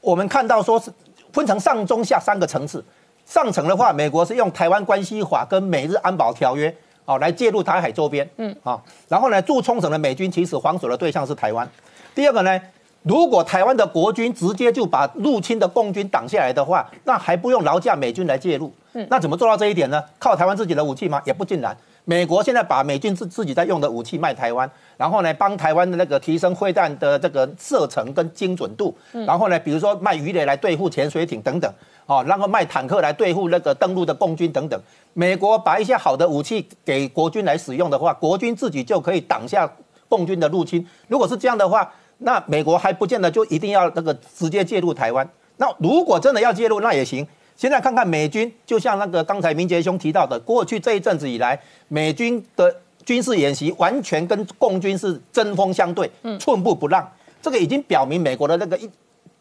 [0.00, 0.92] 我们看到说是
[1.32, 2.84] 分成上中下三个层次，
[3.24, 6.76] 上层的话，美国是用台湾关系法跟美日安保条约。
[7.06, 8.78] 哦，来介入台海周边，嗯，啊，
[9.08, 11.66] 然后呢，驻冲绳的美军其实防守的对象是台湾。
[12.14, 12.60] 第二个呢，
[13.02, 20.02] 如果台湾的国军直接就把入侵的共军挡下来的话，那还不用劳驾美军来介入，嗯，那怎么做到这一点呢？
[20.18, 21.22] 靠台湾自己的武器吗？
[21.24, 21.76] 也不尽然。
[22.08, 28.96] 美国现在把美军自自己在用的武器卖台湾，然后呢，帮台湾的那个提升会弹的这个射程跟精准度，
[29.26, 31.72] 然后呢，比如说卖鱼雷来对付潜水艇等等。
[32.06, 34.80] 哦，然后卖坦克来对付那个登陆的共军等等。
[35.12, 39.70] 美国把一些好的武器给国军来使用的话，国军自己就可以挡下
[40.08, 40.86] 共军的入侵。
[41.08, 45.28] 如果是这样的话，那美国还不见得就一定要那个直接介入台湾。
[45.56, 47.26] 那如果真的要介入，那也行。
[47.56, 51.58] 现在看看美军，就像那个刚才明杰兄提到的，过去这一阵子以来，
[51.88, 52.74] 美军的
[53.04, 57.10] 军事演习完全跟共军是针锋相对，寸步不让。
[57.40, 58.90] 这个已经表明美国的那个一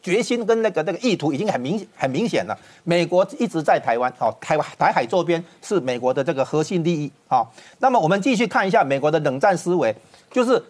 [0.05, 2.55] 决心跟那个那个意图已经很明很明显了。
[2.83, 7.43] 美国一直在台湾，哦，台湾台海周边是美国的这个核心利益，啊。
[7.79, 9.95] 那么我们继续看一下美国的冷战思维，
[10.31, 10.63] 就是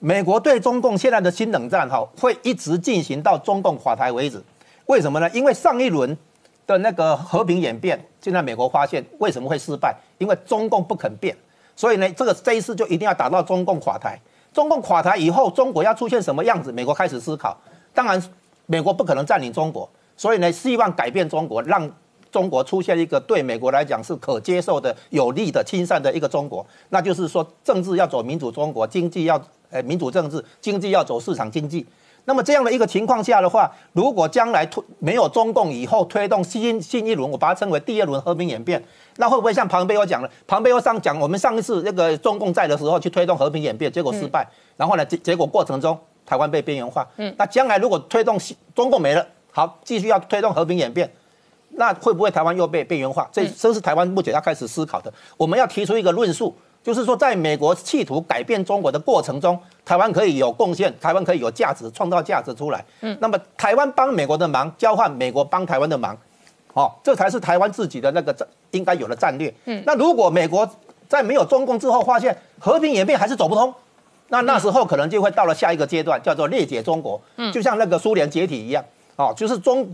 [0.00, 4.42] 美国对中共现在的新冷战，哈，会一直进行到中共垮台为止。
[4.86, 5.30] 为什么呢？
[5.30, 6.18] 因为上一轮
[6.66, 9.94] 的那个和平演变，现在美国发现为什么会失败？
[10.18, 11.36] 因为中共不肯变，
[11.76, 14.18] 所以呢，这个这一次就一定要打到中共垮台。
[14.52, 16.72] 中共垮台以后，中国要出现什么样子？
[16.72, 17.56] 美国开始思考。
[17.92, 18.20] 当然，
[18.66, 21.90] 美国不可能占领中国，所以呢，希望改变中国，让
[22.30, 26.66] 中国出现一个对美国来讲是可接受的、有利的、亲善的一个中国。
[26.88, 31.86] 那就是说，政治要走民主中国，经济要呃民主政治，经济要走市场经济。
[32.26, 38.82] 那么这样的一个情况下的话，如果将来推没有中共以后推动新新一轮，我把它称为第二轮和平演变。
[39.18, 40.30] 那会不会像庞贝欧讲的？
[40.46, 44.48] 庞贝欧上讲，我们上一次那个中共在的时候去推动和平演变，结果失败。
[44.76, 45.96] 然后呢，结结果过程中
[46.26, 47.06] 台湾被边缘化。
[47.16, 48.38] 嗯，那将来如果推动
[48.74, 51.10] 中共没了，好，继续要推动和平演变，
[51.70, 53.28] 那会不会台湾又被边缘化？
[53.32, 55.12] 这这是台湾目前要开始思考的。
[55.36, 62.84] 我们要提出一个论述，就是说，在美国企图改变中国的过程中，台湾可以有贡献，台湾可以有价值，创造价值出来。
[63.00, 66.16] 嗯，那么台湾帮美国的忙，交换美国帮台湾的忙。
[66.72, 69.54] 哦，这才是台湾自己的那个战应该有的战略。
[69.66, 70.68] 嗯，那如果美国
[71.08, 73.72] 在没有中共之后，发现和平演变还是走不通，
[74.28, 77.20] 那那时候可能就会到了下一个阶段，叫做裂解中国。
[77.36, 78.84] 嗯，就像那个苏联解体一样。
[79.16, 79.88] 哦，就是中，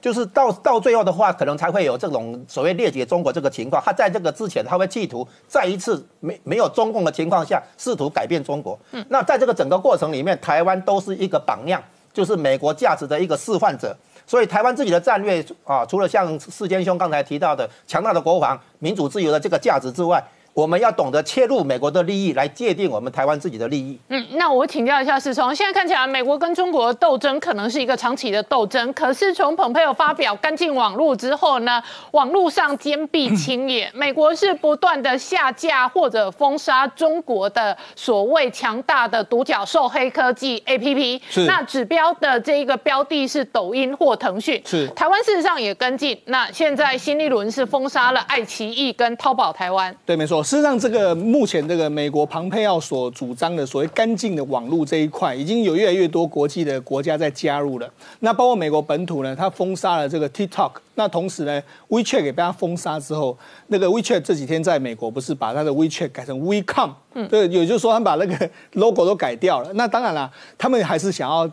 [0.00, 3.82] 就是到到最后的话，可能才会有这种所谓裂解中国这个情况。
[3.84, 8.78] 他在这个之前，他会企图再一次没没有中共的情况下，试图改变中国。
[8.92, 11.82] 嗯，那在这个整个过程里面，台湾都是一个榜样，
[12.14, 13.94] 就是美国价值的一个示范者。
[14.26, 23.98] 所以台湾自己的战略啊，除了像世坚兄刚才提到的强大的国防、民主自由的这个价值之外，我们要懂得切入美国的利益来界定我们台湾自己的利益。
[24.08, 41.20] 嗯，那我请教一下世聪，现在看起来美国跟中国的斗争可能是一个长期的斗争，可是从蓬佩奥发表干净网络之后呢，网络上坚壁清野，美国是不断的下架或者封杀中国的所谓强大的独角兽黑科技 APP。
[41.30, 41.46] 是。
[41.46, 44.60] 那指标的这一个标的是抖音或腾讯。
[44.66, 44.86] 是。
[44.88, 49.96] 台湾事实上也跟进，那现在新一轮是封杀了爱奇艺跟淘宝台湾。
[50.04, 50.41] 对，没错。
[50.42, 57.90] 事实上，这个目前这个美国庞佩奥所主张的所谓干净的网络这一块，已经有越来越多国际的国家在加入了。
[58.20, 60.72] 那包括美国本土呢，它封杀了这个 TikTok。
[60.94, 63.36] 那同时呢，WeChat 给被它封杀之后，
[63.68, 66.90] 那个 WeChat 这几天在美国不是把它的 WeChat 改成 WeCom？
[67.14, 69.72] 嗯，对，也就是说，他们把那个 logo 都改掉了。
[69.74, 71.50] 那当然了，他们还是想要。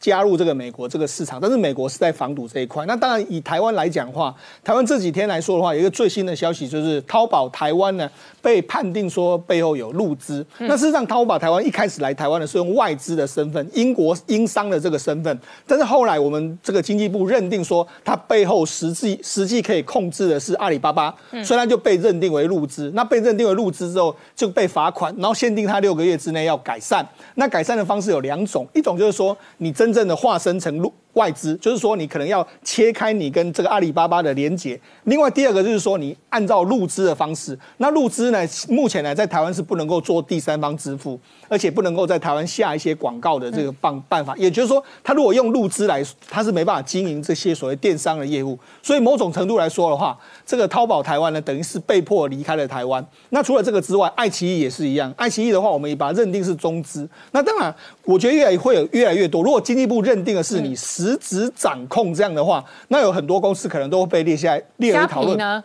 [0.00, 2.86] 加入这个美国这个市场，但是美国是在防堵这一块。
[2.86, 8.08] 那当然，以台湾来讲的话，台湾这几天来说的话，有一个最新的消息就是淘宝台湾呢
[8.40, 10.46] 被判定说背后有入资。
[10.58, 15.36] 那事实上，淘宝台湾一开始来台湾的是用外资的身份，英国英商的这个身份。
[15.66, 21.12] 但是后来我们这个经济部认定说，它背后实际实际可以控制的是阿里巴巴，
[21.42, 22.88] 所以它就被认定为入资。
[22.94, 27.04] 那被认定为入资之后，就被罚款，然后限定它六个月之内要改善。
[27.34, 29.87] 那改善的方式有两种，一种就是说你真。
[29.88, 30.92] 真正的化身成路。
[31.14, 34.78] 外资就是说，你可能要切开你跟这个阿里巴巴的连接。
[35.04, 41.18] 另外第二个就是说，你按照入资的方式，那入资呢，目前呢在台湾是不能够做第三方支付，
[41.48, 44.36] 而且不能够在台湾下一些广告的这个办办法。
[44.36, 48.56] 也就是说，他如果用入资来，他是没办法经营这些所谓电商的业务。
[48.82, 50.16] 所以某种程度来说的话，
[50.46, 53.04] 这个淘宝台湾呢，等于是被迫离开了台湾。
[53.30, 55.12] 那除了这个之外，爱奇艺也是一样。
[55.16, 57.08] 爱奇艺的话，我们也把它认定是中资。
[57.32, 57.74] 那当然，
[58.04, 59.42] 我觉得越来会有越来越多。
[59.42, 60.76] 如果经济部认定的是你。
[61.04, 65.62] 实质掌控这样的话，那有很多公司可能都会被列下来列为讨论呢。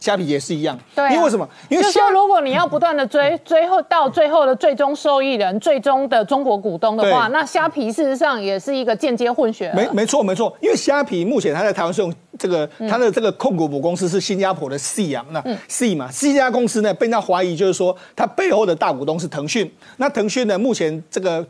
[0.00, 1.48] 虾皮也是一样，对，因为为什么？
[1.68, 9.72] 因为说如果你要不断的追， 追后到最后的最终受益人、最终的中国股东的话，那虾皮事实上也是一个间接混血。
[9.76, 21.46] 没没错没错，因为虾皮目前它在台湾是用这个它的这个控股母公司是新加坡的 C 啊，那 C 嘛，C 家公司呢被人家怀疑就是说它背后的大股东是腾讯，那腾讯呢目前这个。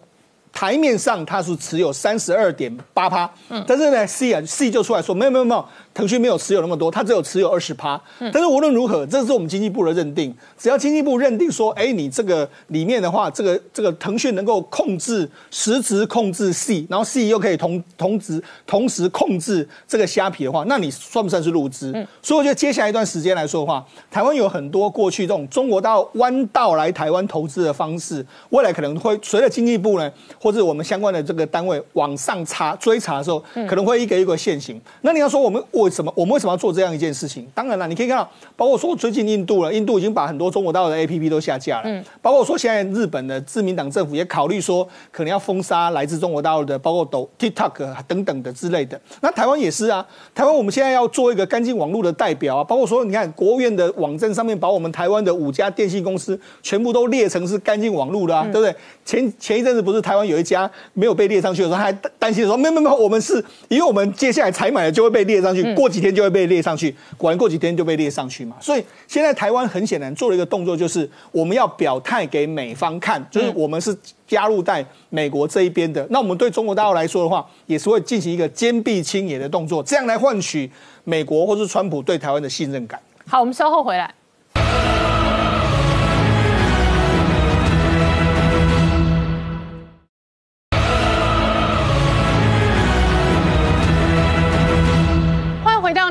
[0.52, 3.28] 台面上它是持有三十二点八趴，
[3.66, 5.66] 但是呢，C 啊，C 就出来说没有没有没有。
[5.94, 8.00] 腾讯没有持有那么多，它只有持有二十趴。
[8.18, 10.34] 但是无论如何，这是我们经济部的认定。
[10.56, 21.92] 只要经济部认定说，哎，你这个里面的话，这个这个腾讯能够控制实质控制 C，然后 C 又可以同同时同时控制这个虾皮的话，那你算不算是入资？
[22.22, 30.10] 所以我觉得接下来一段时间来说的话，台湾有很多过去这种中国到弯道来台湾投资的方式，未来可能会随着经济部呢，
[30.40, 34.80] 或者我们相关的这个单位往上查追查的时候，可能会一个一个现行。
[35.02, 35.81] 那你要说我们我。
[35.82, 37.46] 为什么我们为什么要做这样一件事情？
[37.54, 41.82] 当然了，你可以看到，包括说最近印度了，印度已经把很多中国大陆的 A P P 都下架了。
[41.86, 49.00] 嗯，包括说现在日本的自民党政府也考虑说，可能要封杀来自中国大陆的，包括抖 TikTok 等等的之类的。
[49.20, 58.74] 那台湾也是啊，台湾我们现在要做一个干净网络的代表啊，包括说你看国务院的网站上面把我们台湾的五家电信公司全部都列成是干净网络的啊，对不对？
[59.04, 68.56] 前前一阵子不是台湾有一家没有被列上去的时候，还担心说，没有没有，我们是因为我们接下来采买的就会被列上去，过几天就会被列上去，果然过几天就被列上去嘛。
[68.60, 73.96] 所以现在台湾很显然做了一个动作，就是我们要表态给美方看，就是我们是
[74.26, 76.06] 加入在美国这一边的。
[76.10, 80.70] 那我们对中国大陆来说的话，也是会进行一个坚壁清野的动作，这样来换取
[81.04, 83.00] 美国或是川普对台湾的信任感。
[83.26, 84.12] 好，我们稍后回来。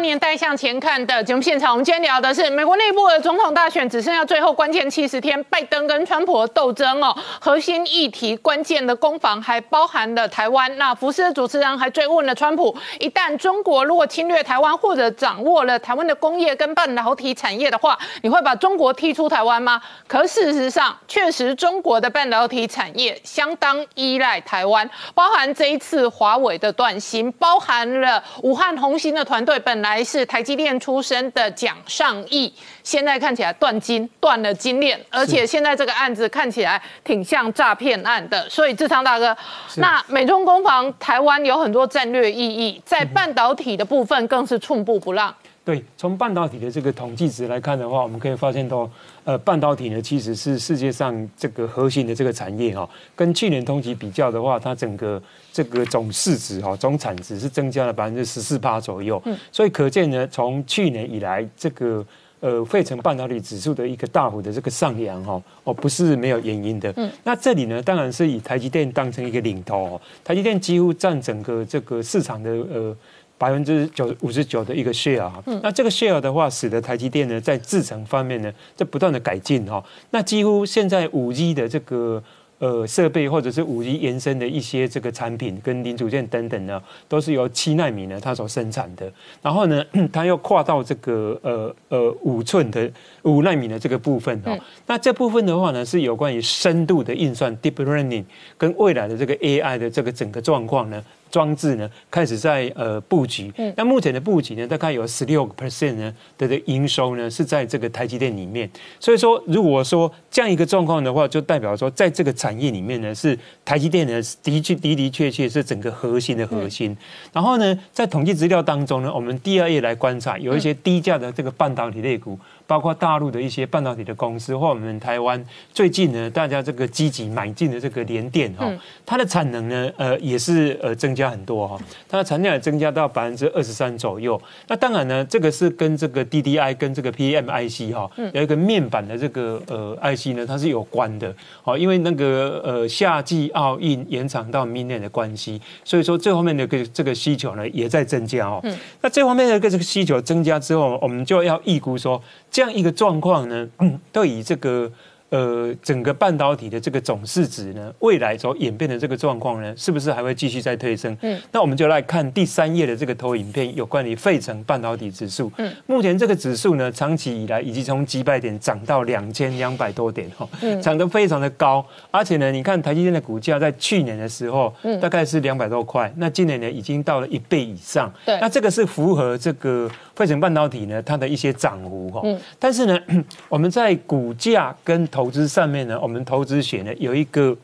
[0.01, 7.15] 年代向前看的节目现场，我们今天聊的是美国内部的总统大选，只剩下最后关键七十天，拜登跟川普的斗争哦。
[7.39, 10.77] 核心议题、关键的攻防还包含了台湾。
[10.77, 19.81] 那福斯的主持人还追问了川普：一旦中国如果侵略台湾，或者掌握了台湾的工业跟半导体产业的话，你会把中国踢出台湾吗？
[20.07, 29.51] 可事实上，确实中国的半导体产业相当依赖台湾，包含这一次华为的断芯，包含了武汉红星的团队。
[29.59, 32.53] 本来是台积电出身的蒋尚义，
[32.83, 38.47] 现在看起来断金断了金链，而且现在这个案子看起来挺像诈骗案的。
[38.49, 39.35] 所以志昌大哥，
[39.77, 45.33] 那美中攻防台湾有很多战略意义，在半导体的部分更是寸步不让。
[45.63, 48.89] 对，从半导体的这个统计值来看的话，我们可以发现到，
[49.23, 55.21] 呃，半导体呢其实是世界上这个核心的这个产业哈，跟去年同期比较的话，它整个
[55.51, 59.21] 这个总市值哈，总产值是增加了百分之十四趴左右。
[59.25, 62.05] 嗯，所以可见呢，从去年以来，这个
[62.39, 66.93] 呃费城半导体指数的一个大幅的这个上扬哈，哦，不是没有原因的。
[66.95, 72.95] 嗯，那这里呢，当然是以台积电当成一个领头，台积电几乎占整个这个市场的呃。
[73.37, 79.83] 百分之九五十九的一个 share 哈，那这个 share 的话，使得台积电呢在制程方面呢在不断的改进哈。
[80.11, 82.23] 那几乎现在五 G 的这个
[82.61, 89.11] 呃设备或者是五 G 延伸的一些这个产品跟零组件等等呢，都是由七纳米呢它所生产的。
[89.41, 89.83] 然后呢，
[90.13, 92.89] 它又跨到这个呃呃五寸的
[93.23, 94.55] 五纳米的这个部分哦。
[94.85, 98.23] 那这部分的话呢，是有关于深度的运算 deep learning
[98.57, 101.03] 跟未来的这个 AI 的这个整个状况呢。
[101.31, 116.95] 装置呢开始在呃布局，那目前的布局呢大概有十六个 percent 呢的的营收呢是在这个台积电里面，所以说如果说这样一个状况的话，就代表说在这个产业里面呢是台积电呢的确的的确确是整个核心的核心。
[117.31, 122.37] 然后呢，在统计资料当中呢，我们第二页来观察，有一些低价的这个半导体类股。
[122.71, 128.65] 包括大陆的一些半导体的公司，或我们台湾最近呢，大家这个积极买进的这个联电哈，
[129.05, 131.77] 它的产能呢，呃，也是呃增加很多哈，
[132.07, 134.41] 它的产量也增加到百分之二十三左右。
[134.69, 141.35] 那当然呢，这个是跟这个 DDI 跟这个 PMIC 哈，有一个面板的这个呃 IC 呢，它是有关的。
[141.61, 148.63] 好，因为那个呃夏季奥运延长到明年的关系，所以说这方面的个这个需求呢也在增加哦。
[149.01, 152.21] 那这方面的个这个需求增加之后，我们就要预估说。
[152.61, 153.67] 这样一个状况呢，
[154.11, 154.91] 都以这个。
[155.31, 161.15] 呃，整个半导体的这个总市值呢，未来所演变的这个状况呢，是不是还会继续在推升？
[161.21, 165.49] 嗯，那我们就来看第三页的这个投影片，有关于费城半导体指数。
[165.55, 170.45] 嗯，目前这个指数呢，长期以来已经从几百点涨到两千两百多点哈，
[170.81, 171.85] 涨得非常的高。
[172.11, 178.13] 而且呢，你看台积电的股价在去年的时候，嗯，大概是两百多块，那今年呢，已经到了一倍以上。
[178.25, 179.89] 对，那这个是符合这个
[180.21, 182.21] 费城半导体呢它的一些涨幅哈。
[182.23, 182.99] 嗯，但是呢，
[183.49, 187.55] 我们在股价跟投投资上面呢，我们投资险呢有一个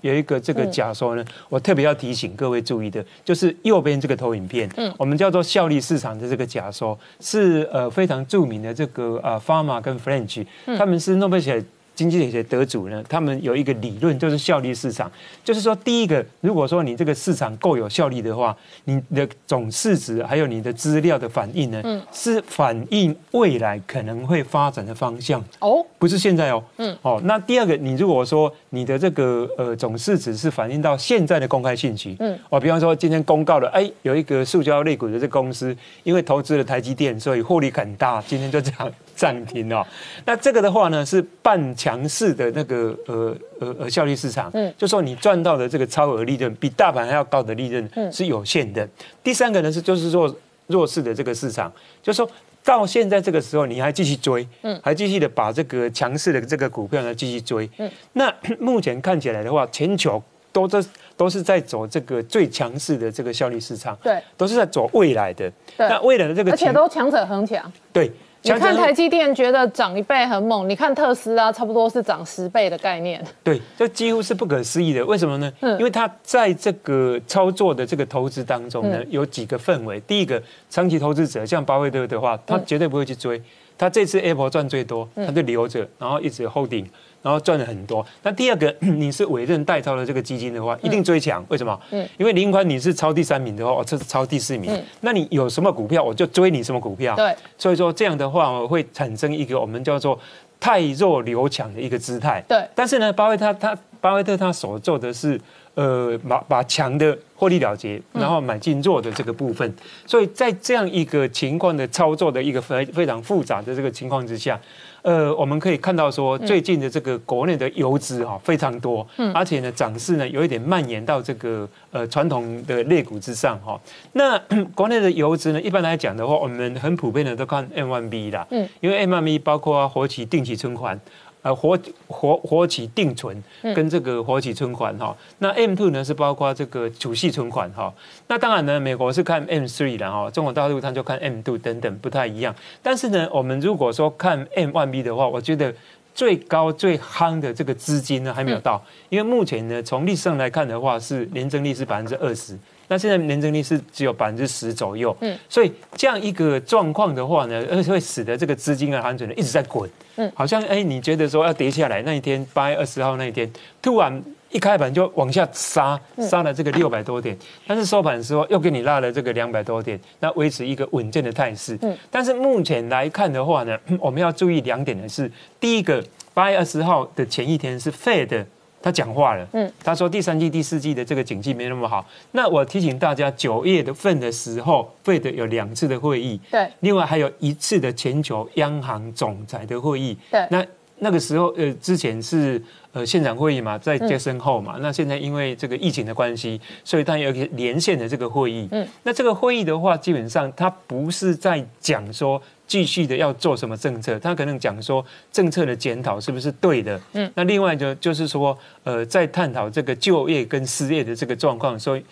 [0.00, 10.44] 有一个这个假说呢，我特别要提醒各位注意的，就是右边这个投影片，嗯，我们叫做效率市场的这个假说，是呃非常著名的这个呃 Pharma 跟 French，
[10.76, 11.62] 他们是诺贝尔。
[12.10, 15.10] 经济学得主呢，他们有一个理论，就是效率市场。
[15.44, 26.62] 就是说，第一个，如果说你这个市场够有效率的话，你的总市值还有你的资料的反应呢，是反映未来可能会发展的方向哦，不是现在哦。
[26.78, 38.92] 嗯，哦，那第二个，你如果说你的这个呃总市值是反映到现在的公开信息，嗯，哦，比方说今天公告了，哎，有一个塑胶类股的这公司，因为投资了台积电，所以获利很大，今天就这样。
[39.22, 39.86] 涨停哦，
[40.24, 48.88] 那这个的话呢是半强势的那个呃呃呃效率市场，嗯，就说你赚到的这个超额利润比大盘还要高的利润是有限的。
[49.22, 50.34] 第三个呢是就是说
[50.66, 51.72] 弱势的这个市场，
[52.02, 52.28] 就说
[52.64, 60.20] 到现在这个时候，你还继续追，嗯，还继续的把这个强势的这个股票呢继续追，嗯，那 目前看起来的话，全球
[60.50, 60.84] 都在
[61.16, 65.88] 都是在走这个最强势的这个效率市场，对，都是在走未来的，对。
[65.88, 67.72] 那未来的这个而且情都强者恒强。
[67.92, 68.10] 对，
[68.44, 73.24] 你看台积电觉得涨一倍很猛，你看特斯拉差不多是涨十倍的概念。
[73.44, 75.04] 对，这几乎是不可思议的。
[75.06, 75.52] 为什么呢？
[75.60, 80.00] 嗯因为它在这个操作的这个投资当中呢，嗯有几个氛围。
[80.00, 83.40] 第一个，长期投资者像巴菲特的话，他嗯绝对不会去追。
[83.78, 86.86] 他这次 Apple 赚最多，嗯他就留着，然后一直 holding，
[87.22, 88.04] 然后赚了很多。
[88.22, 91.44] 那第二个， 你是委任代操的这个基金的话，一定追强。
[91.48, 91.80] 为什么？
[91.92, 94.82] 嗯因为林宽你是超第三名的话，我这是超第四名嗯。
[95.00, 97.14] 那你有什么股票，我就追你什么股票。
[97.14, 100.18] 对，所以说这样的话会产生一个我们叫做
[100.58, 102.44] 太弱留强的一个姿态。
[102.48, 105.40] 对但是呢，巴菲特他巴菲特他所做的是，
[105.74, 109.72] 呃，把把强的获利了结，然后买进弱的这个部分。
[110.06, 114.60] 所以在这样一个情况的操作的一个非非常复杂的这个情况之下。
[115.02, 123.78] 呃，我们可以看到说，最近的这个国内的游资哈非常多，而且呢涨势呢有一点蔓延到这个呃传统的类股之上哈。
[124.12, 124.38] 那
[124.74, 130.98] 国内的游资呢，一般来讲的话，我们很普遍的都看 M1B 啦，嗯因为 M1B 包括活期定期存款。
[131.42, 133.42] 呃，活活活期定存
[133.74, 137.92] 跟这个活期存款哈，那 M two 呢是包括这个储蓄存款哈，
[138.28, 142.54] 那当然呢，美国是看 M three 的哈，中国大陆它就看 M two 等等不太一样。
[142.80, 145.74] 但是呢，我们如果说看 M one B 的话，我觉得
[146.14, 152.56] 最高最夯的这个资金呢还没有到，因为目前呢从历史上来看的话是年增率是百分之二十。
[152.92, 163.50] 那现在年增率是只有百分之十左右，嗯，所以这样一个状况的话呢，而且会使得这个资金的安全呢一直在滚，嗯，好像哎，你觉得说要跌下来那一天，八月二十号那一天，
[163.80, 167.34] 突然一开盘就往下杀，杀了这个六百多点，
[167.66, 176.04] 但是收盘的时候又给你拉了这个两百多点，那维持一个稳健的态势，嗯，但是目前来看的话呢，我们要注意两点的是，第一个
[176.34, 178.44] 八月二十号的前一天是 Fed。
[178.82, 182.04] 他讲话了，嗯，他说第三季、第四季的这个景气没那么好。
[182.32, 190.46] 那我提醒大家，九月的份的时候，费的有两次的会议，对，另外还有一次的全球央行总裁的会议，对。
[190.50, 190.66] 那
[190.98, 192.62] 那个时候，呃，之前是
[192.92, 202.40] 呃现场会议嘛，在接生后嘛，那现在因为这个疫情的关系，所以它有一个连线的这个会议，嗯，那这个会议的话，基本上它不是在讲说。
[202.64, 204.18] 继续的要做什么政策？
[204.18, 206.98] 他可能讲说政策的检讨是不是对的？
[207.12, 212.04] 嗯，那另外就就是说，呃，在探讨这个就业跟失业的这个状况，所以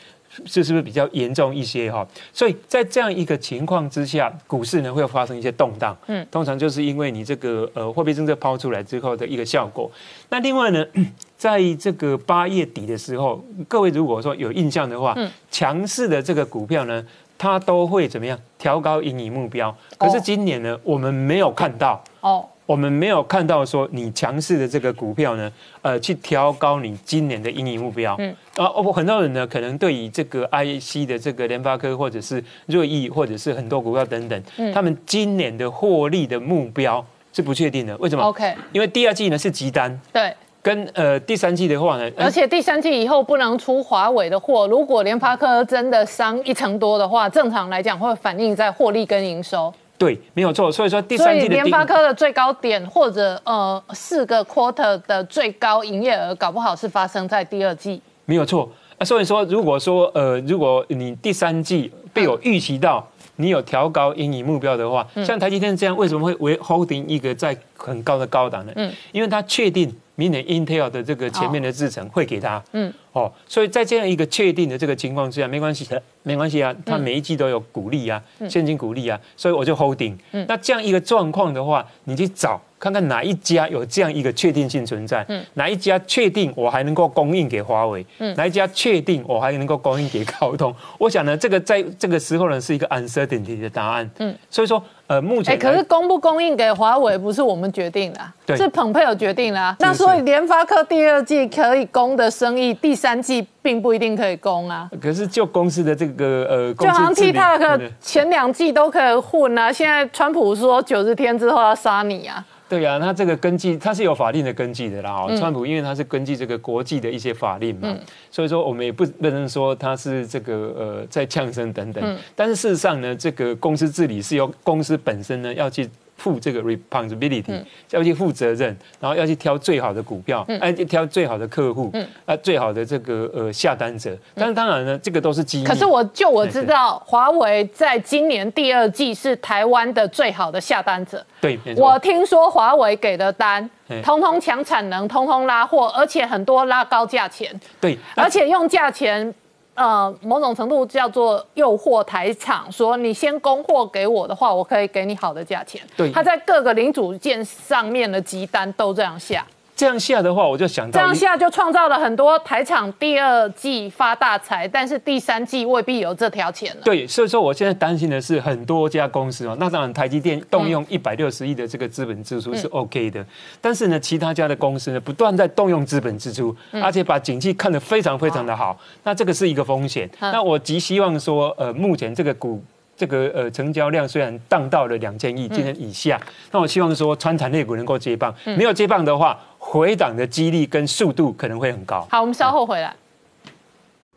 [0.44, 2.06] 这是不是比较严重一些哈？
[2.32, 5.96] 所以在这样一个情况之下，股市呢会发生一些动荡。
[6.06, 9.90] 嗯，通常就是因为你这个呃货币政策抛出来之后的一个效果。
[10.28, 10.84] 那另外呢，
[11.36, 15.16] 在这个八月底的时候，各位如果说有印象的话，
[15.50, 17.04] 强势的这个股票呢。
[17.42, 19.74] 它都会怎么样调高盈利目标？
[19.96, 25.50] 可是今年呢，我们没有看到哦，我们没有看到说你强势的这个股票呢，
[25.82, 28.14] 呃，去调高你今年的盈利目标。
[28.20, 34.72] 嗯，啊，我很多人呢，可能对于这个 IC 的这个联发科或者是瑞意或者是很多股票等等，嗯。
[34.72, 37.96] 他们今年的获利的目标是不确定的。
[37.96, 40.32] 为什么？OK 因为第二季呢是急单，对，
[40.62, 49.74] 跟呃第三季的话呢，呃而且第三季以后不能出华为的货，如果联发科真的伤一成多的话，正常来讲会反映在获利跟营收。
[50.00, 50.72] 对，没有错。
[50.72, 58.00] 所以说第三季的第联发科的最高点或者呃四个 quarter 的最高营业额，搞不好是发生在第二季。
[58.24, 58.66] 没有错
[58.96, 63.06] 啊，所以说，如果说呃，如果你第三季被我预期到，
[63.36, 68.72] 你有调高盈余目标的话，像台积电这样，为什么会为 holding 一个在很高的高档呢？
[68.76, 80.14] 嗯，因为它确定明年 Intel 的这个前面的制程会给他，嗯，哦，所以在这样一个确定的这个情况之下，没关系的，没关系啊，他每一季都有鼓励啊，现金鼓励啊，所以我就 holding。
[80.46, 82.60] 那这样一个状况的话，你去找。
[82.80, 85.22] 看看哪一家有这样一个确定性存在，
[85.52, 88.02] 哪一家确定我还能够供应给华为，
[88.36, 90.74] 哪一家确定我还能够供应给高通？
[90.96, 94.10] 我想呢，这个在这个时候呢是一个 uncertainty 的答案。
[94.16, 99.74] 嗯，所以说呃，目前哎、前可是供不供应给华为不是我们决定的是蓬佩尔决定的啊。
[99.80, 104.88] 那所以联发科第二季可以供的生意，第三季并不一定可以供啊。
[105.02, 112.46] 可是就公司的这个呃，就好像 TikTok 前两季都可以混啊，现在川普说九十天之后要杀你啊。
[112.68, 115.10] 对啊，他这个根据它是有法令的根据的啦。
[115.10, 117.92] 哦，川普因为他是根据这个国际的一些法令嘛，
[118.30, 122.16] 所以说我们也不不能说他是这个呃在呛声等等。
[122.36, 131.90] 但是事实上呢，这个公司治理是由公司本身呢要去负这个 responsibility，要去负责任，然后要去挑最好的股票，哎，去挑最好的客户，
[132.26, 134.14] 啊，最好的这个呃下单者。
[134.34, 135.64] 但是当然呢，这个都是基因。
[135.64, 141.24] 可是我就我知道，华为在今年第二季是台湾的最好的下单者。
[141.40, 143.68] 对，我听说华为给的单，
[144.04, 149.34] 通通抢产能，通通拉货，而且很多拉高价钱，对，而且用价钱。
[149.74, 155.80] 呃，某种程度叫做诱惑台厂，说你先供货给我的话，我可以给你好的价钱。
[155.96, 159.46] 对，他在各个零组件上面的集单都这样下。
[159.80, 166.82] 这样下的话，我就想到这样下就创造了很多台厂第二季发大财，但是第三季未必有这条钱了。
[166.84, 173.24] 对，所以说我现在担心的是很多家公司哦，那当然台积电动用一百六十亿的这个资本支出是 OK 的，
[173.58, 180.06] 但是呢，其他家的公司呢不断在动用资本支出，而且把景气看得非常非常的好，那这个是一个风险。
[180.20, 182.62] 那我极希望说，呃，目前这个股。
[183.00, 186.20] 这个呃成交量虽然荡到了两千亿今天以下，
[186.50, 192.06] 那我希望说川产类股能够接棒，没有接棒的话，回档的几率跟速度可能会很高。
[192.10, 192.94] 好，我们稍后回来。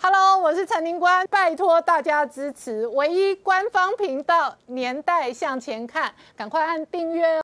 [0.01, 7.41] Hello，我是陈宁官，拜托大家支持唯一官方频道《年代向前看》，赶快按订阅哦。